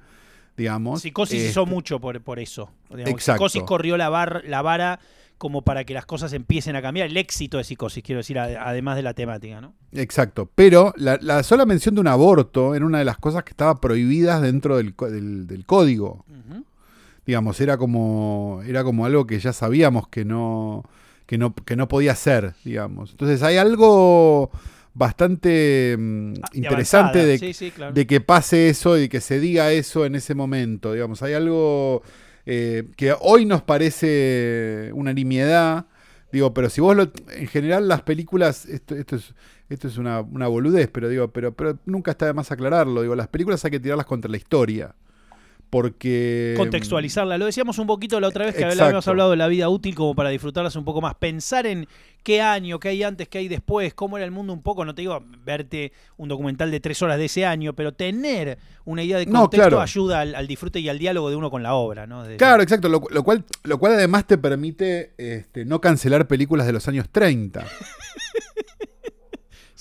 digamos. 0.58 1.02
Psicosis 1.02 1.38
Este, 1.40 1.50
hizo 1.52 1.66
mucho 1.66 2.00
por, 2.00 2.22
por 2.22 2.40
eso. 2.40 2.70
digamos. 2.90 3.10
Exacto. 3.10 3.48
Psicosis 3.50 3.64
corrió 3.64 3.98
la, 3.98 4.10
bar- 4.10 4.44
la 4.46 4.62
vara 4.62 5.00
como 5.38 5.64
para 5.64 5.86
que 5.86 5.96
las 5.96 6.06
cosas 6.06 6.34
empiecen 6.34 6.76
a 6.76 6.84
cambiar. 6.84 7.08
El 7.08 7.18
éxito 7.18 7.58
de 7.58 7.64
psicosis, 7.64 8.04
quiero 8.04 8.20
decir, 8.20 8.38
además 8.38 8.96
de 8.96 9.02
la 9.02 9.16
temática, 9.16 9.60
¿no? 9.60 9.74
Exacto, 9.94 10.48
pero 10.54 10.94
la, 10.98 11.18
la 11.22 11.42
sola 11.42 11.66
mención 11.66 11.96
de 11.96 12.02
un 12.02 12.08
aborto 12.08 12.76
era 12.76 12.86
una 12.86 13.00
de 13.00 13.06
las 13.06 13.18
cosas 13.18 13.44
que 13.44 13.50
estaba 13.52 13.80
prohibidas 13.82 14.40
dentro 14.44 14.78
del, 14.78 14.94
del- 15.00 15.48
del 15.48 15.66
código. 15.66 16.26
Digamos, 17.26 17.62
era 17.62 17.78
como, 17.78 18.62
era 18.66 18.84
como 18.84 19.06
algo 19.06 19.26
que 19.28 19.40
ya 19.40 19.54
sabíamos 19.54 20.08
que 20.08 20.26
no, 20.26 20.84
que 21.32 21.38
no, 21.38 21.56
que 21.56 21.78
no 21.78 21.88
podía 21.88 22.14
ser, 22.14 22.56
digamos. 22.66 23.12
Entonces 23.12 23.42
hay 23.42 23.56
algo 23.56 24.52
bastante 24.94 25.96
mm, 25.98 26.34
Ah, 26.44 26.50
de 26.52 26.58
interesante 26.58 27.26
de, 27.26 27.38
Sí, 27.38 27.54
sí, 27.54 27.72
claro. 27.72 27.94
de 27.94 28.06
que 28.06 28.20
pase 28.20 28.68
eso 28.68 29.00
y 29.00 29.08
que 29.08 29.22
se 29.22 29.40
diga 29.40 29.72
eso 29.72 30.06
en 30.06 30.16
ese 30.16 30.36
momento. 30.36 30.92
Digamos, 30.92 31.24
hay 31.24 31.32
algo 31.32 32.04
eh, 32.46 32.84
que 32.98 33.16
hoy 33.18 33.46
nos 33.46 33.62
parece 33.62 34.92
una 34.94 35.14
nimiedad. 35.14 35.86
Digo, 36.34 36.54
pero 36.54 36.70
si 36.70 36.82
vos 36.82 36.98
lo. 36.98 37.10
En 37.30 37.48
general, 37.48 37.88
las 37.88 38.02
películas. 38.02 38.66
Esto, 38.66 38.98
esto 38.98 39.16
es, 39.16 39.34
esto 39.70 39.88
es 39.88 39.98
una, 39.98 40.20
una 40.20 40.50
boludez, 40.50 40.90
pero 40.92 41.08
digo, 41.08 41.30
pero, 41.32 41.54
pero 41.54 41.80
nunca 41.86 42.12
está 42.12 42.26
de 42.26 42.34
más 42.34 42.52
aclararlo. 42.52 43.04
Digo, 43.04 43.16
las 43.16 43.30
películas 43.30 43.64
hay 43.64 43.72
que 43.72 43.80
tirarlas 43.80 44.06
contra 44.06 44.30
la 44.30 44.36
historia. 44.36 44.94
Porque. 45.72 46.54
Contextualizarla. 46.58 47.38
Lo 47.38 47.46
decíamos 47.46 47.80
un 47.80 47.88
poquito 47.88 48.20
la 48.20 48.28
otra 48.28 48.46
vez 48.46 48.54
que 48.54 48.62
Exacto. 48.62 48.84
habíamos 48.84 49.08
hablado 49.08 49.32
de 49.32 49.38
la 49.38 49.48
vida 49.48 49.70
útil 49.70 49.96
como 49.96 50.14
para 50.14 50.30
disfrutarlas 50.30 50.76
un 50.76 50.84
poco 50.86 51.00
más. 51.02 51.16
Pensar 51.16 51.66
en 51.66 51.88
qué 52.24 52.42
año, 52.42 52.78
qué 52.80 52.90
hay 52.90 53.04
antes, 53.04 53.30
qué 53.30 53.38
hay 53.40 53.48
después, 53.48 53.94
cómo 53.94 54.18
era 54.18 54.26
el 54.26 54.32
mundo 54.32 54.52
un 54.52 54.62
poco. 54.62 54.84
No 54.84 54.94
te 54.94 55.02
digo 55.02 55.24
verte 55.46 55.94
un 56.18 56.28
documental 56.28 56.70
de 56.72 56.82
tres 56.82 57.02
horas 57.02 57.18
de 57.18 57.26
ese 57.26 57.46
año, 57.46 57.74
pero 57.74 57.94
tener 57.94 58.58
una 58.84 59.02
idea 59.02 59.18
de 59.18 59.26
No, 59.28 59.42
contexto 59.44 59.70
claro. 59.70 59.82
ayuda 59.82 60.20
al, 60.20 60.36
al 60.36 60.46
disfrute 60.46 60.82
y 60.82 60.90
al 60.90 61.00
diálogo 61.00 61.30
de 61.30 61.38
uno 61.38 61.50
con 61.50 61.64
la 61.64 61.74
obra, 61.74 62.06
¿no? 62.06 62.26
Claro, 62.38 62.62
exacto. 62.62 62.90
Lo, 62.90 63.02
lo 63.10 63.24
cual, 63.24 63.46
lo 63.64 63.80
cual 63.80 63.94
además 63.94 64.28
te 64.28 64.38
permite 64.38 65.14
este, 65.18 65.64
no 65.64 65.80
cancelar 65.80 66.28
películas 66.28 66.68
de 66.68 66.74
los 66.74 66.86
años 66.90 67.08
30. 67.10 67.66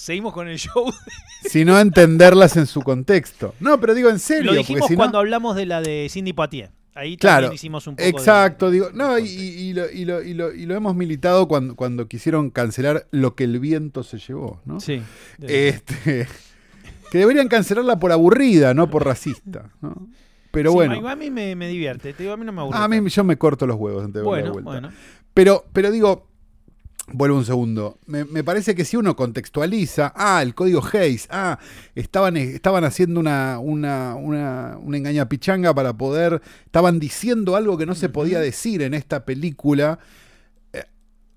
Seguimos 0.00 0.32
con 0.32 0.48
el 0.48 0.58
show. 0.58 0.90
sino 1.42 1.78
entenderlas 1.78 2.56
en 2.56 2.66
su 2.66 2.80
contexto. 2.80 3.54
No, 3.60 3.78
pero 3.80 3.94
digo 3.94 4.08
en 4.08 4.18
serio. 4.18 4.52
Lo 4.52 4.58
dijimos 4.58 4.86
si 4.86 4.94
no- 4.94 4.98
cuando 4.98 5.18
hablamos 5.18 5.56
de 5.56 5.66
la 5.66 5.80
de 5.82 6.08
Cindy 6.10 6.32
Poitier. 6.32 6.70
Ahí 6.94 7.16
Claro, 7.16 7.42
también 7.48 7.54
hicimos 7.54 7.86
un 7.86 7.94
poco 7.96 8.02
de- 8.04 8.08
Exacto, 8.10 8.70
digo, 8.70 8.88
no, 8.94 9.18
y, 9.18 9.24
y- 9.28 9.72
lo, 9.74 9.90
y 9.90 10.04
lo- 10.04 10.22
y 10.22 10.34
lo- 10.34 10.52
y 10.54 10.66
lo 10.66 10.74
hemos 10.74 10.96
militado 10.96 11.46
cuando, 11.48 11.76
cuando 11.76 12.08
quisieron 12.08 12.50
cancelar 12.50 13.06
lo 13.10 13.34
que 13.36 13.44
el 13.44 13.60
viento 13.60 14.02
se 14.02 14.18
llevó, 14.18 14.60
¿no? 14.64 14.80
Sí. 14.80 15.00
Este, 15.40 16.26
que 17.10 17.18
deberían 17.18 17.48
cancelarla 17.48 17.98
por 17.98 18.10
aburrida, 18.12 18.74
no 18.74 18.90
por 18.90 19.04
racista, 19.04 19.70
¿no? 19.80 20.08
Pero 20.50 20.70
Sí, 20.70 20.74
bueno, 20.74 21.08
A 21.08 21.14
mí 21.14 21.30
me, 21.30 21.54
me 21.54 21.68
divierte. 21.68 22.12
Te 22.12 22.24
digo, 22.24 22.34
a 22.34 22.36
mí 22.36 22.44
no 22.44 22.52
me 22.52 22.60
aburre. 22.62 22.78
a 22.78 22.88
mí 22.88 23.08
yo 23.08 23.22
me 23.22 23.36
corto 23.38 23.66
los 23.68 23.76
huevos 23.76 24.02
antes 24.04 24.14
de 24.14 24.20
la 24.22 24.24
Bueno, 24.28 24.52
vuelta. 24.52 24.70
bueno. 24.70 24.90
Pero, 25.32 25.64
pero 25.72 25.92
digo, 25.92 26.26
vuelvo 27.12 27.36
un 27.38 27.44
segundo. 27.44 27.98
Me, 28.06 28.24
me 28.24 28.42
parece 28.44 28.74
que 28.74 28.84
si 28.84 28.96
uno 28.96 29.16
contextualiza, 29.16 30.12
ah, 30.16 30.42
el 30.42 30.54
código 30.54 30.82
Hayes, 30.92 31.26
ah, 31.30 31.58
estaban, 31.94 32.36
estaban 32.36 32.84
haciendo 32.84 33.20
una, 33.20 33.58
una, 33.58 34.14
una, 34.16 34.78
una 34.80 34.96
engañapichanga 34.96 35.74
para 35.74 35.92
poder, 35.94 36.40
estaban 36.64 36.98
diciendo 37.00 37.56
algo 37.56 37.76
que 37.78 37.86
no 37.86 37.94
se 37.94 38.08
podía 38.08 38.40
decir 38.40 38.82
en 38.82 38.94
esta 38.94 39.24
película. 39.24 39.98
Eh, 40.72 40.84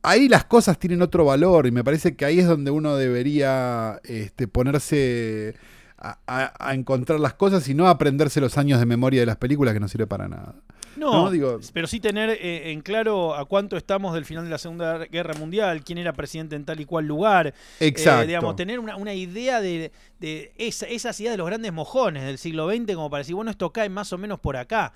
Ahí 0.04 0.28
las 0.30 0.46
cosas 0.46 0.78
tienen 0.80 1.02
otro 1.02 1.26
valor 1.26 1.68
y 1.68 1.72
me 1.72 1.84
parece 1.84 2.16
que 2.16 2.26
ahí 2.26 2.40
es 2.40 2.48
donde 2.48 2.72
uno 2.72 2.96
debería 2.98 4.00
este, 4.04 4.48
ponerse 4.48 5.56
a, 5.98 6.18
a- 6.28 6.54
a 6.70 6.74
encontrar 6.74 7.20
las 7.20 7.34
cosas 7.36 7.68
y 7.70 7.74
no 7.74 7.88
aprenderse 7.88 8.42
los 8.42 8.58
años 8.58 8.80
de 8.80 8.86
memoria 8.86 9.22
de 9.22 9.26
las 9.28 9.38
películas 9.38 9.74
que 9.74 9.80
no 9.80 9.88
sirve 9.88 10.08
para 10.08 10.28
nada. 10.28 10.56
No, 10.96 11.26
No, 11.26 11.32
digo- 11.32 11.60
pero 11.74 11.88
sí 11.88 12.00
tener 12.00 12.30
eh, 12.32 12.72
en 12.72 12.82
claro 12.82 13.36
a 13.36 13.46
cuánto 13.46 13.78
estamos 13.78 14.14
del 14.14 14.26
final 14.26 14.44
de 14.44 14.50
la 14.50 14.58
Segunda 14.58 15.00
Guerra 15.06 15.34
Mundial, 15.36 15.84
quién 15.84 15.98
era 15.98 16.14
presidente 16.14 16.56
en 16.56 16.66
tal 16.66 16.80
y 16.80 16.86
cual 16.86 17.06
lugar. 17.06 17.48
Eh, 17.80 17.88
Exacto. 17.88 18.28
digamos, 18.28 18.56
tener 18.56 18.80
una, 18.80 18.96
una 18.96 19.14
idea 19.14 19.60
de, 19.62 19.92
de 20.20 20.52
esa, 20.58 20.86
esas 20.88 21.20
ideas 21.20 21.34
de 21.34 21.38
los 21.38 21.48
grandes 21.48 21.74
mojones 21.74 22.24
del 22.24 22.38
siglo 22.38 22.70
XX, 22.70 22.96
como 22.96 23.10
para 23.10 23.20
decir, 23.20 23.36
bueno, 23.36 23.52
esto 23.52 23.72
cae 23.72 23.90
más 23.90 24.14
o 24.14 24.18
menos 24.18 24.40
por 24.40 24.56
acá. 24.58 24.94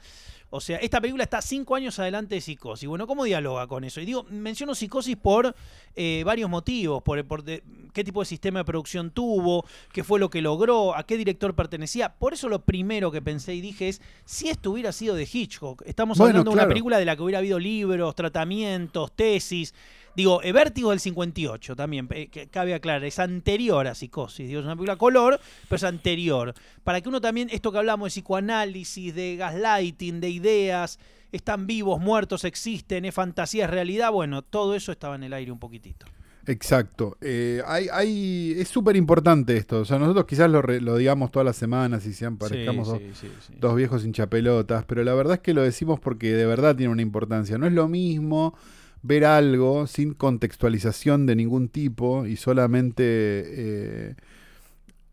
O 0.50 0.62
sea, 0.62 0.78
esta 0.78 1.02
película 1.02 1.24
está 1.26 1.42
cinco 1.42 1.76
años 1.76 2.00
adelante 2.00 2.36
de 2.36 2.42
Psicosis. 2.42 2.88
Bueno, 2.88 3.06
¿cómo 3.06 3.26
dialoga 3.26 3.68
con 3.68 3.84
eso? 3.84 4.00
Y 4.00 4.06
digo, 4.06 4.24
menciono 4.30 4.76
Psicosis 4.76 5.18
por 5.18 5.54
eh, 5.96 6.24
varios 6.26 6.50
motivos, 6.50 7.04
por, 7.04 7.26
por 7.26 7.44
de- 7.44 7.64
qué 7.94 8.04
tipo 8.04 8.22
de 8.22 8.26
sistema 8.28 8.60
de 8.60 8.66
producción 8.66 9.12
tuvo, 9.12 9.66
qué 9.92 10.06
fue 10.06 10.20
lo 10.20 10.30
que 10.30 10.42
logró, 10.42 10.96
a 10.96 11.04
qué 11.04 11.18
director 11.18 11.54
pertenecía. 11.54 12.14
Por 12.16 12.34
eso 12.34 12.48
lo 12.48 12.60
primero 12.64 13.12
que 13.12 13.22
pensé 13.22 13.56
y 13.56 13.62
dije 13.62 13.90
es, 13.90 14.02
si 14.24 14.48
esto 14.48 14.72
hubiera 14.72 14.94
sido 14.94 15.16
de 15.16 15.28
Hitchcock, 15.32 15.82
estamos 15.86 16.18
Bueno, 16.18 16.30
hablando 16.40 16.52
de 16.52 16.56
una 16.56 16.68
película 16.68 16.98
de 16.98 17.06
la 17.06 17.16
que 17.18 17.24
hubiera 17.24 17.40
habido 17.40 17.60
libros, 17.60 18.16
tratamientos, 18.16 19.12
tesis. 19.16 19.74
Digo, 20.18 20.42
eh, 20.42 20.52
Vértigo 20.52 20.90
del 20.90 21.00
58 21.00 21.76
también, 21.76 22.08
eh, 22.10 22.28
que 22.28 22.48
cabe 22.48 22.74
aclarar, 22.74 23.04
es 23.06 23.20
anterior 23.20 23.86
a 23.86 23.94
Psicosis, 23.94 24.48
digo, 24.48 24.60
es 24.62 24.66
una 24.66 24.76
película 24.76 24.96
color, 24.96 25.40
pero 25.70 25.76
es 25.78 25.84
anterior. 25.84 26.56
Para 26.84 27.00
que 27.02 27.08
uno 27.08 27.22
también, 27.22 27.50
esto 27.52 27.72
que 27.72 27.78
hablamos 27.78 28.08
de 28.08 28.10
psicoanálisis, 28.20 29.14
de 29.14 29.36
gaslighting, 29.36 30.20
de 30.20 30.30
ideas, 30.32 30.98
están 31.32 31.68
vivos, 31.68 32.02
muertos, 32.02 32.46
existen, 32.46 33.06
es 33.06 33.14
fantasía, 33.14 33.66
es 33.66 33.70
realidad, 33.70 34.12
bueno, 34.12 34.42
todo 34.42 34.74
eso 34.74 34.92
estaba 34.92 35.14
en 35.14 35.22
el 35.24 35.34
aire 35.34 35.52
un 35.52 35.60
poquitito. 35.60 36.08
Exacto. 36.48 37.18
Eh, 37.22 37.62
hay, 37.68 37.88
hay, 37.92 38.56
es 38.58 38.70
súper 38.70 38.96
importante 38.96 39.56
esto. 39.58 39.82
O 39.82 39.86
sea, 39.86 40.00
nosotros 40.00 40.26
quizás 40.26 40.50
lo, 40.50 40.62
re- 40.62 40.80
lo 40.82 40.96
digamos 40.96 41.30
todas 41.30 41.46
las 41.46 41.58
semanas 41.58 42.06
y 42.06 42.14
sean 42.14 42.38
parezcamos 42.38 42.88
dos, 42.88 43.00
sí, 43.14 43.30
sí. 43.46 43.54
dos 43.60 43.76
viejos 43.76 44.06
hinchapelotas, 44.06 44.86
pero 44.86 45.04
la 45.04 45.14
verdad 45.14 45.36
es 45.36 45.40
que 45.42 45.54
lo 45.54 45.62
decimos 45.62 46.00
porque 46.00 46.34
de 46.34 46.46
verdad 46.46 46.76
tiene 46.76 46.92
una 46.92 47.02
importancia. 47.02 47.58
No 47.58 47.68
es 47.68 47.74
lo 47.74 47.88
mismo 47.90 48.56
ver 49.02 49.26
algo 49.26 49.88
sin 49.88 50.14
contextualización 50.14 51.26
de 51.26 51.36
ningún 51.36 51.70
tipo 51.70 52.26
y 52.26 52.36
solamente 52.36 53.04
eh, 53.04 54.16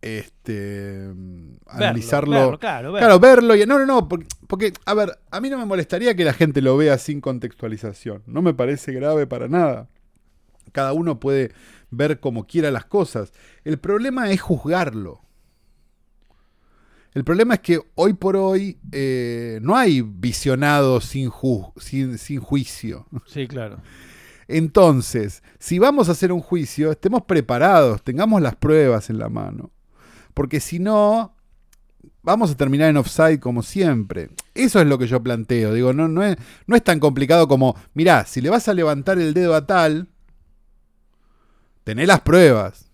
este 0.03 1.09
Verlo, 1.09 1.59
analizarlo. 1.67 2.37
verlo, 2.37 2.59
claro, 2.59 2.93
verlo. 2.93 3.07
Claro, 3.07 3.21
verlo 3.21 3.57
y. 3.57 3.67
No, 3.67 3.79
no, 3.79 3.87
no. 3.87 4.09
Porque, 4.09 4.27
porque, 4.47 4.73
a 4.85 4.95
ver, 4.95 5.19
a 5.31 5.41
mí 5.41 5.49
no 5.49 5.59
me 5.59 5.65
molestaría 5.65 6.15
que 6.15 6.25
la 6.25 6.35
gente 6.35 6.61
lo 6.61 6.77
vea 6.77 6.99
sin 6.99 7.21
contextualización. 7.21 8.23
No 8.27 8.43
me 8.43 8.53
parece 8.55 8.93
grave 8.93 9.27
para 9.27 9.49
nada. 9.49 9.89
Cada 10.73 10.93
uno 10.93 11.21
puede 11.21 11.53
ver 11.91 12.21
como 12.21 12.47
quiera 12.47 12.71
las 12.71 12.85
cosas. 12.85 13.33
El 13.65 13.79
problema 13.79 14.31
es 14.31 14.41
juzgarlo. 14.41 15.24
El 17.15 17.25
problema 17.25 17.55
es 17.55 17.61
que 17.61 17.81
hoy 17.95 18.13
por 18.15 18.37
hoy 18.37 18.79
eh, 18.93 19.61
no 19.63 19.77
hay 19.77 20.03
visionado 20.03 21.01
sin, 21.01 21.31
ju- 21.31 21.73
sin, 21.81 22.19
sin 22.19 22.41
juicio. 22.41 23.07
Sí, 23.27 23.47
claro. 23.47 23.79
Entonces, 24.49 25.43
si 25.59 25.79
vamos 25.79 26.09
a 26.09 26.13
hacer 26.13 26.33
un 26.33 26.41
juicio, 26.41 26.91
estemos 26.91 27.23
preparados, 27.23 28.03
tengamos 28.03 28.43
las 28.43 28.57
pruebas 28.57 29.11
en 29.11 29.19
la 29.19 29.29
mano. 29.29 29.71
Porque 30.35 30.59
si 30.59 30.81
no, 30.81 31.35
vamos 32.23 32.51
a 32.51 32.57
terminar 32.57 32.91
en 32.91 32.97
offside 32.97 33.39
como 33.39 33.63
siempre. 33.63 34.31
Eso 34.53 34.81
es 34.81 34.87
lo 34.87 34.99
que 34.99 35.07
yo 35.07 35.23
planteo. 35.23 35.73
Digo, 35.73 35.93
no, 35.93 36.09
no, 36.09 36.25
es, 36.25 36.37
no 36.67 36.75
es 36.75 36.83
tan 36.83 36.99
complicado 36.99 37.47
como, 37.47 37.77
mirá, 37.95 38.27
si 38.27 38.41
le 38.41 38.51
vas 38.51 38.67
a 38.69 38.75
levantar 38.75 39.19
el 39.19 39.33
dedo 39.35 39.55
a 39.55 39.67
tal, 39.67 40.09
tené 41.85 42.07
las 42.07 42.21
pruebas. 42.23 42.91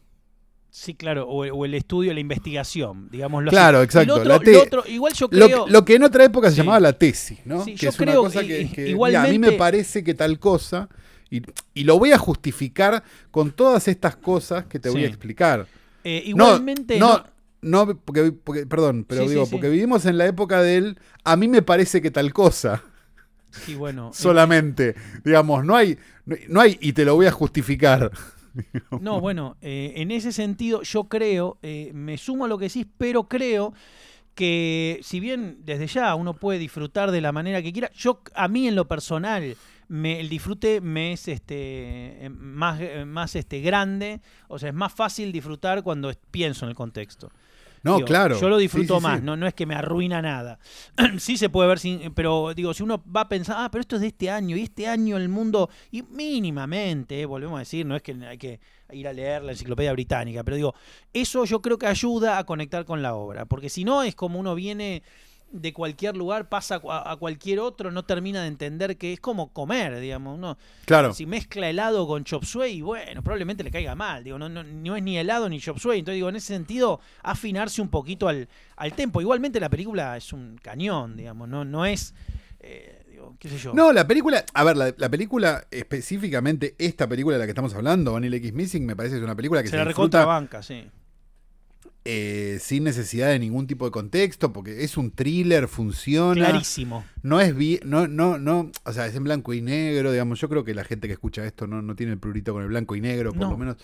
Sí, 0.73 0.95
claro, 0.95 1.27
o, 1.29 1.45
o 1.47 1.65
el 1.65 1.75
estudio, 1.75 2.15
la 2.15 2.21
investigación, 2.21 3.09
digámoslo 3.11 3.51
Claro, 3.51 3.79
así. 3.79 3.85
exacto, 3.87 4.15
Lo 4.15 4.21
otro- 4.21 4.29
la 4.29 4.39
te- 4.39 4.53
lo 4.53 4.63
otro- 4.63 4.85
igual 4.87 5.13
yo 5.15 5.29
creo... 5.29 5.65
que- 5.67 5.73
lo 5.73 5.85
que 5.85 5.95
en 5.97 6.03
otra 6.05 6.25
época 6.25 6.49
se 6.49 6.55
Sí. 6.55 6.61
llamaba 6.61 6.79
la 6.79 6.93
tesis, 6.93 7.41
¿no? 7.45 7.65
Sí, 7.65 7.73
que 7.75 7.87
yo 7.87 7.89
es 7.91 7.99
una 7.99 8.13
creo 8.13 8.23
cosa 8.23 8.41
que- 8.43 8.47
que, 8.47 8.61
i- 8.63 8.69
que, 8.69 8.89
igualmente- 8.91 9.29
mira, 9.29 9.29
a 9.29 9.51
mí 9.51 9.53
me 9.53 9.59
parece 9.59 10.05
que 10.05 10.15
tal 10.15 10.39
cosa, 10.39 10.89
y, 11.29 11.43
y 11.75 11.85
lo 11.85 11.99
voy 11.99 12.13
a 12.13 12.19
justificar 12.19 13.03
con 13.33 13.51
todas 13.51 13.89
estas 13.89 14.15
cosas 14.17 14.65
que 14.67 14.79
te 14.79 14.91
voy 14.91 15.05
a 15.05 15.09
explicar. 15.09 15.67
eh, 16.05 16.23
No, 16.35 16.45
igualmente... 16.47 16.99
no, 17.01 17.25
no, 17.63 17.87
porque, 17.99 18.31
porque- 18.33 18.65
perdón, 18.67 19.05
pero 19.09 19.29
digo, 19.29 19.47
porque 19.51 19.69
vivimos 19.69 20.07
en 20.07 20.19
la 20.19 20.27
época 20.27 20.63
del 20.63 20.99
a 21.25 21.37
mí 21.37 21.47
me 21.49 21.63
parece 21.63 22.01
que 22.01 22.11
tal 22.13 22.33
cosa, 22.33 22.83
sí, 23.51 23.75
bueno, 23.75 24.11
eh, 24.11 24.13
solamente. 24.15 24.95
Digamos, 25.25 25.65
no 25.65 25.75
hay, 25.77 25.99
no 26.49 26.61
hay 26.61 26.79
y 26.81 26.93
te 26.93 27.05
lo 27.05 27.17
voy 27.17 27.27
a 27.27 27.33
justificar. 27.33 28.13
No, 29.01 29.21
bueno, 29.21 29.57
eh, 29.61 29.95
en 29.97 30.11
ese 30.11 30.33
sentido 30.33 30.83
yo 30.83 31.05
creo, 31.05 31.59
eh, 31.63 31.91
me 31.95 32.19
sumo 32.19 32.45
a 32.45 32.49
lo 32.49 32.59
que 32.59 32.67
decís, 32.67 32.87
pero 32.99 33.29
creo 33.29 33.73
que 34.35 35.01
si 35.03 35.21
bien 35.21 35.59
desde 35.65 35.87
ya 35.87 36.15
uno 36.15 36.35
puede 36.35 36.59
disfrutar 36.59 37.11
de 37.11 37.21
la 37.21 37.33
manera 37.33 37.63
que 37.63 37.73
quiera, 37.73 37.91
yo 37.93 38.23
a 38.35 38.49
mí 38.49 38.69
en 38.69 38.75
lo 38.75 38.89
personal 38.89 39.57
me, 39.89 40.21
el 40.21 40.29
disfrute 40.29 40.81
me 40.81 41.13
es 41.13 41.27
este 41.27 42.25
eh, 42.25 42.31
más, 42.31 42.81
eh, 42.81 43.05
más 43.05 43.35
este 43.35 43.61
grande, 43.61 44.21
o 44.49 44.59
sea, 44.59 44.69
es 44.69 44.75
más 44.75 44.93
fácil 44.93 45.33
disfrutar 45.33 45.83
cuando 45.83 46.13
pienso 46.31 46.65
en 46.65 46.71
el 46.71 46.77
contexto. 46.77 47.31
No, 47.83 47.97
Digo, 47.97 48.07
claro. 48.07 48.39
Yo 48.39 48.49
lo 48.49 48.59
disfruto 48.59 48.97
sí, 48.97 49.03
más. 49.03 49.23
No, 49.23 49.37
no 49.37 49.47
es 49.47 49.55
que 49.55 49.65
me 49.67 49.75
arruina 49.75 50.21
nada. 50.21 50.59
sí 51.19 51.37
se 51.37 51.49
puede 51.49 51.69
ver 51.69 51.79
sin. 51.79 52.13
Pero 52.13 52.53
digo, 52.55 52.75
si 52.75 52.83
uno 52.83 53.03
va 53.05 53.23
a 53.23 53.29
pensar, 53.29 53.57
ah, 53.59 53.71
pero 53.71 53.81
esto 53.81 53.97
es 53.97 54.03
de 54.03 54.09
este 54.09 54.31
año, 54.31 54.57
y 54.57 54.63
este 54.63 54.87
año 54.87 55.17
el 55.17 55.29
mundo. 55.29 55.71
Y 55.91 56.03
mínimamente, 56.03 57.21
eh, 57.21 57.27
volvemos 57.27 57.57
a 57.57 57.61
decir, 57.61 57.87
no 57.87 57.97
es 57.97 58.03
que 58.03 58.13
hay 58.13 58.39
que 58.39 58.61
ir 58.93 59.09
a 59.09 59.13
leer 59.13 59.43
la 59.43 59.53
enciclopedia 59.53 59.93
británica, 59.93 60.43
pero 60.45 60.57
digo, 60.57 60.75
eso 61.13 61.45
yo 61.45 61.63
creo 61.63 61.79
que 61.79 61.87
ayuda 61.87 62.39
a 62.39 62.45
conectar 62.45 62.85
con 62.85 63.03
la 63.03 63.15
obra. 63.15 63.47
Porque 63.47 63.69
si 63.69 63.85
no, 63.85 64.03
es 64.03 64.15
como 64.15 64.39
uno 64.39 64.55
viene 64.55 65.03
de 65.53 65.73
cualquier 65.73 66.17
lugar, 66.17 66.49
pasa 66.49 66.81
a, 66.89 67.11
a 67.13 67.17
cualquier 67.17 67.59
otro, 67.61 67.91
no 67.91 68.05
termina 68.05 68.43
de 68.43 68.49
entender 68.49 68.97
que 68.97 69.13
es 69.13 69.21
como 69.21 69.53
comer, 69.53 69.99
digamos. 70.01 70.39
Uno, 70.39 70.57
Claro. 70.85 71.13
si 71.13 71.27
mezcla 71.27 71.69
helado 71.69 72.07
con 72.07 72.25
chop 72.25 72.45
suey, 72.45 72.83
bueno, 72.83 73.23
probablemente 73.23 73.65
le 73.65 73.71
caiga 73.71 73.95
mal. 73.95 74.23
Digo, 74.25 74.39
no, 74.39 74.49
no, 74.49 74.63
no 74.63 74.97
es 74.97 75.03
ni 75.03 75.19
helado 75.19 75.49
ni 75.49 75.61
chop 75.61 75.79
suey. 75.79 75.99
Entonces, 76.01 76.17
digo, 76.17 76.29
en 76.29 76.37
ese 76.37 76.49
sentido, 76.55 77.01
afinarse 77.23 77.83
un 77.83 77.89
poquito 77.89 78.29
al, 78.29 78.49
al 78.77 78.93
tempo. 78.93 79.21
Igualmente 79.21 79.59
la 79.61 79.69
película 79.69 80.17
es 80.17 80.33
un 80.33 80.57
cañón, 80.63 81.17
digamos, 81.17 81.49
no, 81.49 81.65
no 81.65 81.85
es. 81.85 82.15
eh, 82.61 83.05
digo, 83.11 83.35
qué 83.39 83.49
sé 83.49 83.59
yo. 83.59 83.75
No, 83.75 83.93
la 83.93 84.07
película, 84.07 84.45
a 84.55 84.65
ver, 84.65 84.77
la, 84.77 84.95
la 84.97 85.09
película 85.09 85.65
específicamente, 85.71 86.75
esta 86.79 87.09
película 87.09 87.35
de 87.37 87.41
la 87.41 87.47
que 87.47 87.51
estamos 87.51 87.75
hablando, 87.75 88.13
Vanilla 88.13 88.37
X 88.37 88.53
Missing, 88.53 88.87
me 88.87 88.95
parece 88.97 89.15
que 89.15 89.19
es 89.19 89.25
una 89.25 89.35
película 89.37 89.63
que 89.63 89.69
se 89.69 89.73
se, 89.73 89.77
la 89.79 89.85
disfruta 89.85 90.19
recontrabanca, 90.21 90.63
sí. 90.63 90.87
Eh, 92.05 92.59
sin 92.61 92.85
necesidad 92.85 93.29
de 93.29 93.39
ningún 93.39 93.67
tipo 93.67 93.85
de 93.85 93.91
contexto, 93.91 94.53
porque 94.53 94.85
es 94.85 94.97
un 94.97 95.11
thriller, 95.11 95.69
funciona. 95.69 96.47
Clarísimo. 96.49 97.05
No 97.23 97.41
es 97.41 97.55
vi- 97.55 97.81
no, 97.85 98.09
no, 98.09 98.39
no, 98.39 98.73
o 98.85 98.93
sea, 98.93 99.07
es 99.07 99.15
en 99.15 99.25
blanco 99.25 99.53
y 99.53 99.61
negro, 99.61 100.11
digamos. 100.11 100.41
Yo 100.41 100.49
creo 100.49 100.65
que 100.65 100.75
la 100.75 100.85
gente 100.85 101.07
que 101.09 101.13
escucha 101.15 101.45
esto 101.45 101.67
no, 101.67 101.83
no 101.83 101.95
tiene 101.97 102.13
el 102.13 102.19
prurito 102.19 102.53
con 102.55 102.63
el 102.63 102.69
blanco 102.69 102.97
y 102.97 103.01
negro, 103.01 103.33
por 103.33 103.43
No. 103.43 103.51
lo 103.51 103.59
menos 103.59 103.77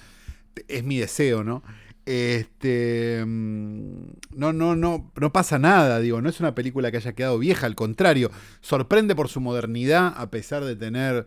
es 0.69 0.83
mi 0.85 0.97
deseo, 0.99 1.45
¿no? 1.45 1.63
Este 2.07 3.23
mm, 3.27 4.05
no, 4.37 4.53
no, 4.53 4.75
no, 4.77 5.13
no 5.21 5.33
pasa 5.33 5.59
nada, 5.59 5.99
digo, 6.01 6.23
no 6.23 6.29
es 6.29 6.41
una 6.41 6.55
película 6.55 6.91
que 6.91 6.97
haya 6.99 7.15
quedado 7.15 7.39
vieja, 7.39 7.67
al 7.67 7.75
contrario, 7.75 8.31
sorprende 8.61 9.15
por 9.15 9.29
su 9.29 9.41
modernidad, 9.41 10.15
a 10.17 10.31
pesar 10.31 10.65
de 10.65 10.77
tener 10.77 11.27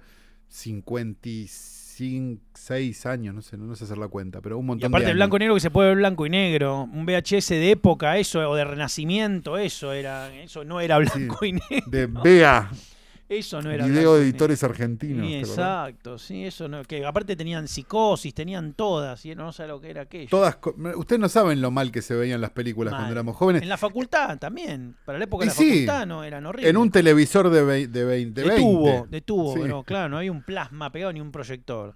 55, 2.00 2.42
6 2.54 3.06
años, 3.06 3.36
no 3.36 3.42
sé, 3.42 3.58
no, 3.58 3.76
sé 3.76 3.84
hacer 3.84 3.98
la 3.98 4.08
cuenta, 4.08 4.42
pero 4.42 4.58
un 4.58 4.66
Y 4.66 4.68
montón 4.68 4.88
aparte 4.90 5.08
de 5.08 5.12
el 5.12 5.18
blanco 5.18 5.36
y 5.36 5.40
negro 5.40 5.56
que 5.56 5.60
se 5.60 5.70
puede 5.70 5.90
ver 5.90 5.98
blanco 5.98 6.26
y 6.26 6.30
negro, 6.30 6.88
un 6.92 7.06
VHS 7.06 7.50
de 7.50 7.72
época, 7.72 8.18
eso, 8.18 8.40
o 8.50 8.56
de 8.56 8.64
renacimiento, 8.64 9.58
eso 9.58 9.92
era, 9.92 10.34
eso 10.42 10.64
no 10.64 10.80
era 10.80 10.98
blanco 10.98 11.44
y 11.46 11.54
negro. 11.54 11.86
De 11.88 12.08
Bea, 12.08 12.70
Eso 13.30 13.62
no 13.62 13.70
era 13.70 13.86
video 13.86 14.16
de 14.16 14.24
editores 14.24 14.64
argentinos. 14.64 15.24
Sí, 15.24 15.32
¿te 15.34 15.38
acordás? 15.38 15.58
exacto, 15.60 16.18
sí, 16.18 16.46
eso 16.46 16.68
no, 16.68 16.84
que 16.84 17.06
aparte 17.06 17.36
tenían 17.36 17.68
psicosis, 17.68 18.34
tenían 18.34 18.74
todas, 18.74 19.24
y 19.24 19.36
no 19.36 19.52
sé 19.54 19.68
lo 19.68 19.80
que 19.80 19.92
era 19.92 20.02
aquello. 20.02 20.28
Todas, 20.32 20.58
ustedes 20.96 21.20
no 21.20 21.30
saben 21.30 21.62
lo 21.62 21.70
mal 21.70 21.92
que 21.92 22.02
se 22.02 22.16
veían 22.16 22.42
las 22.42 22.50
películas 22.50 22.92
Mal. 22.92 23.02
cuando 23.02 23.12
éramos 23.14 23.36
jóvenes. 23.36 23.62
En 23.62 23.70
la 23.70 23.78
facultad 23.78 24.40
también, 24.40 24.96
para 25.06 25.20
la 25.20 25.26
época 25.26 25.44
de 25.46 25.50
la 25.52 25.54
sí, 25.54 25.86
facultad 25.86 26.08
no 26.08 26.24
eran 26.24 26.44
horribles. 26.48 26.72
En 26.72 26.78
un 26.78 26.90
televisor 26.90 27.52
de, 27.52 27.64
vei- 27.64 27.88
de 27.88 28.04
20. 28.04 28.42
de 28.42 28.56
tubo, 28.58 29.08
de 29.08 29.22
tubo, 29.22 29.54
Sí. 29.54 29.86
claro, 29.86 30.10
no 30.10 30.18
había 30.18 30.32
un 30.32 30.42
plasma 30.42 30.92
pegado 30.92 31.14
ni 31.14 31.22
un 31.22 31.32
proyector. 31.32 31.94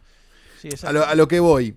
Sí, 0.62 0.70
A 0.86 0.92
lo, 0.94 1.04
a 1.04 1.16
lo 1.16 1.28
que 1.28 1.40
voy. 1.40 1.76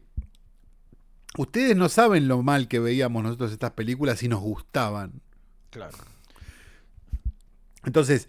Ustedes 1.38 1.75
no 1.77 1.88
saben 1.88 2.29
lo 2.29 2.42
mal 2.42 2.69
que 2.69 2.79
veíamos 2.79 3.23
nosotros 3.23 3.53
estas 3.53 3.71
películas 3.73 4.23
y 4.23 4.29
nos 4.29 4.40
gustaban. 4.40 5.23
Claro. 5.71 5.97
Entonces, 7.85 8.29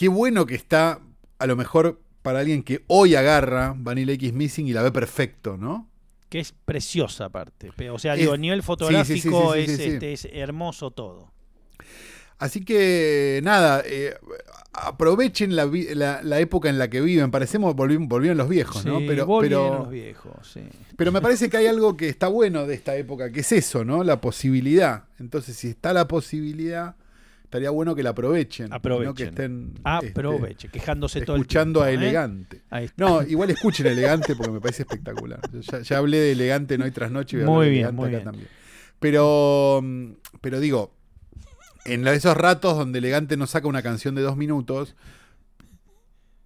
qué 0.00 0.08
bueno 0.08 0.46
que 0.46 0.54
está, 0.54 0.98
a 1.38 1.46
lo 1.46 1.56
mejor 1.56 2.00
para 2.22 2.38
alguien 2.38 2.62
que 2.62 2.82
hoy 2.86 3.16
agarra 3.16 3.74
Vanilla 3.76 4.14
X 4.14 4.32
Missing 4.32 4.66
y 4.66 4.72
la 4.72 4.80
ve 4.80 4.90
perfecto, 4.90 5.58
¿no? 5.58 5.90
Que 6.30 6.40
es 6.40 6.52
preciosa 6.64 7.26
aparte. 7.26 7.70
O 7.92 7.98
sea, 7.98 8.14
Es- 8.14 8.20
digo, 8.20 8.32
a 8.32 8.38
nivel 8.38 8.62
fotográfico 8.62 9.52
sí, 9.52 9.66
sí, 9.66 9.70
es, 9.72 9.76
sí, 9.76 9.82
este, 9.90 10.12
es 10.14 10.28
hermoso 10.32 10.90
todo. 10.90 11.30
Así 12.38 12.64
que, 12.64 13.40
nada, 13.44 13.82
eh, 13.84 14.14
aprovechen 14.72 15.54
la, 15.54 15.66
vi- 15.66 15.94
la- 15.94 16.22
la 16.22 16.40
época 16.40 16.70
en 16.70 16.78
la 16.78 16.88
que 16.88 17.02
viven. 17.02 17.30
Parecemos, 17.30 17.76
volvieron, 17.76 18.08
volvieron 18.08 18.38
los 18.38 18.48
viejos, 18.48 18.82
¿no? 18.86 19.00
Pero, 19.06 19.26
volvieron 19.26 19.64
pero, 19.68 19.78
los 19.80 19.90
viejos, 19.90 20.32
sí. 20.50 20.62
Pero 20.96 21.12
me 21.12 21.20
parece 21.20 21.50
que 21.50 21.58
hay 21.58 21.66
algo 21.66 21.98
que 21.98 22.08
está 22.08 22.28
bueno 22.28 22.66
de 22.66 22.74
esta 22.74 22.96
época, 22.96 23.30
que 23.30 23.40
es 23.40 23.52
eso, 23.52 23.84
¿no? 23.84 24.02
La 24.02 24.22
posibilidad. 24.22 25.04
Entonces, 25.18 25.58
si 25.58 25.68
está 25.68 25.92
la 25.92 26.08
posibilidad, 26.08 26.94
estaría 27.50 27.70
bueno 27.70 27.96
que 27.96 28.04
la 28.04 28.10
aprovechen. 28.10 28.72
Aprovechen. 28.72 29.06
No 29.08 29.14
que 29.14 29.24
estén 29.24 29.72
este, 29.74 30.10
Aproveche, 30.10 30.68
quejándose 30.68 31.20
todo 31.22 31.34
el 31.34 31.42
escuchando 31.42 31.80
tiempo, 31.80 31.84
a 31.88 31.90
¿eh? 31.90 31.94
Elegante. 31.94 32.62
Ahí 32.70 32.84
está. 32.84 33.04
No, 33.04 33.22
igual 33.24 33.50
escuchen 33.50 33.86
Elegante 33.88 34.36
porque 34.36 34.52
me 34.52 34.60
parece 34.60 34.82
espectacular. 34.84 35.40
Yo 35.52 35.60
Ya, 35.60 35.80
ya 35.80 35.98
hablé 35.98 36.18
de 36.18 36.32
Elegante 36.32 36.74
en 36.76 36.82
hoy 36.82 36.92
tras 36.92 37.10
noche 37.10 37.38
y 37.38 37.40
voy 37.40 37.44
a 37.44 37.46
Muy 37.50 37.54
hablar 37.56 37.64
de 37.66 37.70
bien, 37.70 37.80
Elegante 37.88 37.96
muy 38.00 38.08
acá 38.08 38.16
bien. 38.18 38.24
también. 38.24 38.48
Pero, 39.00 39.80
mm, 39.82 40.12
pero 40.40 40.60
digo, 40.60 40.94
en 41.86 42.06
esos 42.06 42.36
ratos 42.36 42.76
donde 42.78 43.00
Elegante 43.00 43.36
no 43.36 43.48
saca 43.48 43.66
una 43.66 43.82
canción 43.82 44.14
de 44.14 44.22
dos 44.22 44.36
minutos, 44.36 44.94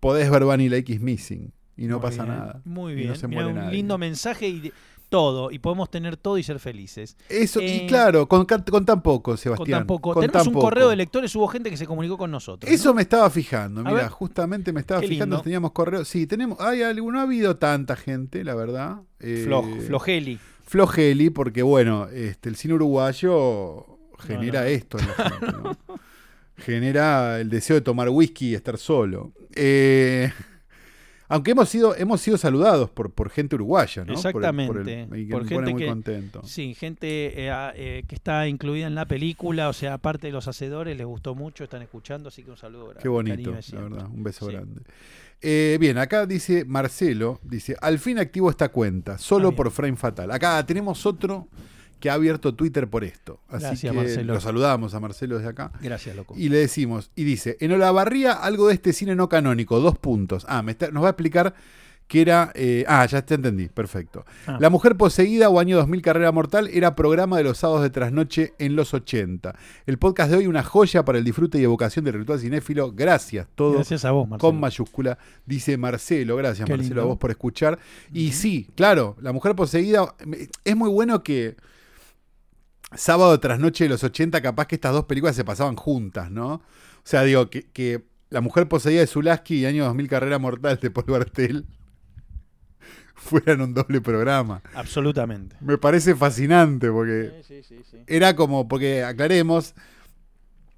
podés 0.01 0.31
ver 0.31 0.45
Vanilla 0.45 0.77
X 0.79 1.01
Missing 1.01 1.53
y 1.77 1.87
no 1.87 1.97
Muy 1.99 2.03
pasa 2.03 2.25
bien, 2.25 2.35
nada. 2.37 2.63
Muy 2.65 2.93
Y 2.93 2.97
bien. 2.97 3.09
no 3.09 3.15
se 3.17 3.29
Mirá, 3.29 3.43
muere 3.43 3.59
un 3.59 3.65
nadie. 3.67 3.77
lindo 3.77 3.99
mensaje 3.99 4.49
y 4.49 4.61
de- 4.61 4.73
todo. 5.09 5.51
Y 5.51 5.59
podemos 5.59 5.91
tener 5.91 6.17
todo 6.17 6.39
y 6.39 6.43
ser 6.43 6.59
felices. 6.59 7.17
Eso, 7.29 7.61
Eh, 7.61 7.83
y 7.85 7.87
claro, 7.87 8.27
con, 8.29 8.45
con 8.47 8.85
tan 8.85 9.03
poco, 9.03 9.23
Con 9.33 9.39
Sebastián. 9.39 9.81
tan 9.81 9.87
poco. 9.87 10.13
con 10.15 10.21
Tenemos 10.23 10.43
tan 10.43 10.49
un 10.49 10.55
poco. 10.55 10.67
correo 10.67 10.89
de 10.89 10.97
lectores, 10.97 11.35
hubo 11.37 11.47
gente 11.49 11.71
que 11.71 11.77
se 11.77 11.87
comunicó 11.87 12.17
con 12.19 12.31
nosotros. 12.31 12.69
¿no? 12.69 12.75
Eso 12.75 12.93
me 12.95 13.03
estaba 13.03 13.29
fijando, 13.31 13.83
mira, 13.83 14.09
justamente 14.09 14.73
me 14.73 14.81
estaba 14.81 15.01
fijando, 15.03 15.41
teníamos 15.41 15.73
correo. 15.73 16.05
Sí, 16.05 16.27
tenemos, 16.27 16.61
hay 16.61 16.83
algo, 16.83 17.11
no 17.13 17.21
ha 17.21 17.23
habido 17.23 17.57
tanta 17.57 17.97
gente, 17.97 18.45
la 18.45 18.55
verdad. 18.55 19.01
Eh, 19.21 19.45
Floj- 19.49 19.81
flojeli. 19.87 20.39
Flojeli, 20.67 21.31
porque 21.31 21.63
bueno, 21.63 22.09
este, 22.09 22.49
el 22.49 22.57
cine 22.57 22.75
uruguayo 22.75 23.87
genera 24.19 24.63
no. 24.63 24.67
esto 24.67 24.99
en 24.99 25.07
la 25.09 25.15
gente, 25.15 25.53
¿no? 25.63 25.77
genera 26.57 27.41
el 27.41 27.51
deseo 27.51 27.75
de 27.77 27.81
tomar 27.83 28.09
whisky 28.09 28.51
y 28.51 28.55
estar 28.55 28.79
solo. 28.79 29.33
Eh, 29.55 30.33
aunque 31.35 31.51
hemos 31.51 31.69
sido, 31.69 31.97
hemos 31.97 32.21
sido 32.21 32.39
saludados 32.39 32.91
por, 32.91 33.11
por 33.13 33.29
gente 33.29 33.57
uruguaya, 33.57 34.05
¿no? 34.05 34.15
Por 34.15 34.27
el- 34.27 34.33
por 34.33 34.79
el- 34.79 34.89
Exactamente, 34.89 35.19
y 35.21 35.27
que 35.27 35.33
por 35.33 35.43
me 35.43 35.49
gente 35.49 35.55
pone 35.63 35.73
muy 35.73 35.83
que- 35.83 35.89
contento. 35.89 36.43
Sí, 36.45 36.75
gente 36.75 37.07
eh, 37.49 37.53
eh, 37.75 38.05
que 38.07 38.15
está 38.15 38.47
incluida 38.49 38.87
en 38.87 38.95
la 38.95 39.07
película, 39.07 39.69
o 39.69 39.73
sea, 39.73 39.95
aparte 39.95 40.29
de 40.29 40.33
los 40.33 40.47
hacedores, 40.49 40.97
les 40.97 41.07
gustó 41.07 41.35
mucho, 41.35 41.65
están 41.65 41.83
escuchando, 41.83 42.29
así 42.29 42.43
que 42.43 42.51
un 42.51 42.57
saludo 42.57 42.85
grande. 42.87 43.03
Qué 43.03 43.09
bonito, 43.09 43.51
la 43.73 43.81
verdad. 43.83 44.07
Un 44.07 44.23
beso 44.23 44.47
Sí. 44.47 44.53
grande. 44.53 44.81
Eh, 45.43 45.77
bien, 45.81 45.99
acá 45.99 46.25
dice 46.25 46.65
Marcelo, 46.65 47.41
dice, 47.43 47.77
al 47.81 47.99
fin 47.99 48.19
activo 48.19 48.49
esta 48.49 48.71
cuenta, 48.71 49.19
solo 49.19 49.49
Ah, 49.49 49.57
por 49.57 49.71
Frame 49.71 49.97
Fatal. 49.97 50.31
Acá 50.31 50.65
tenemos 50.65 51.05
otro 51.05 51.49
que 52.05 52.11
ha 52.11 52.15
abierto 52.15 52.55
Twitter 52.55 52.87
por 52.87 53.03
esto. 53.03 53.41
Así 53.49 53.65
Gracias, 53.65 53.91
que 53.93 53.97
Marcelo. 53.99 54.35
lo 54.35 54.41
saludamos 54.43 54.93
a 54.93 55.01
Marcelo 55.01 55.37
desde 55.39 55.49
acá. 55.49 55.73
Gracias, 55.81 56.15
loco. 56.15 56.35
Y 56.37 56.51
le 56.51 56.59
decimos, 56.59 57.11
y 57.17 57.25
dice, 57.25 57.57
en 57.61 57.73
Olavarría 57.73 58.35
algo 58.35 58.69
de 58.69 58.75
este 58.75 58.93
cine 58.93 59.17
no 59.17 59.31
canónico, 59.31 59.81
dos 59.81 59.97
puntos. 59.97 60.45
Ah, 60.47 60.61
me 60.61 60.73
está- 60.73 60.91
nos 60.91 61.03
va 61.03 61.07
a 61.07 61.11
explicar 61.13 61.55
que 62.07 62.21
era... 62.21 62.53
eh, 62.55 62.85
ah, 62.87 63.07
ya 63.07 63.23
te 63.25 63.37
entendí, 63.37 63.69
perfecto. 63.69 64.27
Ah. 64.47 64.59
La 64.61 64.69
Mujer 64.69 64.97
Poseída 64.99 65.49
o 65.49 65.59
Año 65.59 65.79
2000 65.79 66.03
Carrera 66.03 66.31
Mortal 66.31 66.69
era 66.75 66.95
programa 66.95 67.39
de 67.39 67.45
los 67.45 67.57
sábados 67.57 67.81
de 67.81 67.89
trasnoche 67.89 68.53
en 68.59 68.77
los 68.77 68.93
80. 68.93 69.55
El 69.87 69.97
podcast 69.97 70.31
de 70.31 70.37
hoy 70.37 70.47
una 70.47 70.63
joya 70.63 71.07
para 71.07 71.17
el 71.17 71.25
disfrute 71.25 71.59
y 71.59 71.63
evocación 71.65 72.05
del 72.05 72.13
ritual 72.17 72.39
cinéfilo. 72.39 72.93
Gracias, 72.93 73.47
todo 73.55 73.73
Gracias 73.77 74.05
a 74.05 74.11
vos, 74.11 74.29
Marcelo. 74.29 74.51
con 74.51 74.61
mayúscula, 74.61 75.17
dice 75.47 75.79
Marcelo. 75.79 76.37
Gracias, 76.37 76.67
Qué 76.67 76.73
Marcelo, 76.75 76.89
lindo. 76.97 77.01
a 77.01 77.07
vos 77.07 77.17
por 77.17 77.31
escuchar. 77.31 77.79
Y 78.13 78.33
sí, 78.33 78.69
claro, 78.75 79.17
La 79.23 79.33
Mujer 79.33 79.55
Poseída, 79.55 80.15
me- 80.27 80.49
es 80.63 80.77
muy 80.77 80.91
bueno 80.91 81.23
que 81.23 81.57
sábado 82.97 83.39
tras 83.41 83.59
noche 83.59 83.85
de 83.85 83.91
los 83.91 84.05
80, 84.05 84.41
capaz 84.41 84.67
que 84.67 84.75
estas 84.77 84.93
dos 84.93 85.05
películas 85.05 85.37
se 85.37 85.45
pasaban 85.45 85.77
juntas, 85.77 86.31
¿no? 86.31 86.55
O 86.55 86.63
sea, 87.05 87.23
digo, 87.23 87.51
que, 87.51 87.65
que 87.71 88.05
La 88.31 88.41
Mujer 88.41 88.69
Poseída 88.69 89.01
de 89.01 89.07
Zulaski 89.07 89.57
y 89.57 89.67
Año 89.67 89.85
2000 89.85 90.09
Carrera 90.09 90.39
Mortal 90.39 90.79
de 90.81 90.91
Paul 90.91 91.07
Bartel 91.07 91.67
fueran 93.15 93.61
un 93.61 93.75
doble 93.75 94.01
programa. 94.01 94.63
Absolutamente. 94.75 95.57
Me 95.61 95.79
parece 95.79 96.15
fascinante 96.15 96.91
porque 96.91 97.43
Sí, 97.47 97.63
sí, 97.63 97.77
sí, 97.77 97.83
sí. 97.91 97.99
era 98.07 98.35
como, 98.37 98.69
porque 98.69 99.05
aclaremos, 99.05 99.75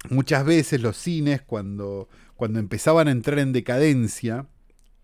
muchas 0.09 0.45
veces 0.45 0.81
los 0.81 0.97
cines 0.97 1.41
cuando, 1.41 2.07
cuando 2.35 2.59
empezaban 2.59 3.07
a 3.07 3.11
entrar 3.11 3.39
en 3.39 3.53
decadencia, 3.53 4.45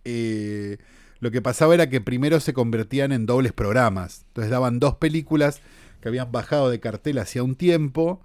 eh, 0.05 0.77
lo 1.19 1.31
que 1.31 1.41
pasaba 1.41 1.73
era 1.73 1.89
que 1.89 2.01
primero 2.01 2.39
se 2.39 2.53
convertían 2.53 3.11
en 3.13 3.25
dobles 3.25 3.53
programas. 3.53 4.25
Entonces 4.27 4.51
daban 4.51 4.79
dos 4.79 4.95
películas 4.95 5.61
que 6.03 6.09
habían 6.09 6.31
bajado 6.31 6.69
de 6.69 6.79
cartel 6.81 7.17
hacía 7.17 7.41
un 7.41 7.55
tiempo, 7.55 8.21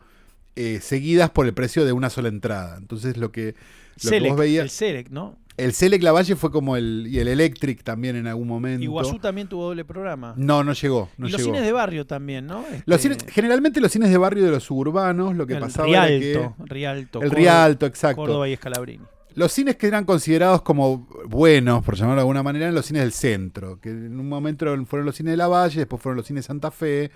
eh, 0.56 0.80
seguidas 0.82 1.30
por 1.30 1.46
el 1.46 1.54
precio 1.54 1.84
de 1.86 1.92
una 1.92 2.10
sola 2.10 2.28
entrada. 2.28 2.76
Entonces 2.76 3.16
lo 3.16 3.30
que, 3.30 3.54
lo 3.54 3.54
que 4.02 4.08
Selec, 4.08 4.30
vos 4.32 4.38
veías... 4.40 4.64
el 4.64 4.70
Selec, 4.70 5.10
¿no? 5.10 5.36
El 5.56 5.72
Selec 5.72 6.02
Lavalle 6.02 6.36
fue 6.36 6.50
como 6.50 6.76
el... 6.76 7.06
y 7.08 7.18
el 7.20 7.28
Electric 7.28 7.82
también 7.82 8.16
en 8.16 8.26
algún 8.26 8.48
momento. 8.48 8.82
Iguazú 8.82 9.18
también 9.18 9.48
tuvo 9.48 9.66
doble 9.66 9.84
programa. 9.84 10.34
No, 10.36 10.62
no 10.64 10.72
llegó. 10.72 11.08
No 11.16 11.28
y 11.28 11.30
los 11.30 11.40
llegó. 11.40 11.52
cines 11.52 11.66
de 11.66 11.72
barrio 11.72 12.06
también, 12.06 12.46
¿no? 12.46 12.64
Los 12.86 13.04
Este, 13.04 13.24
cines- 13.24 13.32
generalmente 13.32 13.80
los 13.80 13.90
cines 13.92 14.10
de 14.10 14.18
barrio 14.18 14.44
de 14.44 14.50
los 14.50 14.64
suburbanos, 14.64 15.36
lo 15.36 15.46
que 15.46 15.54
el 15.54 15.60
pasaba 15.60 15.88
era 15.88 16.06
que... 16.08 16.18
Rialto, 16.34 16.54
Rialto, 16.64 17.22
El 17.22 17.28
Córdoba- 17.30 17.36
Rialto, 17.40 17.86
exacto. 17.86 18.22
Córdoba 18.22 18.48
y 18.48 18.52
Escalabrini. 18.54 19.04
Los 19.34 19.52
cines 19.52 19.76
que 19.76 19.86
eran 19.86 20.04
considerados 20.04 20.62
como 20.62 21.06
buenos, 21.26 21.84
por 21.84 21.94
llamarlo 21.94 22.16
de 22.16 22.22
alguna 22.22 22.42
manera, 22.42 22.64
eran 22.64 22.74
los 22.74 22.86
cines 22.86 23.02
del 23.02 23.12
centro, 23.12 23.80
que 23.80 23.90
en 23.90 24.18
un 24.18 24.28
momento 24.28 24.66
fueron 24.86 25.06
los 25.06 25.14
cines 25.14 25.32
de 25.32 25.36
la 25.36 25.46
Valle, 25.46 25.78
después 25.78 26.02
fueron 26.02 26.16
los 26.16 26.26
cines 26.26 26.44
Santa 26.46 26.72
Fe, 26.72 27.12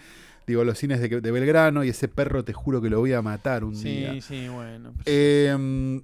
digo, 0.46 0.64
los 0.64 0.78
cines 0.78 1.00
de, 1.00 1.20
de 1.20 1.30
Belgrano, 1.30 1.84
y 1.84 1.88
ese 1.90 2.08
perro 2.08 2.44
te 2.44 2.52
juro 2.52 2.80
que 2.80 2.90
lo 2.90 3.00
voy 3.00 3.12
a 3.12 3.22
matar 3.22 3.64
un 3.64 3.80
día. 3.80 4.12
Sí, 4.14 4.20
sí, 4.20 4.48
bueno. 4.48 4.92
pues, 4.94 5.04
Eh, 5.06 6.00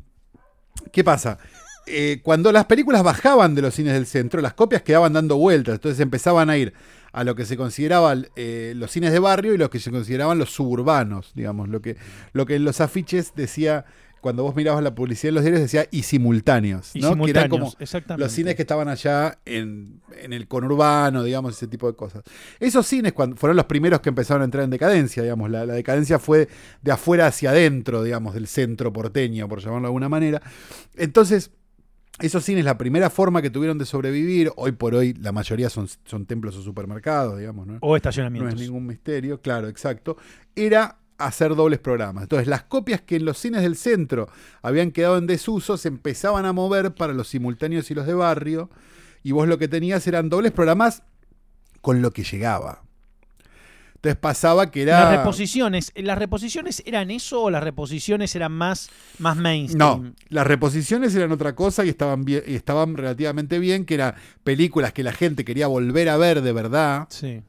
¿Qué 0.93 1.05
pasa? 1.05 1.39
Eh, 1.87 2.21
cuando 2.23 2.53
las 2.53 2.67
películas 2.67 3.03
bajaban 3.03 3.55
de 3.55 3.63
los 3.63 3.75
cines 3.75 3.95
del 3.95 4.07
centro, 4.07 4.41
las 4.43 4.53
copias 4.55 4.83
quedaban 4.83 5.13
dando 5.15 5.37
vueltas, 5.37 5.77
entonces 5.77 6.01
empezaban 6.01 6.51
a 6.51 6.59
ir 6.59 6.75
a 7.13 7.25
lo 7.25 7.35
que 7.35 7.47
se 7.47 7.57
consideraban 7.57 8.29
eh, 8.37 8.75
los 8.77 8.91
cines 8.91 9.13
de 9.13 9.19
barrio 9.19 9.55
y 9.55 9.59
lo 9.59 9.71
que 9.71 9.81
se 9.81 9.91
consideraban 9.91 10.39
los 10.39 10.51
suburbanos, 10.51 11.33
digamos, 11.35 11.69
lo 11.69 11.81
que, 11.81 11.97
lo 12.33 12.45
que 12.45 12.57
en 12.57 12.65
los 12.65 12.83
afiches 12.83 13.33
decía, 13.35 13.87
cuando 14.21 14.43
vos 14.43 14.55
mirabas 14.57 14.83
la 14.83 14.95
publicidad 14.95 15.31
en 15.31 15.35
los 15.37 15.45
diarios 15.45 15.63
decía 15.63 15.87
y 15.91 16.03
simultáneos, 16.03 16.95
y 16.95 17.01
¿no? 17.01 17.09
que 17.09 17.31
eran 17.31 17.45
simultáneos, 17.45 17.51
como 17.51 17.83
exactamente. 17.83 18.25
los 18.25 18.33
cines 18.33 18.55
que 18.55 18.63
estaban 18.63 18.89
allá 18.89 19.39
en, 19.45 20.01
en 20.21 20.33
el 20.33 20.49
conurbano, 20.49 21.23
digamos, 21.23 21.57
ese 21.57 21.67
tipo 21.69 21.87
de 21.87 21.97
cosas. 21.97 22.23
Esos 22.61 22.87
cines 22.87 23.13
cuando, 23.13 23.37
fueron 23.37 23.57
los 23.57 23.67
primeros 23.67 24.01
que 24.01 24.09
empezaron 24.09 24.43
a 24.43 24.45
entrar 24.45 24.65
en 24.65 24.71
decadencia, 24.71 25.23
digamos, 25.23 25.51
la, 25.51 25.65
la 25.67 25.75
decadencia 25.75 26.19
fue 26.19 26.49
de 26.83 26.93
afuera 26.93 27.27
hacia 27.27 27.51
adentro, 27.51 28.03
digamos, 28.03 28.35
del 28.35 28.47
centro 28.47 28.93
porteño, 28.93 29.49
por 29.49 29.61
llamarlo 29.61 29.83
de 29.83 29.89
alguna 29.89 30.09
manera. 30.09 30.43
Entonces, 30.97 31.51
esos 32.21 32.45
cines, 32.45 32.65
la 32.65 32.77
primera 32.77 33.11
forma 33.11 33.43
que 33.43 33.51
tuvieron 33.51 33.79
de 33.79 33.85
sobrevivir, 33.85 34.51
hoy 34.57 34.73
por 34.73 34.95
hoy 34.95 35.15
la 35.15 35.31
mayoría 35.33 35.71
son, 35.71 35.89
son 36.05 36.27
templos 36.27 36.57
o 36.57 36.63
supermercados, 36.63 37.39
digamos, 37.39 37.67
¿no? 37.67 37.79
O 37.81 37.91
No 37.91 37.97
estacionamientos. 37.97 38.55
es 38.55 38.61
ningún 38.61 38.87
misterio, 38.87 39.41
claro, 39.41 39.69
exacto. 39.69 40.17
Era 40.57 40.99
hacer 41.19 41.55
dobles 41.55 41.81
programas. 41.81 42.23
Entonces, 42.23 42.49
las 42.49 42.63
copias 42.63 43.01
que 43.01 43.17
en 43.17 43.25
los 43.25 43.39
cines 43.39 43.63
del 43.63 43.77
centro 43.77 44.29
habían 44.63 44.93
quedado 44.93 45.19
en 45.19 45.27
desuso 45.27 45.77
se 45.77 45.89
empezaban 45.89 46.47
a 46.47 46.53
mover 46.53 46.95
para 46.95 47.13
los 47.13 47.29
simultáneos 47.29 47.91
y 47.91 47.95
los 47.95 48.07
de 48.07 48.15
barrio. 48.15 48.71
Y 49.23 49.33
vos 49.33 49.49
lo 49.49 49.59
que 49.59 49.69
tenías 49.69 50.07
eran 50.07 50.29
dobles 50.29 50.53
programas 50.53 51.03
con 51.81 52.01
lo 52.01 52.13
que 52.13 52.23
llegaba. 52.23 52.83
Entonces 53.97 54.17
pasaba 54.21 54.71
que 54.71 54.83
era. 54.83 55.01
Las 55.01 55.19
reposiciones, 55.19 55.93
¿las 55.97 56.19
reposiciones 56.19 56.85
eran 56.87 57.11
eso 57.11 57.43
o 57.43 57.51
las 57.51 57.65
reposiciones 57.65 58.37
eran 58.37 58.53
más, 58.53 58.91
más 59.19 59.37
mainstream? 59.37 59.79
No, 59.79 60.15
las 60.29 60.47
reposiciones 60.47 61.13
eran 61.17 61.33
otra 61.33 61.57
cosa 61.57 61.85
y 61.85 61.89
estaban, 61.89 62.25
bien, 62.25 62.45
y 62.47 62.55
estaban 62.55 62.97
relativamente 62.97 63.59
bien, 63.59 63.85
que 63.85 63.95
eran 63.95 64.15
películas 64.45 64.93
que 64.93 65.03
la 65.03 65.13
gente 65.13 65.45
quería 65.45 65.67
volver 65.67 66.11
a 66.11 66.17
ver 66.17 66.43
de 66.43 66.53
verdad. 66.53 67.09
Sí. 67.11 67.43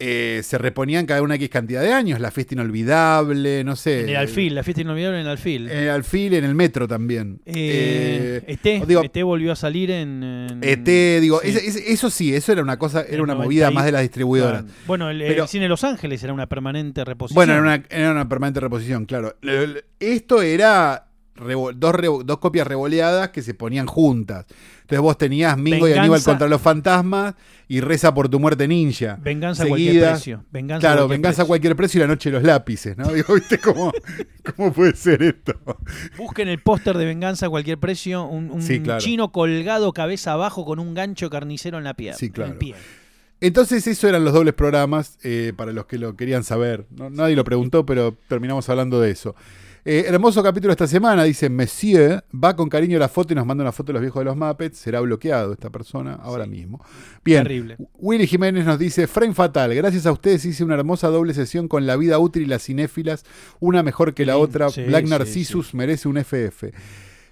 Eh, 0.00 0.42
se 0.44 0.58
reponían 0.58 1.06
cada 1.06 1.22
una 1.22 1.34
X 1.34 1.48
cantidad 1.48 1.82
de 1.82 1.92
años. 1.92 2.20
La 2.20 2.30
fiesta 2.30 2.54
inolvidable, 2.54 3.64
no 3.64 3.74
sé. 3.74 4.02
En 4.02 4.08
el 4.10 4.16
alfil, 4.16 4.54
la 4.54 4.62
fiesta 4.62 4.82
inolvidable 4.82 5.16
en 5.18 5.26
el 5.26 5.30
alfil. 5.32 5.68
En 5.68 5.78
el 5.78 5.90
alfil, 5.90 6.34
en 6.34 6.44
el 6.44 6.54
metro 6.54 6.86
también. 6.86 7.40
Eh, 7.44 8.42
Eh, 8.46 8.58
ET, 8.62 8.86
digo- 8.86 9.02
ET 9.02 9.22
volvió 9.24 9.50
a 9.52 9.56
salir 9.56 9.90
en... 9.90 10.22
en- 10.22 10.60
ET, 10.62 11.20
digo, 11.20 11.40
sí. 11.42 11.52
eso 11.88 12.10
sí, 12.10 12.32
eso 12.32 12.52
era 12.52 12.62
una 12.62 12.78
cosa, 12.78 13.02
era 13.02 13.22
una 13.24 13.34
90 13.34 13.44
movida 13.44 13.70
más 13.72 13.84
de 13.86 13.92
las 13.92 14.02
distribuidoras. 14.02 14.62
Claro. 14.62 14.78
Bueno, 14.86 15.10
el, 15.10 15.20
el 15.20 15.28
Pero- 15.28 15.46
cine 15.48 15.64
de 15.64 15.68
Los 15.68 15.82
Ángeles 15.82 16.22
era 16.22 16.32
una 16.32 16.46
permanente 16.46 17.04
reposición. 17.04 17.34
Bueno, 17.34 17.52
era 17.54 17.62
una, 17.62 17.82
era 17.90 18.12
una 18.12 18.28
permanente 18.28 18.60
reposición, 18.60 19.04
claro. 19.04 19.36
Esto 19.98 20.42
era 20.42 21.07
dos, 21.76 22.38
copias 22.38 22.66
revoleadas 22.66 23.30
que 23.30 23.42
se 23.42 23.54
ponían 23.54 23.86
juntas. 23.86 24.46
Entonces 24.82 25.00
vos 25.00 25.18
tenías 25.18 25.56
Mingo 25.58 25.86
y 25.88 25.92
Aníbal 25.92 26.22
contra 26.22 26.48
los 26.48 26.60
fantasmas 26.62 27.34
y 27.68 27.80
Reza 27.80 28.14
por 28.14 28.28
tu 28.28 28.40
muerte 28.40 28.66
ninja. 28.66 29.18
Venganza 29.22 29.64
a 29.64 29.66
cualquier 29.68 29.92
Seguida- 29.92 30.10
precio. 30.12 30.44
Venganza 30.50 30.80
Claro, 30.80 30.96
cualquier 31.02 31.18
venganza 31.18 31.42
a 31.42 31.44
cualquier 31.44 31.76
precio 31.76 31.98
y 31.98 32.00
la 32.00 32.06
noche 32.06 32.30
de 32.30 32.34
los 32.36 32.42
lápices, 32.42 32.96
¿no? 32.96 33.08
Digo, 33.12 33.34
¿viste 33.34 33.58
cómo, 33.58 33.92
cómo 34.56 34.72
puede 34.72 34.96
ser 34.96 35.22
esto? 35.22 35.54
Busquen 36.16 36.48
el 36.48 36.60
póster 36.60 36.96
de 36.96 37.04
Venganza 37.04 37.46
a 37.46 37.50
cualquier 37.50 37.78
precio. 37.78 38.24
Un, 38.24 38.50
un 38.50 38.62
Sí, 38.62 38.80
claro. 38.80 39.00
chino 39.00 39.30
colgado 39.32 39.92
cabeza 39.92 40.32
abajo 40.32 40.64
con 40.64 40.78
un 40.78 40.94
gancho 40.94 41.28
carnicero 41.30 41.78
en 41.78 41.84
la 41.84 41.94
pierna. 41.94 42.18
Sí, 42.18 42.26
en 42.26 42.32
claro. 42.32 42.52
el 42.52 42.58
pie. 42.58 42.74
Entonces, 43.40 43.86
eso 43.86 44.08
eran 44.08 44.24
los 44.24 44.32
dobles 44.34 44.54
programas 44.54 45.16
eh, 45.22 45.52
para 45.56 45.72
los 45.72 45.86
que 45.86 45.96
lo 45.98 46.16
querían 46.16 46.42
saber. 46.42 46.86
No- 46.90 47.08
nadie 47.10 47.36
lo 47.36 47.44
preguntó, 47.44 47.86
pero 47.86 48.16
terminamos 48.26 48.68
hablando 48.68 49.00
de 49.00 49.10
eso. 49.12 49.36
Eh, 49.90 50.04
hermoso 50.06 50.42
capítulo 50.42 50.70
esta 50.72 50.86
semana, 50.86 51.24
dice 51.24 51.48
Monsieur, 51.48 52.22
va 52.34 52.54
con 52.54 52.68
cariño 52.68 52.98
la 52.98 53.08
foto 53.08 53.32
y 53.32 53.36
nos 53.36 53.46
manda 53.46 53.62
una 53.64 53.72
foto 53.72 53.86
de 53.86 53.94
los 53.94 54.02
viejos 54.02 54.20
de 54.20 54.24
los 54.26 54.36
Muppets. 54.36 54.76
Será 54.76 55.00
bloqueado 55.00 55.54
esta 55.54 55.70
persona 55.70 56.12
ahora 56.22 56.44
Sí. 56.44 56.50
mismo. 56.50 56.84
Bien. 57.24 57.42
Terrible. 57.42 57.78
Willy 57.94 58.26
Jiménez 58.26 58.66
nos 58.66 58.78
dice, 58.78 59.06
Frame 59.06 59.32
Fatal, 59.32 59.74
gracias 59.74 60.04
a 60.04 60.12
ustedes 60.12 60.44
hice 60.44 60.62
una 60.62 60.74
hermosa 60.74 61.08
doble 61.08 61.32
sesión 61.32 61.68
con 61.68 61.86
La 61.86 61.96
Vida 61.96 62.18
Útil 62.18 62.42
y 62.42 62.46
las 62.46 62.64
cinéfilas, 62.64 63.24
una 63.60 63.82
mejor 63.82 64.12
que 64.12 64.26
la 64.26 64.34
Sí, 64.34 64.38
otra. 64.42 64.68
sí, 64.68 64.82
Black 64.82 65.06
Narcissus 65.06 65.72
merece 65.72 66.06
un 66.06 66.18
FF. 66.18 66.70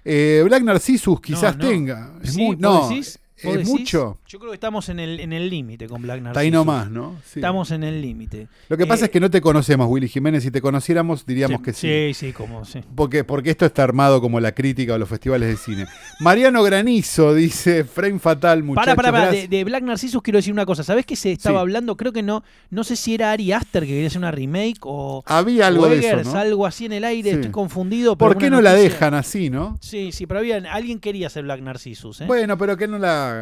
Eh, 0.07 0.41
Black 0.47 0.63
Narcissus 0.63 1.21
quizás 1.21 1.59
no. 1.59 1.69
tenga. 1.69 2.15
Es 2.23 2.33
¿Sí? 2.33 2.41
muy- 2.41 2.57
¿Vos 2.57 2.63
no, 2.63 2.89
decís? 2.89 3.19
¿Vos 3.47 3.65
mucho? 3.65 4.19
Yo 4.27 4.39
creo 4.39 4.51
que 4.51 4.57
estamos 4.57 4.89
en 4.89 4.99
el 5.01 5.21
en 5.21 5.33
el 5.33 5.49
límite 5.49 5.87
con 5.89 6.03
Black 6.03 6.17
Narcissus. 6.21 6.31
Está 6.33 6.41
ahí 6.41 6.51
nomás, 6.51 6.91
¿no? 6.91 7.17
Sí. 7.25 7.39
Estamos 7.41 7.71
en 7.71 7.85
el 7.85 8.01
límite. 8.03 8.49
Lo 8.69 8.77
que 8.77 8.87
pasa 8.87 9.05
Eh, 9.05 9.07
es 9.07 9.11
que 9.13 9.21
no 9.21 9.31
te 9.31 9.41
conocemos, 9.41 9.87
Willy 9.89 10.09
Jiménez. 10.09 10.43
Si 10.43 10.51
te 10.51 10.61
conociéramos, 10.61 11.25
diríamos 11.27 11.61
que 11.63 11.73
sí. 11.73 11.87
Sí, 11.89 12.15
sí, 12.15 12.33
como 12.33 12.65
sí. 12.65 12.81
Porque, 12.95 13.25
porque 13.25 13.51
esto 13.51 13.67
está 13.67 13.83
armado 13.85 14.21
como 14.21 14.41
la 14.41 14.53
crítica 14.53 14.95
o 14.95 14.99
los 14.99 15.09
festivales 15.09 15.49
de 15.49 15.57
cine. 15.57 15.87
Mariano 16.21 16.63
Granizo 16.63 17.35
dice, 17.35 17.85
frame 17.85 18.19
fatal, 18.19 18.63
muchachos. 18.63 18.85
Para, 18.87 18.97
para, 18.97 19.13
para. 19.13 19.25
gracias". 19.27 19.51
De, 19.51 19.57
de 19.59 19.65
Black 19.65 19.83
Narcissus 19.85 20.23
quiero 20.23 20.39
decir 20.39 20.53
una 20.53 20.67
cosa. 20.67 20.83
¿Sabés 20.83 21.07
que 21.07 21.17
se 21.17 21.33
estaba 21.33 21.59
Sí. 21.59 21.61
hablando? 21.61 21.97
Creo 21.97 22.13
que 22.13 22.23
no. 22.23 22.43
No 22.71 22.85
sé 22.85 22.97
si 22.97 23.15
era 23.15 23.33
Ari 23.33 23.53
Aster 23.53 23.83
que 23.85 23.89
quería 23.91 24.07
hacer 24.09 24.19
una 24.19 24.31
remake 24.31 24.79
o. 24.83 25.23
Había 25.27 25.67
algo 25.67 25.89
de 25.89 25.99
eso, 25.99 26.23
¿no? 26.33 26.39
algo 26.39 26.67
así 26.67 26.87
en 26.87 26.93
el 26.93 27.05
aire. 27.05 27.31
Estoy 27.31 27.51
confundido. 27.51 28.17
¿Por 28.17 28.39
qué 28.39 28.51
no 28.51 28.61
la 28.61 28.75
dejan 28.75 29.15
así, 29.15 29.51
no? 29.51 29.79
Sí, 29.81 30.13
sí, 30.13 30.27
pero 30.27 30.41
había, 30.41 30.57
alguien 30.73 30.99
quería 30.99 31.27
hacer 31.29 31.45
Black 31.45 31.61
Narcissus. 31.61 32.21
¿eh? 32.21 32.25
Bueno, 32.27 32.57
pero 32.59 32.77
que 32.77 32.89
no 32.89 32.99
la 32.99 33.36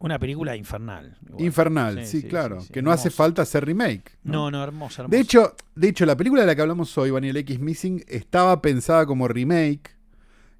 Una 0.00 0.18
película 0.18 0.54
infernal. 0.54 1.16
igual. 1.26 1.44
Infernal, 1.44 2.06
sí, 2.06 2.22
claro. 2.22 2.60
sí, 2.60 2.68
sí, 2.68 2.72
que 2.72 2.82
no 2.82 2.92
hace 2.92 3.10
falta 3.10 3.42
hacer 3.42 3.64
remake. 3.66 4.16
No, 4.22 4.50
no, 4.50 4.62
hermosa, 4.62 5.02
hermosa. 5.02 5.16
De 5.16 5.20
hecho, 5.20 5.56
de 5.74 5.88
hecho, 5.88 6.06
la 6.06 6.16
película 6.16 6.42
de 6.42 6.46
la 6.46 6.54
que 6.54 6.62
hablamos 6.62 6.96
hoy, 6.98 7.10
Vanilla 7.10 7.40
X 7.40 7.58
Missing, 7.58 8.04
estaba 8.06 8.62
pensada 8.62 9.06
como 9.06 9.26
remake. 9.26 9.97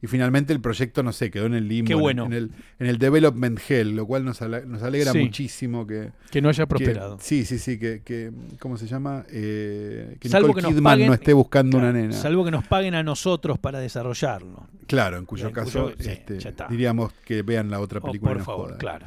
Y 0.01 0.07
finalmente 0.07 0.53
el 0.53 0.61
proyecto, 0.61 1.03
no 1.03 1.13
sé, 1.13 1.29
quedó 1.31 1.47
en 1.47 1.55
el 1.55 1.67
limbo. 1.67 1.89
Qué 1.89 1.95
en- 1.95 1.99
bueno. 2.01 2.27
En, 2.27 2.33
el, 2.33 2.51
en 2.79 2.87
el 2.87 2.99
development 2.99 3.59
hell, 3.69 3.97
lo 3.97 4.07
cual 4.07 4.25
nos, 4.25 4.41
ale- 4.43 4.65
nos 4.65 4.83
alegra 4.85 5.11
Sí. 5.11 5.19
muchísimo 5.19 5.87
que, 5.89 6.11
que 6.31 6.41
no 6.41 6.49
haya 6.51 6.65
que- 6.65 6.69
prosperado. 6.69 7.19
sí, 7.21 7.45
sí, 7.45 7.59
sí, 7.59 7.79
que, 7.81 8.03
que- 8.05 8.31
¿cómo 8.61 8.77
se 8.77 8.87
llama? 8.87 9.25
Eh, 9.31 10.17
que 10.21 10.29
Salvo 10.29 10.49
Nicole 10.49 10.69
que 10.69 10.75
Kidman 10.75 10.99
paguen- 10.99 11.07
no 11.09 11.15
esté 11.15 11.33
buscando 11.33 11.79
Claro, 11.79 11.91
una 11.93 11.99
nena. 12.01 12.13
Salvo 12.13 12.45
que 12.45 12.51
nos 12.53 12.65
paguen 12.65 12.95
a 12.95 13.03
nosotros 13.03 13.59
para 13.59 13.81
desarrollarlo. 13.81 14.69
Claro, 14.87 15.17
en 15.19 15.27
cuyo 15.27 15.49
En 15.49 15.53
caso 15.53 15.93
cuyo- 15.97 16.11
este, 16.11 16.39
diríamos 16.71 17.13
que 17.25 17.43
vean 17.43 17.69
la 17.71 17.81
otra 17.81 17.99
Oh, 18.01 18.07
película. 18.07 18.33
y 18.33 18.35
por 18.37 18.45
favor, 18.45 18.79
claro. 18.79 19.05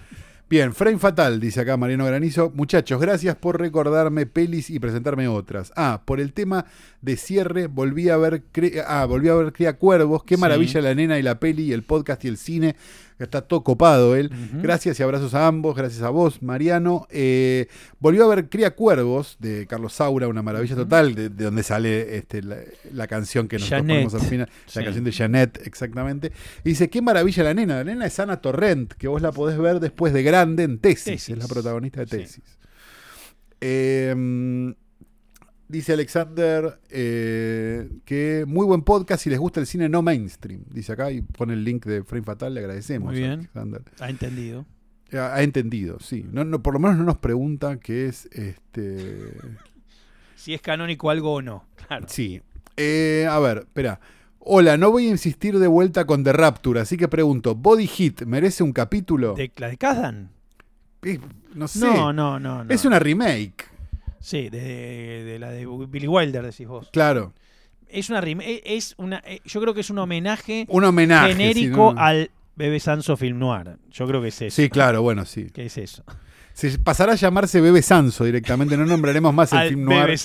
Bien, 0.52 0.74
Frame 0.74 0.97
Fatal, 0.97 1.39
dice 1.39 1.62
acá 1.62 1.78
Mariano 1.78 2.04
Granizo. 2.06 2.52
Muchachos, 2.54 2.99
gracias 2.99 3.38
por 3.38 3.58
recordarme 3.58 4.26
pelis 4.26 4.70
y 4.70 4.80
presentarme 4.82 5.30
otras. 5.30 5.72
Ah, 5.78 6.02
por 6.04 6.20
el 6.20 6.34
tema 6.34 6.66
de 7.02 7.16
cierre, 7.16 7.68
volví 7.68 8.10
a 8.10 8.18
ver, 8.18 8.43
Cre- 8.54 8.84
ah, 8.86 9.06
volví 9.06 9.30
a 9.30 9.36
ver 9.36 9.54
Cría 9.54 9.78
Cuervos. 9.78 10.26
Qué 10.26 10.36
Sí. 10.36 10.41
maravilla 10.41 10.82
la 10.82 10.93
nena 10.93 11.18
y 11.18 11.22
la 11.22 11.39
peli, 11.39 11.64
y 11.68 11.72
el 11.72 11.84
podcast 11.84 12.26
y 12.26 12.28
el 12.28 12.36
cine. 12.38 12.76
Está 13.26 13.41
todo 13.41 13.63
copado 13.63 14.15
él. 14.15 14.32
Gracias 14.61 14.99
y 14.99 15.03
abrazos 15.03 15.34
a 15.34 15.47
ambos. 15.47 15.76
Gracias 15.76 16.01
a 16.01 16.09
vos, 16.09 16.41
Mariano. 16.41 17.07
Eh, 17.09 17.67
volvió 17.99 18.26
a 18.26 18.36
ver 18.36 18.49
Cría 18.49 18.76
Cuervos 18.76 19.38
de 19.39 19.67
Carlos 19.67 19.93
Saura, 19.93 20.28
una 20.28 20.41
maravilla 20.41 20.76
total, 20.76 21.15
de, 21.15 21.30
de 21.30 21.43
donde 21.45 21.63
sale 21.63 22.17
este, 22.17 22.41
la, 22.41 22.57
la 22.93 23.07
canción 23.07 23.47
que 23.47 23.57
nosotros 23.57 23.80
Janet. 23.82 23.95
ponemos 24.07 24.13
al 24.15 24.22
final. 24.30 24.49
La 24.76 24.84
canción 24.84 25.03
de 25.03 25.11
Janet, 25.11 25.61
exactamente. 25.65 26.32
Y 26.63 26.69
dice, 26.69 26.89
qué 26.89 27.01
maravilla 27.01 27.43
la 27.43 27.53
nena. 27.53 27.76
La 27.78 27.84
nena 27.84 28.05
es 28.05 28.19
Ana 28.19 28.41
Torrent, 28.41 28.93
que 28.93 29.07
vos 29.07 29.22
la 29.22 29.32
podés 29.32 29.57
ver 29.57 29.80
después 29.80 30.13
de 30.13 30.24
grande 30.24 30.63
en 30.63 30.80
Tesis. 30.80 31.03
Tesis. 31.05 31.30
Es 31.30 31.38
la 31.38 31.47
protagonista 31.47 32.01
de 32.01 32.07
Sí. 32.07 32.17
Tesis. 32.17 32.43
Eh, 33.61 34.74
dice 35.72 35.93
Alexander 35.93 36.80
eh, 36.89 37.89
que 38.05 38.43
muy 38.47 38.65
buen 38.65 38.84
podcast 38.84 39.24
si 39.24 39.30
les 39.30 39.39
gusta 39.39 39.59
el 39.59 39.65
cine 39.65 39.89
no 39.89 40.01
mainstream. 40.01 40.63
Dice 40.69 40.91
acá 40.91 41.11
y 41.11 41.22
pone 41.22 41.53
el 41.53 41.63
link 41.63 41.86
de 41.86 42.03
Frame 42.03 42.24
Fatal. 42.24 42.53
Le 42.53 42.59
agradecemos. 42.59 43.11
Muy 43.11 43.19
bien. 43.19 43.32
Alexander. 43.32 43.82
Ha 43.99 44.09
entendido. 44.09 44.65
Ha, 45.13 45.36
ha 45.36 45.43
entendido, 45.43 45.99
sí. 45.99 46.26
No, 46.32 46.43
no, 46.43 46.61
por 46.61 46.74
lo 46.74 46.80
menos 46.80 46.97
no 46.97 47.03
nos 47.03 47.17
pregunta 47.17 47.80
qué 47.80 48.07
es 48.07 48.28
este. 48.32 49.34
Si 50.36 50.55
es 50.55 50.61
canónico 50.61 51.11
algo 51.11 51.34
o 51.34 51.41
no. 51.43 51.65
Claro. 51.88 52.07
Sí. 52.09 52.41
Eh, 52.76 53.28
a 53.30 53.38
ver, 53.38 53.59
espera. 53.59 53.99
Hola, 54.39 54.76
no 54.76 54.89
voy 54.89 55.05
a 55.05 55.09
insistir 55.11 55.59
de 55.59 55.67
vuelta 55.67 56.05
con 56.05 56.24
The 56.24 56.34
Rapture, 56.34 56.80
así 56.80 56.97
que 56.97 57.07
pregunto, 57.07 57.53
¿Body 57.53 57.86
Hit 57.86 58.24
merece 58.24 58.63
un 58.63 58.74
capítulo? 58.74 59.36
¿De, 59.36 59.51
¿La 59.57 59.67
de 59.67 59.78
Kazan? 59.78 60.32
Eh, 61.03 61.19
no 61.53 61.67
sé. 61.67 61.82
No, 61.82 62.11
no, 62.11 62.39
no, 62.39 62.63
no. 62.63 62.74
Es 62.74 62.86
una 62.86 62.97
remake, 62.97 63.65
Sí, 64.22 64.49
de, 64.49 65.24
de 65.26 65.39
la 65.39 65.51
de 65.51 65.65
Billy 65.89 66.07
Wilder, 66.07 66.43
decís 66.43 66.67
vos. 66.67 66.89
claro. 66.91 67.34
Es 67.89 68.09
una 68.09 68.19
e- 68.22 68.61
es 68.65 68.93
una 68.97 69.22
eh, 69.26 69.41
yo 69.43 69.59
creo 69.59 69.74
que 69.74 69.82
es 69.82 69.89
un 69.89 69.97
homenaje 69.99 70.65
Un 70.69 70.86
homenaje. 70.86 71.34
genérico 71.36 71.93
no- 71.93 71.99
al 72.01 72.32
Bebe 72.55 72.80
Sanso 72.80 73.17
Film 73.17 73.38
Noir. 73.39 73.78
Yo 73.91 74.07
creo 74.07 74.22
que 74.22 74.30
es 74.30 74.41
eso. 74.41 74.55
Sí, 74.55 74.69
claro, 74.69 75.01
bueno, 75.01 75.26
sí. 75.26 75.49
Que 75.49 75.65
es 75.65 75.78
eso. 75.78 76.03
Se 76.54 76.78
pasará 76.80 77.14
a 77.14 77.16
llamarse 77.16 77.62
Bebe 77.62 77.82
Sanso 77.82 78.24
directamente, 78.26 78.78
no 78.78 78.86
nombraremos 78.86 79.34
más 79.34 79.52
el 79.54 79.70
film 79.70 79.86
noir 79.86 80.20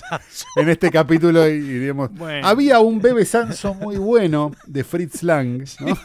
en 0.57 0.69
este 0.69 0.91
capítulo 0.91 1.49
y, 1.49 1.59
diremos, 1.61 2.11
Bueno. 2.13 2.47
había 2.47 2.81
un 2.81 3.01
Bebe 3.01 3.25
Sanso 3.25 3.75
muy 3.75 3.97
bueno 3.97 4.53
de 4.67 4.85
Fritz 4.85 5.23
Lang, 5.23 5.65
¿no? 5.81 5.99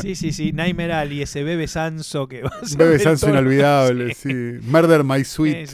Sí, 0.00 0.14
sí, 0.14 0.32
sí. 0.32 0.52
Nightmare 0.52 0.92
Alley, 0.92 1.22
ese 1.22 1.42
Bebe 1.42 1.68
Sanso 1.68 2.28
que 2.28 2.42
va 2.42 2.50
a 2.62 2.66
ser 2.66 2.78
Bebe 2.78 2.98
Sanso 2.98 3.28
inolvidable, 3.30 4.14
sí. 4.14 4.32
Murder 4.62 5.04
My 5.04 5.24
Sweet. 5.24 5.70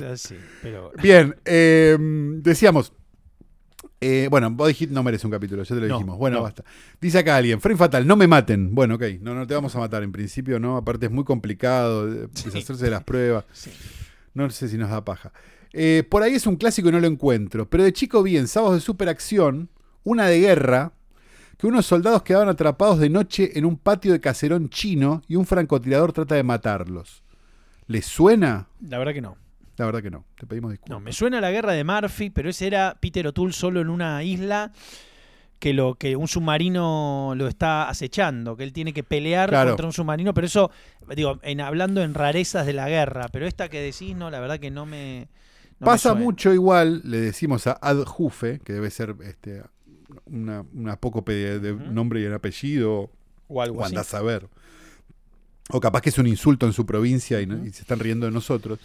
Pero 0.62 0.92
Bien, 1.02 1.36
eh, 1.44 1.96
decíamos. 1.98 2.92
Eh, 4.00 4.28
bueno, 4.30 4.50
Body 4.50 4.74
Hit 4.74 4.90
no 4.90 5.02
merece 5.02 5.26
un 5.26 5.32
capítulo, 5.32 5.62
ya 5.62 5.74
te 5.74 5.80
lo 5.80 5.88
No, 5.88 5.94
dijimos. 5.98 6.18
Bueno, 6.18 6.36
no. 6.38 6.42
basta. 6.44 6.64
Dice 7.00 7.18
acá 7.18 7.36
alguien, 7.36 7.60
Frame 7.60 7.76
Fatal, 7.76 8.06
no 8.06 8.16
me 8.16 8.26
maten. 8.26 8.74
Bueno, 8.74 8.94
ok, 8.96 9.02
no, 9.20 9.34
no 9.34 9.46
te 9.46 9.54
vamos 9.54 9.74
a 9.74 9.78
matar 9.78 10.02
en 10.02 10.12
principio, 10.12 10.60
¿no? 10.60 10.76
Aparte 10.76 11.06
es 11.06 11.12
muy 11.12 11.24
complicado 11.24 12.08
eh, 12.12 12.28
Sí. 12.34 12.44
deshacerse 12.50 12.84
de 12.84 12.90
las 12.90 13.04
pruebas. 13.04 13.44
sí. 13.52 13.70
No 14.34 14.48
sé 14.50 14.68
si 14.68 14.76
nos 14.78 14.90
da 14.90 15.04
paja. 15.04 15.32
Eh, 15.72 16.04
por 16.08 16.22
ahí 16.22 16.34
es 16.34 16.46
un 16.46 16.56
clásico 16.56 16.88
y 16.88 16.92
no 16.92 17.00
lo 17.00 17.06
encuentro. 17.08 17.68
Pero 17.68 17.82
de 17.84 17.92
chico 17.92 18.22
vi 18.22 18.36
en 18.36 18.46
sábados 18.48 18.76
de 18.76 18.80
superacción 18.80 19.68
una 20.04 20.26
de 20.26 20.40
guerra 20.40 20.92
que 21.58 21.66
unos 21.66 21.86
soldados 21.86 22.22
quedaban 22.22 22.48
atrapados 22.48 23.00
de 23.00 23.10
noche 23.10 23.58
en 23.58 23.64
un 23.64 23.76
patio 23.76 24.12
de 24.12 24.20
caserón 24.20 24.68
chino 24.70 25.22
y 25.26 25.34
un 25.34 25.44
francotirador 25.44 26.12
trata 26.12 26.36
de 26.36 26.44
matarlos. 26.44 27.24
¿Les 27.88 28.06
suena? 28.06 28.68
La 28.80 28.98
verdad 28.98 29.12
que 29.12 29.20
no. 29.22 29.36
La 29.78 29.86
verdad 29.86 30.02
que 30.02 30.10
no. 30.10 30.24
Te 30.38 30.46
pedimos 30.46 30.68
No, 30.68 30.72
disculpas. 30.72 31.02
me 31.02 31.12
suena 31.12 31.40
la 31.40 31.50
guerra 31.50 31.72
de 31.72 31.84
Murphy, 31.84 32.30
pero 32.30 32.50
ese 32.50 32.66
era 32.66 32.96
Peter 33.00 33.26
O'Toole 33.26 33.52
solo 33.52 33.80
en 33.80 33.88
una 33.88 34.22
isla 34.22 34.72
que 35.58 35.72
lo 35.72 35.94
que 35.96 36.14
un 36.14 36.28
submarino 36.28 37.32
lo 37.36 37.48
está 37.48 37.88
acechando, 37.88 38.56
que 38.56 38.62
él 38.64 38.72
tiene 38.72 38.92
que 38.92 39.02
pelear 39.02 39.48
Claro. 39.48 39.70
contra 39.70 39.86
un 39.86 39.92
submarino, 39.92 40.32
pero 40.34 40.46
eso 40.46 40.70
digo, 41.16 41.40
en 41.42 41.60
hablando 41.60 42.00
en 42.02 42.14
rarezas 42.14 42.64
de 42.64 42.72
la 42.74 42.88
guerra, 42.88 43.26
pero 43.32 43.44
esta 43.46 43.68
que 43.68 43.80
decís 43.80 44.14
no, 44.14 44.30
la 44.30 44.38
verdad 44.38 44.60
que 44.60 44.70
no 44.70 44.86
me 44.86 45.26
no 45.80 45.84
Pasa 45.84 46.14
mucho 46.14 46.52
igual, 46.52 47.02
le 47.04 47.20
decimos 47.20 47.66
a 47.68 47.72
Ad 47.80 48.04
Jufe, 48.04 48.60
que 48.64 48.72
debe 48.72 48.90
ser 48.90 49.14
este, 49.24 49.62
una, 50.26 50.64
una 50.74 50.92
apócope 50.94 51.32
de, 51.32 51.72
nombre 51.74 52.20
y 52.20 52.26
un 52.26 52.34
apellido, 52.34 53.10
o 53.48 53.62
algo 53.62 53.80
o 53.80 53.84
así. 53.84 54.16
a 54.16 54.22
ver. 54.22 54.48
O 55.70 55.80
capaz 55.80 56.00
que 56.00 56.08
es 56.08 56.18
un 56.18 56.26
insulto 56.26 56.66
en 56.66 56.72
su 56.72 56.84
provincia 56.86 57.44
no- 57.46 57.64
y 57.64 57.70
se 57.72 57.82
están 57.82 57.98
riendo 58.00 58.26
de 58.26 58.32
nosotros. 58.32 58.78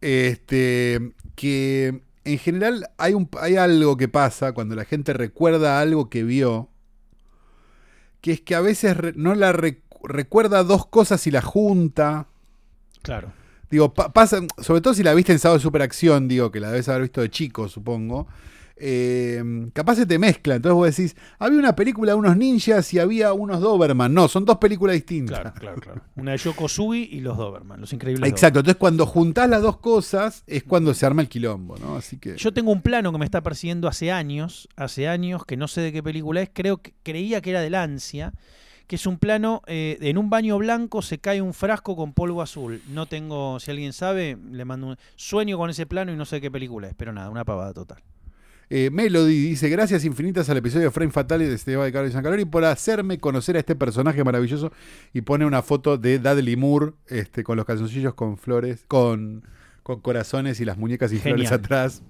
Este, 0.00 1.12
que 1.34 2.02
en 2.24 2.38
general 2.38 2.88
hay, 2.98 3.14
un, 3.14 3.28
hay 3.40 3.56
algo 3.56 3.96
que 3.96 4.08
pasa 4.08 4.52
cuando 4.52 4.74
la 4.76 4.84
gente 4.84 5.12
recuerda 5.12 5.80
algo 5.80 6.08
que 6.10 6.22
vio, 6.24 6.68
que 8.20 8.32
es 8.32 8.40
que 8.40 8.54
a 8.54 8.60
veces 8.60 8.96
re- 8.96 9.12
no 9.16 9.34
la 9.34 9.52
rec- 9.52 9.82
recuerda 10.04 10.62
dos 10.64 10.86
cosas 10.86 11.26
y 11.26 11.30
la 11.30 11.42
junta. 11.42 12.28
Claro. 13.02 13.32
Digo, 13.70 13.92
pa- 13.94 14.12
pasa, 14.12 14.40
sobre 14.58 14.80
todo 14.80 14.94
si 14.94 15.02
la 15.02 15.14
viste 15.14 15.32
en 15.32 15.38
sábado 15.38 15.58
de 15.58 15.62
superacción, 15.62 16.28
digo, 16.28 16.50
que 16.50 16.60
la 16.60 16.70
debes 16.70 16.88
haber 16.88 17.02
visto 17.02 17.20
de 17.20 17.30
chico, 17.30 17.68
supongo. 17.68 18.26
Eh, 18.80 19.42
capaz 19.72 19.96
se 19.96 20.06
te 20.06 20.18
mezcla. 20.18 20.56
Entonces 20.56 20.74
vos 20.74 20.96
decís, 20.96 21.16
había 21.38 21.58
una 21.58 21.74
película 21.74 22.12
de 22.12 22.18
unos 22.18 22.36
ninjas 22.36 22.92
y 22.94 22.98
había 22.98 23.32
unos 23.32 23.60
Doberman. 23.60 24.12
No, 24.12 24.28
son 24.28 24.44
dos 24.44 24.58
películas 24.58 24.94
distintas. 24.94 25.40
Claro, 25.40 25.54
claro, 25.58 25.80
claro. 25.80 26.02
Una 26.16 26.32
de 26.32 26.38
Yokosugi 26.38 27.08
y 27.12 27.20
los 27.20 27.36
Doberman, 27.36 27.80
los 27.80 27.92
increíbles 27.92 28.28
Exacto, 28.30 28.60
entonces 28.60 28.78
cuando 28.78 29.06
juntás 29.06 29.48
las 29.48 29.62
dos 29.62 29.78
cosas 29.78 30.44
es 30.46 30.64
cuando 30.64 30.94
se 30.94 31.06
arma 31.06 31.22
el 31.22 31.28
quilombo, 31.28 31.76
¿no? 31.78 31.96
Así 31.96 32.18
que. 32.18 32.36
Yo 32.36 32.52
tengo 32.52 32.72
un 32.72 32.82
plano 32.82 33.12
que 33.12 33.18
me 33.18 33.24
está 33.24 33.42
persiguiendo 33.42 33.88
hace 33.88 34.12
años, 34.12 34.68
hace 34.76 35.08
años, 35.08 35.44
que 35.44 35.56
no 35.56 35.68
sé 35.68 35.80
de 35.80 35.92
qué 35.92 36.02
película 36.02 36.40
es, 36.40 36.50
creo 36.52 36.78
que 36.78 36.94
creía 37.02 37.40
que 37.40 37.50
era 37.50 37.60
del 37.60 37.74
Ansia, 37.74 38.32
que 38.86 38.96
es 38.96 39.06
un 39.06 39.18
plano, 39.18 39.62
eh, 39.66 39.98
en 40.00 40.16
un 40.16 40.30
baño 40.30 40.56
blanco 40.58 41.02
se 41.02 41.18
cae 41.18 41.42
un 41.42 41.52
frasco 41.52 41.94
con 41.94 42.14
polvo 42.14 42.40
azul. 42.40 42.82
No 42.88 43.06
tengo, 43.06 43.60
si 43.60 43.70
alguien 43.70 43.92
sabe, 43.92 44.38
le 44.50 44.64
mando 44.64 44.88
un 44.88 44.96
sueño 45.14 45.58
con 45.58 45.68
ese 45.68 45.86
plano 45.86 46.10
y 46.10 46.16
no 46.16 46.24
sé 46.24 46.36
de 46.36 46.40
qué 46.42 46.50
película 46.50 46.88
es, 46.88 46.94
pero 46.94 47.12
nada, 47.12 47.28
una 47.28 47.44
pavada 47.44 47.74
total. 47.74 48.02
Eh, 48.70 48.90
Melody 48.92 49.48
dice: 49.48 49.68
Gracias 49.68 50.04
infinitas 50.04 50.48
al 50.50 50.58
episodio 50.58 50.86
de 50.86 50.90
Frame 50.90 51.10
Fatal 51.10 51.38
de 51.38 51.54
Esteban 51.54 51.86
de 51.86 51.92
Carlos 51.92 52.40
y 52.40 52.44
por 52.44 52.64
hacerme 52.64 53.18
conocer 53.18 53.56
a 53.56 53.60
este 53.60 53.74
personaje 53.74 54.22
maravilloso. 54.24 54.72
Y 55.12 55.22
pone 55.22 55.46
una 55.46 55.62
foto 55.62 55.96
de 55.96 56.18
Dudley 56.18 56.56
Moore 56.56 56.92
este, 57.06 57.44
con 57.44 57.56
los 57.56 57.64
calzoncillos 57.64 58.14
con 58.14 58.36
flores, 58.36 58.84
con, 58.86 59.44
con 59.82 60.00
corazones 60.00 60.60
y 60.60 60.64
las 60.64 60.76
muñecas 60.76 61.12
y 61.12 61.18
flores 61.18 61.52
atrás. 61.52 62.02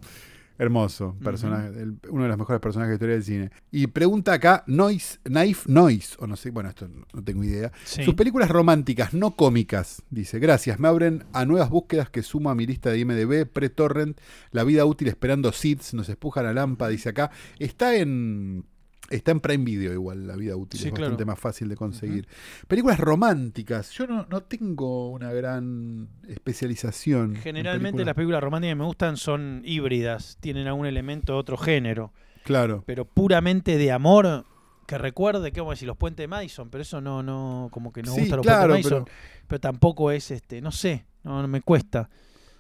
Hermoso 0.59 1.17
personaje, 1.23 1.69
el- 1.81 1.99
uno 2.11 2.25
de 2.25 2.29
los 2.29 2.37
mejores 2.39 2.61
personajes 2.61 2.89
de 2.99 3.07
la 3.07 3.15
historia 3.15 3.15
del 3.15 3.25
cine. 3.25 3.51
Y 3.71 3.87
pregunta 3.87 4.33
acá, 4.33 4.65
Noise, 4.67 5.19
Knife 5.23 5.71
Noise, 5.71 6.17
o 6.19 6.27
no 6.27 6.35
sé, 6.37 6.51
bueno, 6.51 6.69
esto 6.69 6.89
no, 6.89 7.23
tengo 7.23 7.45
idea. 7.45 7.71
Sí. 7.85 8.03
Sus 8.05 8.15
películas 8.15 8.49
románticas, 8.51 9.15
no 9.15 9.37
cómicas, 9.37 10.03
dice. 10.11 10.39
Gracias, 10.41 10.79
me 10.81 10.89
abren 10.89 11.25
a 11.33 11.45
nuevas 11.45 11.71
búsquedas 11.71 12.11
que 12.11 12.23
sumo 12.23 12.51
a 12.51 12.55
mi 12.57 12.67
lista 12.67 12.91
de 12.91 12.99
IMDB, 12.99 13.47
pre-torrent, 13.47 14.19
La 14.51 14.65
vida 14.65 14.85
útil 14.85 15.09
esperando 15.09 15.53
seeds, 15.53 15.95
nos 15.95 16.09
espuja 16.09 16.43
la 16.43 16.53
lampa, 16.53 16.89
dice 16.89 17.11
acá. 17.11 17.31
Está 17.61 17.95
en, 17.97 18.65
Está 19.11 19.31
en 19.31 19.41
Prime 19.41 19.65
Video 19.65 19.93
igual, 19.93 20.27
la 20.27 20.37
vida 20.37 20.55
útil. 20.55 20.79
Sí, 20.81 20.89
es 20.89 20.93
claro. 20.93 21.07
bastante 21.13 21.25
más 21.25 21.39
fácil 21.39 21.69
de 21.69 21.77
conseguir. 21.77 22.29
Películas 22.67 23.01
románticas. 23.01 23.91
Yo 23.93 24.07
no, 24.07 24.27
no 24.29 24.43
tengo 24.43 25.11
una 25.13 25.33
gran 25.33 26.09
especialización. 26.29 27.37
en 27.37 27.43
Generalmente 27.43 28.05
las 28.05 28.15
películas. 28.15 28.15
películas 28.17 28.43
románticas 28.43 28.71
que 28.73 28.79
me 28.79 28.85
gustan 28.85 29.17
son 29.17 29.63
híbridas, 29.65 30.37
tienen 30.41 30.67
algún 30.67 30.87
elemento 30.87 31.33
de 31.33 31.39
otro 31.39 31.57
género, 31.57 32.13
Claro. 32.45 32.83
pero 32.87 33.05
puramente 33.07 33.79
de 33.79 33.93
amor 33.93 34.45
que 34.87 34.97
recuerde 34.99 35.53
que 35.53 35.61
vamos 35.61 35.73
a 35.73 35.75
decir 35.77 35.89
los 35.89 35.97
puentes 35.97 36.25
de 36.25 36.29
Madison, 36.29 36.71
pero 36.71 36.83
eso 36.83 37.01
no 37.01 37.23
no 37.23 37.69
como 37.71 37.93
que 37.93 38.03
no 38.03 38.13
Sí, 38.15 38.21
gusta 38.21 38.37
los 38.37 38.45
claro, 38.47 38.69
puentes 38.75 38.91
de 38.91 38.97
Madison, 39.01 39.15
pero... 39.47 39.61
tampoco 39.61 40.11
es 40.11 40.31
este, 40.31 40.61
no 40.61 40.71
sé, 40.73 41.05
no, 41.25 41.43
no 41.43 41.49
me 41.49 41.61
cuesta. 41.63 42.09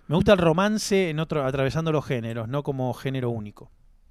Me 0.09 0.16
gusta 0.16 0.32
el 0.32 0.38
romance 0.38 1.11
en 1.11 1.20
otro 1.20 1.44
atravesando 1.44 1.92
los 1.92 2.05
géneros, 2.07 2.49
no 2.49 2.62
como 2.62 2.92
género 2.94 3.28
único. 3.30 3.70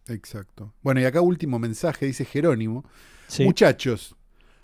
Exacto. 0.09 0.73
Bueno, 0.81 1.01
y 1.01 1.05
acá 1.05 1.21
último 1.21 1.59
mensaje, 1.59 2.05
dice 2.05 2.25
Jerónimo. 2.25 2.85
Sí. 3.27 3.43
Muchachos, 3.43 4.15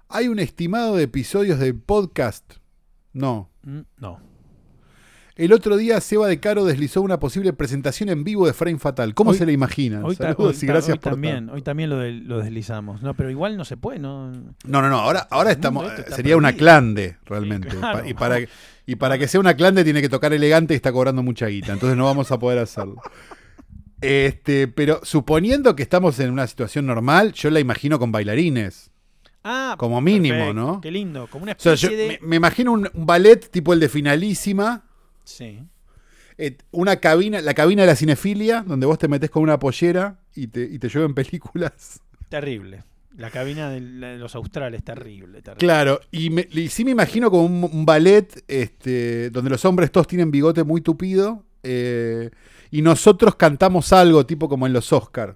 ¿hay 0.10 0.28
un 0.28 0.40
estimado 0.40 0.96
de 0.96 1.04
episodios 1.04 1.60
del 1.60 1.76
podcast? 1.76 2.54
No. 3.14 3.50
Mm, 3.64 3.80
No. 4.00 4.20
El 5.36 5.52
otro 5.52 5.78
día 5.78 6.00
Seba 6.00 6.28
de 6.28 6.40
Caro 6.40 6.64
deslizó 6.64 7.02
una 7.02 7.20
posible 7.20 7.54
presentación 7.54 8.10
en 8.10 8.24
vivo 8.24 8.46
de 8.46 8.54
Frame 8.54 8.78
Fatal. 8.78 9.16
¿Cómo 9.16 9.32
Hoy- 9.32 9.38
se 9.40 9.48
le 9.48 9.52
imaginan? 9.52 10.04
Hoy, 10.04 10.14
Saludos 10.16 10.58
hoy 10.58 10.60
y 10.62 10.68
gracias 10.68 10.94
hoy 10.94 11.00
por 11.00 11.14
también, 11.14 11.50
hoy 11.50 11.64
también 11.64 11.90
lo, 11.90 12.08
lo 12.08 12.38
deslizamos. 12.44 13.02
No, 13.02 13.16
pero 13.16 13.32
igual 13.32 13.58
no 13.58 13.66
se 13.66 13.76
puede, 13.76 13.98
no. 13.98 14.30
No, 14.32 14.54
no, 14.84 14.90
no, 14.90 15.00
ahora, 15.00 15.28
ahora 15.32 15.50
estamos. 15.52 15.92
sería 16.16 16.38
una 16.38 16.54
clande, 16.54 17.18
realmente. 17.26 17.72
Sí, 17.72 17.78
Pa- 17.78 17.94
claro. 17.94 18.08
y, 18.08 18.14
para, 18.14 18.38
y 18.86 18.96
para 18.96 19.18
que 19.18 19.28
sea 19.28 19.40
una 19.40 19.56
clande 19.56 19.84
tiene 19.84 20.04
que 20.04 20.10
tocar 20.10 20.34
elegante 20.34 20.76
y 20.76 20.78
está 20.78 20.92
cobrando 20.92 21.24
mucha 21.24 21.48
guita. 21.48 21.74
Entonces 21.74 21.98
no 21.98 22.06
vamos 22.06 22.32
a 22.32 22.38
poder 22.38 22.60
hacerlo. 22.60 23.02
Este, 24.04 24.68
pero 24.68 25.00
suponiendo 25.04 25.76
que 25.76 25.84
estamos 25.84 26.20
en 26.20 26.32
una 26.32 26.48
situación 26.48 26.86
normal, 26.86 27.34
yo 27.34 27.50
la 27.50 27.60
imagino 27.60 28.00
con 28.00 28.12
bailarines. 28.12 28.92
Ah, 29.44 29.76
Como 29.78 30.00
mínimo, 30.02 30.36
perfecto, 30.38 30.54
¿no? 30.54 30.82
Qué 30.82 30.92
lindo, 30.92 31.28
como 31.30 31.44
una 31.44 31.52
O 31.54 31.56
sea, 31.60 31.74
especie 31.74 31.98
yo 31.98 32.04
de 32.04 32.20
me, 32.22 32.28
me 32.28 32.36
imagino 32.38 32.72
un, 32.72 32.90
un 32.94 33.06
ballet 33.06 33.50
tipo 33.50 33.74
el 33.74 33.80
de 33.80 33.90
Finalísima. 33.90 34.86
Sí. 35.26 35.60
eh, 36.38 36.58
una 36.72 36.98
cabina, 36.98 37.42
la 37.42 37.54
cabina 37.54 37.82
de 37.84 37.88
la 37.88 37.96
cinefilia, 37.96 38.64
donde 38.66 38.86
vos 38.86 38.98
te 38.98 39.08
metes 39.08 39.30
con 39.30 39.44
una 39.44 39.60
pollera 39.60 40.20
y 40.36 40.48
te, 40.48 40.64
y 40.64 40.80
te 40.80 40.88
llueven 40.90 41.14
películas. 41.14 42.00
Terrible. 42.30 42.84
La 43.18 43.30
cabina 43.30 43.70
de, 43.70 43.80
la- 43.82 44.08
de 44.14 44.18
los 44.18 44.34
australes, 44.36 44.84
terrible, 44.84 45.42
terrible. 45.42 45.60
Claro, 45.60 46.00
y, 46.10 46.30
me- 46.30 46.48
y 46.52 46.70
sí 46.70 46.84
me 46.86 46.92
imagino 46.92 47.30
como 47.30 47.44
un, 47.46 47.70
un 47.72 47.86
ballet 47.86 48.44
este, 48.48 49.30
donde 49.30 49.50
los 49.52 49.64
hombres 49.66 49.92
todos 49.92 50.08
tienen 50.08 50.32
bigote 50.32 50.64
muy 50.64 50.82
tupido 50.82 51.44
eh, 51.64 52.32
y 52.74 52.82
nosotros 52.82 53.36
cantamos 53.36 53.94
algo 53.94 54.26
tipo 54.26 54.50
como 54.50 54.66
en 54.66 54.74
los 54.74 54.92
Oscar. 54.92 55.36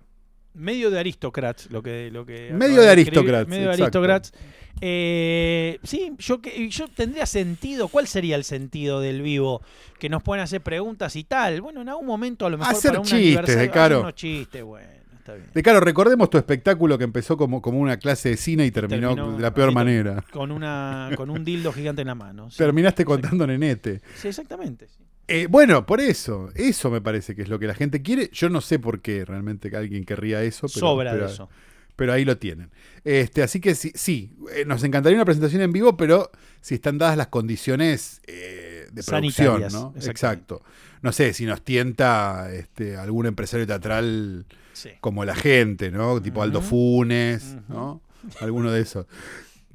Medio 0.55 0.89
de 0.89 0.97
Aristocrats, 0.97 1.69
lo 1.69 1.83
que. 1.83 2.09
Lo 2.11 2.25
que 2.25 2.51
Medio 2.51 2.81
de. 2.81 2.89
Aristocrats, 2.89 3.47
Medio 3.47 3.67
de 3.67 3.75
exacto. 3.75 3.99
Aristocrats. 3.99 4.33
Eh, 4.81 5.77
sí, 5.83 6.13
yo, 6.17 6.41
yo 6.41 6.87
tendría 6.87 7.27
sentido. 7.27 7.89
¿Cuál 7.89 8.07
sería 8.07 8.37
el 8.37 8.43
sentido 8.43 9.01
del 9.01 9.21
vivo? 9.21 9.61
Que 9.99 10.09
nos 10.09 10.23
pueden 10.23 10.43
hacer 10.43 10.61
preguntas 10.61 11.15
y 11.15 11.25
tal. 11.25 11.61
Bueno, 11.61 11.83
en 11.83 11.89
algún 11.89 12.07
momento 12.07 12.47
a 12.47 12.49
lo 12.49 12.57
mejor 12.57 12.73
Hacer 12.73 12.93
para 12.93 13.03
chistes, 13.03 13.55
de 13.55 13.69
caro. 13.69 13.97
hacer 13.97 14.05
unos 14.05 14.15
chistes, 14.15 14.63
bueno, 14.63 14.87
está 15.19 15.35
bien. 15.35 15.51
De 15.53 15.61
claro, 15.61 15.79
recordemos 15.79 16.31
tu 16.31 16.39
espectáculo 16.39 16.97
que 16.97 17.03
empezó 17.03 17.37
como, 17.37 17.61
como 17.61 17.77
una 17.77 17.97
clase 17.97 18.29
de 18.29 18.37
cine 18.37 18.65
y 18.65 18.71
terminó, 18.71 19.13
Terminó 19.13 19.37
de 19.37 19.43
la 19.43 19.53
peor 19.53 19.71
manera. 19.71 20.25
Con, 20.31 20.51
una, 20.51 21.11
con 21.15 21.29
un 21.29 21.45
dildo 21.45 21.71
gigante 21.71 22.01
en 22.01 22.07
la 22.07 22.15
mano. 22.15 22.49
Sí, 22.49 22.57
Terminaste 22.57 23.05
contando 23.05 23.45
nenete. 23.45 24.01
Sí, 24.15 24.29
exactamente. 24.29 24.87
sí. 24.87 25.06
Eh, 25.27 25.47
bueno, 25.49 25.85
por 25.85 25.99
eso, 25.99 26.49
eso 26.55 26.89
me 26.89 27.01
parece 27.01 27.35
que 27.35 27.41
es 27.41 27.49
lo 27.49 27.59
que 27.59 27.67
la 27.67 27.73
gente 27.75 28.01
quiere. 28.01 28.29
Yo 28.31 28.49
no 28.49 28.61
sé 28.61 28.79
por 28.79 29.01
qué 29.01 29.25
realmente 29.25 29.75
alguien 29.75 30.05
querría 30.05 30.41
eso. 30.43 30.67
Pero, 30.67 30.79
Sobra 30.79 31.11
pero- 31.11 31.25
de 31.27 31.31
eso. 31.33 31.49
pero 31.97 32.13
ahí 32.13 32.23
lo 32.23 32.37
tienen. 32.37 32.69
Este, 33.03 33.43
así 33.43 33.59
que 33.59 33.75
sí, 33.75 33.91
sí, 33.95 34.31
eh, 34.55 34.63
nos 34.65 34.83
encantaría 34.83 35.17
una 35.17 35.25
presentación 35.25 35.61
en 35.61 35.71
vivo, 35.73 35.97
pero 35.97 36.31
si 36.61 36.75
están 36.75 36.97
dadas 36.97 37.17
las 37.17 37.27
condiciones 37.27 38.21
eh, 38.27 38.87
de 38.91 39.03
producción, 39.03 39.63
¿no? 39.71 39.93
Exacto. 39.97 40.61
No 41.01 41.11
sé, 41.11 41.33
si 41.33 41.45
nos 41.45 41.61
tienta 41.61 42.49
este, 42.53 42.95
algún 42.97 43.25
empresario 43.25 43.67
teatral 43.67 44.45
Sí. 44.73 44.89
como 45.01 45.25
la 45.25 45.35
gente, 45.35 45.91
¿no? 45.91 46.21
Tipo 46.21 46.41
Aldo. 46.43 46.61
Funes, 46.61 47.55
¿no? 47.67 48.01
Alguno 48.41 48.71
de 48.71 48.81
esos. 48.81 49.05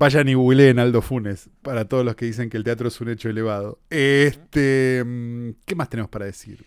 Vayan 0.02 0.28
y 0.28 0.34
googleen 0.34 0.80
Aldo 0.80 1.00
Funes, 1.00 1.48
para 1.62 1.84
todos 1.84 2.04
los 2.04 2.16
que 2.16 2.24
dicen 2.24 2.50
que 2.50 2.56
el 2.56 2.64
teatro 2.64 2.88
es 2.88 3.00
un 3.00 3.08
hecho 3.08 3.28
elevado. 3.28 3.78
Este, 3.88 5.00
mm, 5.06 5.50
¿Qué 5.64 5.76
más 5.76 5.88
tenemos 5.88 6.10
para 6.10 6.24
decir? 6.24 6.66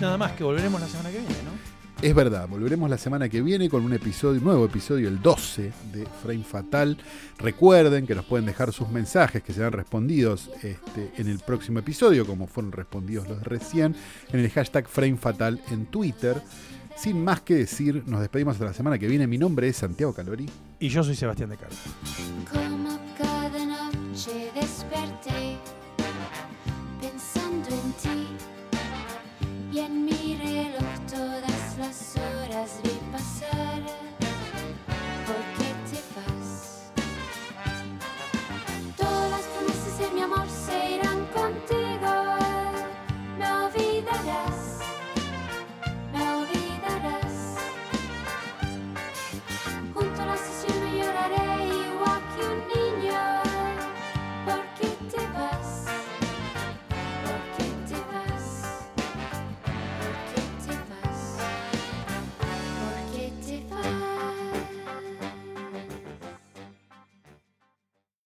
Nada 0.00 0.16
más 0.16 0.30
que 0.30 0.44
volveremos 0.44 0.80
la 0.80 0.86
semana 0.86 1.10
que 1.10 1.18
viene, 1.18 1.34
¿no? 1.44 2.06
Es 2.06 2.14
verdad, 2.14 2.46
volveremos 2.46 2.88
la 2.88 2.98
semana 2.98 3.28
que 3.28 3.42
viene 3.42 3.68
con 3.68 3.84
un 3.84 3.92
episodio, 3.94 4.40
nuevo 4.40 4.64
episodio, 4.64 5.08
el 5.08 5.20
12 5.20 5.72
de 5.92 6.06
Frame 6.22 6.44
Fatal. 6.44 6.98
Recuerden 7.36 8.06
que 8.06 8.14
nos 8.14 8.26
pueden 8.26 8.46
dejar 8.46 8.72
sus 8.72 8.88
mensajes 8.90 9.42
que 9.42 9.52
serán 9.52 9.72
respondidos 9.72 10.52
este, 10.62 11.10
en 11.16 11.28
el 11.28 11.40
próximo 11.40 11.80
episodio, 11.80 12.24
como 12.24 12.46
fueron 12.46 12.70
respondidos 12.70 13.28
los 13.28 13.42
recién, 13.42 13.96
en 14.32 14.38
el 14.38 14.50
hashtag 14.50 14.86
Frame 14.86 15.16
Fatal 15.16 15.60
en 15.72 15.86
Twitter. 15.86 16.40
Sin 17.00 17.24
más 17.24 17.40
que 17.40 17.54
decir, 17.54 18.02
nos 18.06 18.20
despedimos 18.20 18.56
hasta 18.56 18.66
la 18.66 18.74
semana 18.74 18.98
que 18.98 19.06
viene. 19.08 19.26
Mi 19.26 19.38
nombre 19.38 19.66
es 19.66 19.76
Santiago 19.78 20.12
Calori. 20.12 20.44
Y 20.78 20.90
yo 20.90 21.02
soy 21.02 21.16
Sebastián 21.16 21.48
de 21.48 21.56
Carlos. 21.56 21.80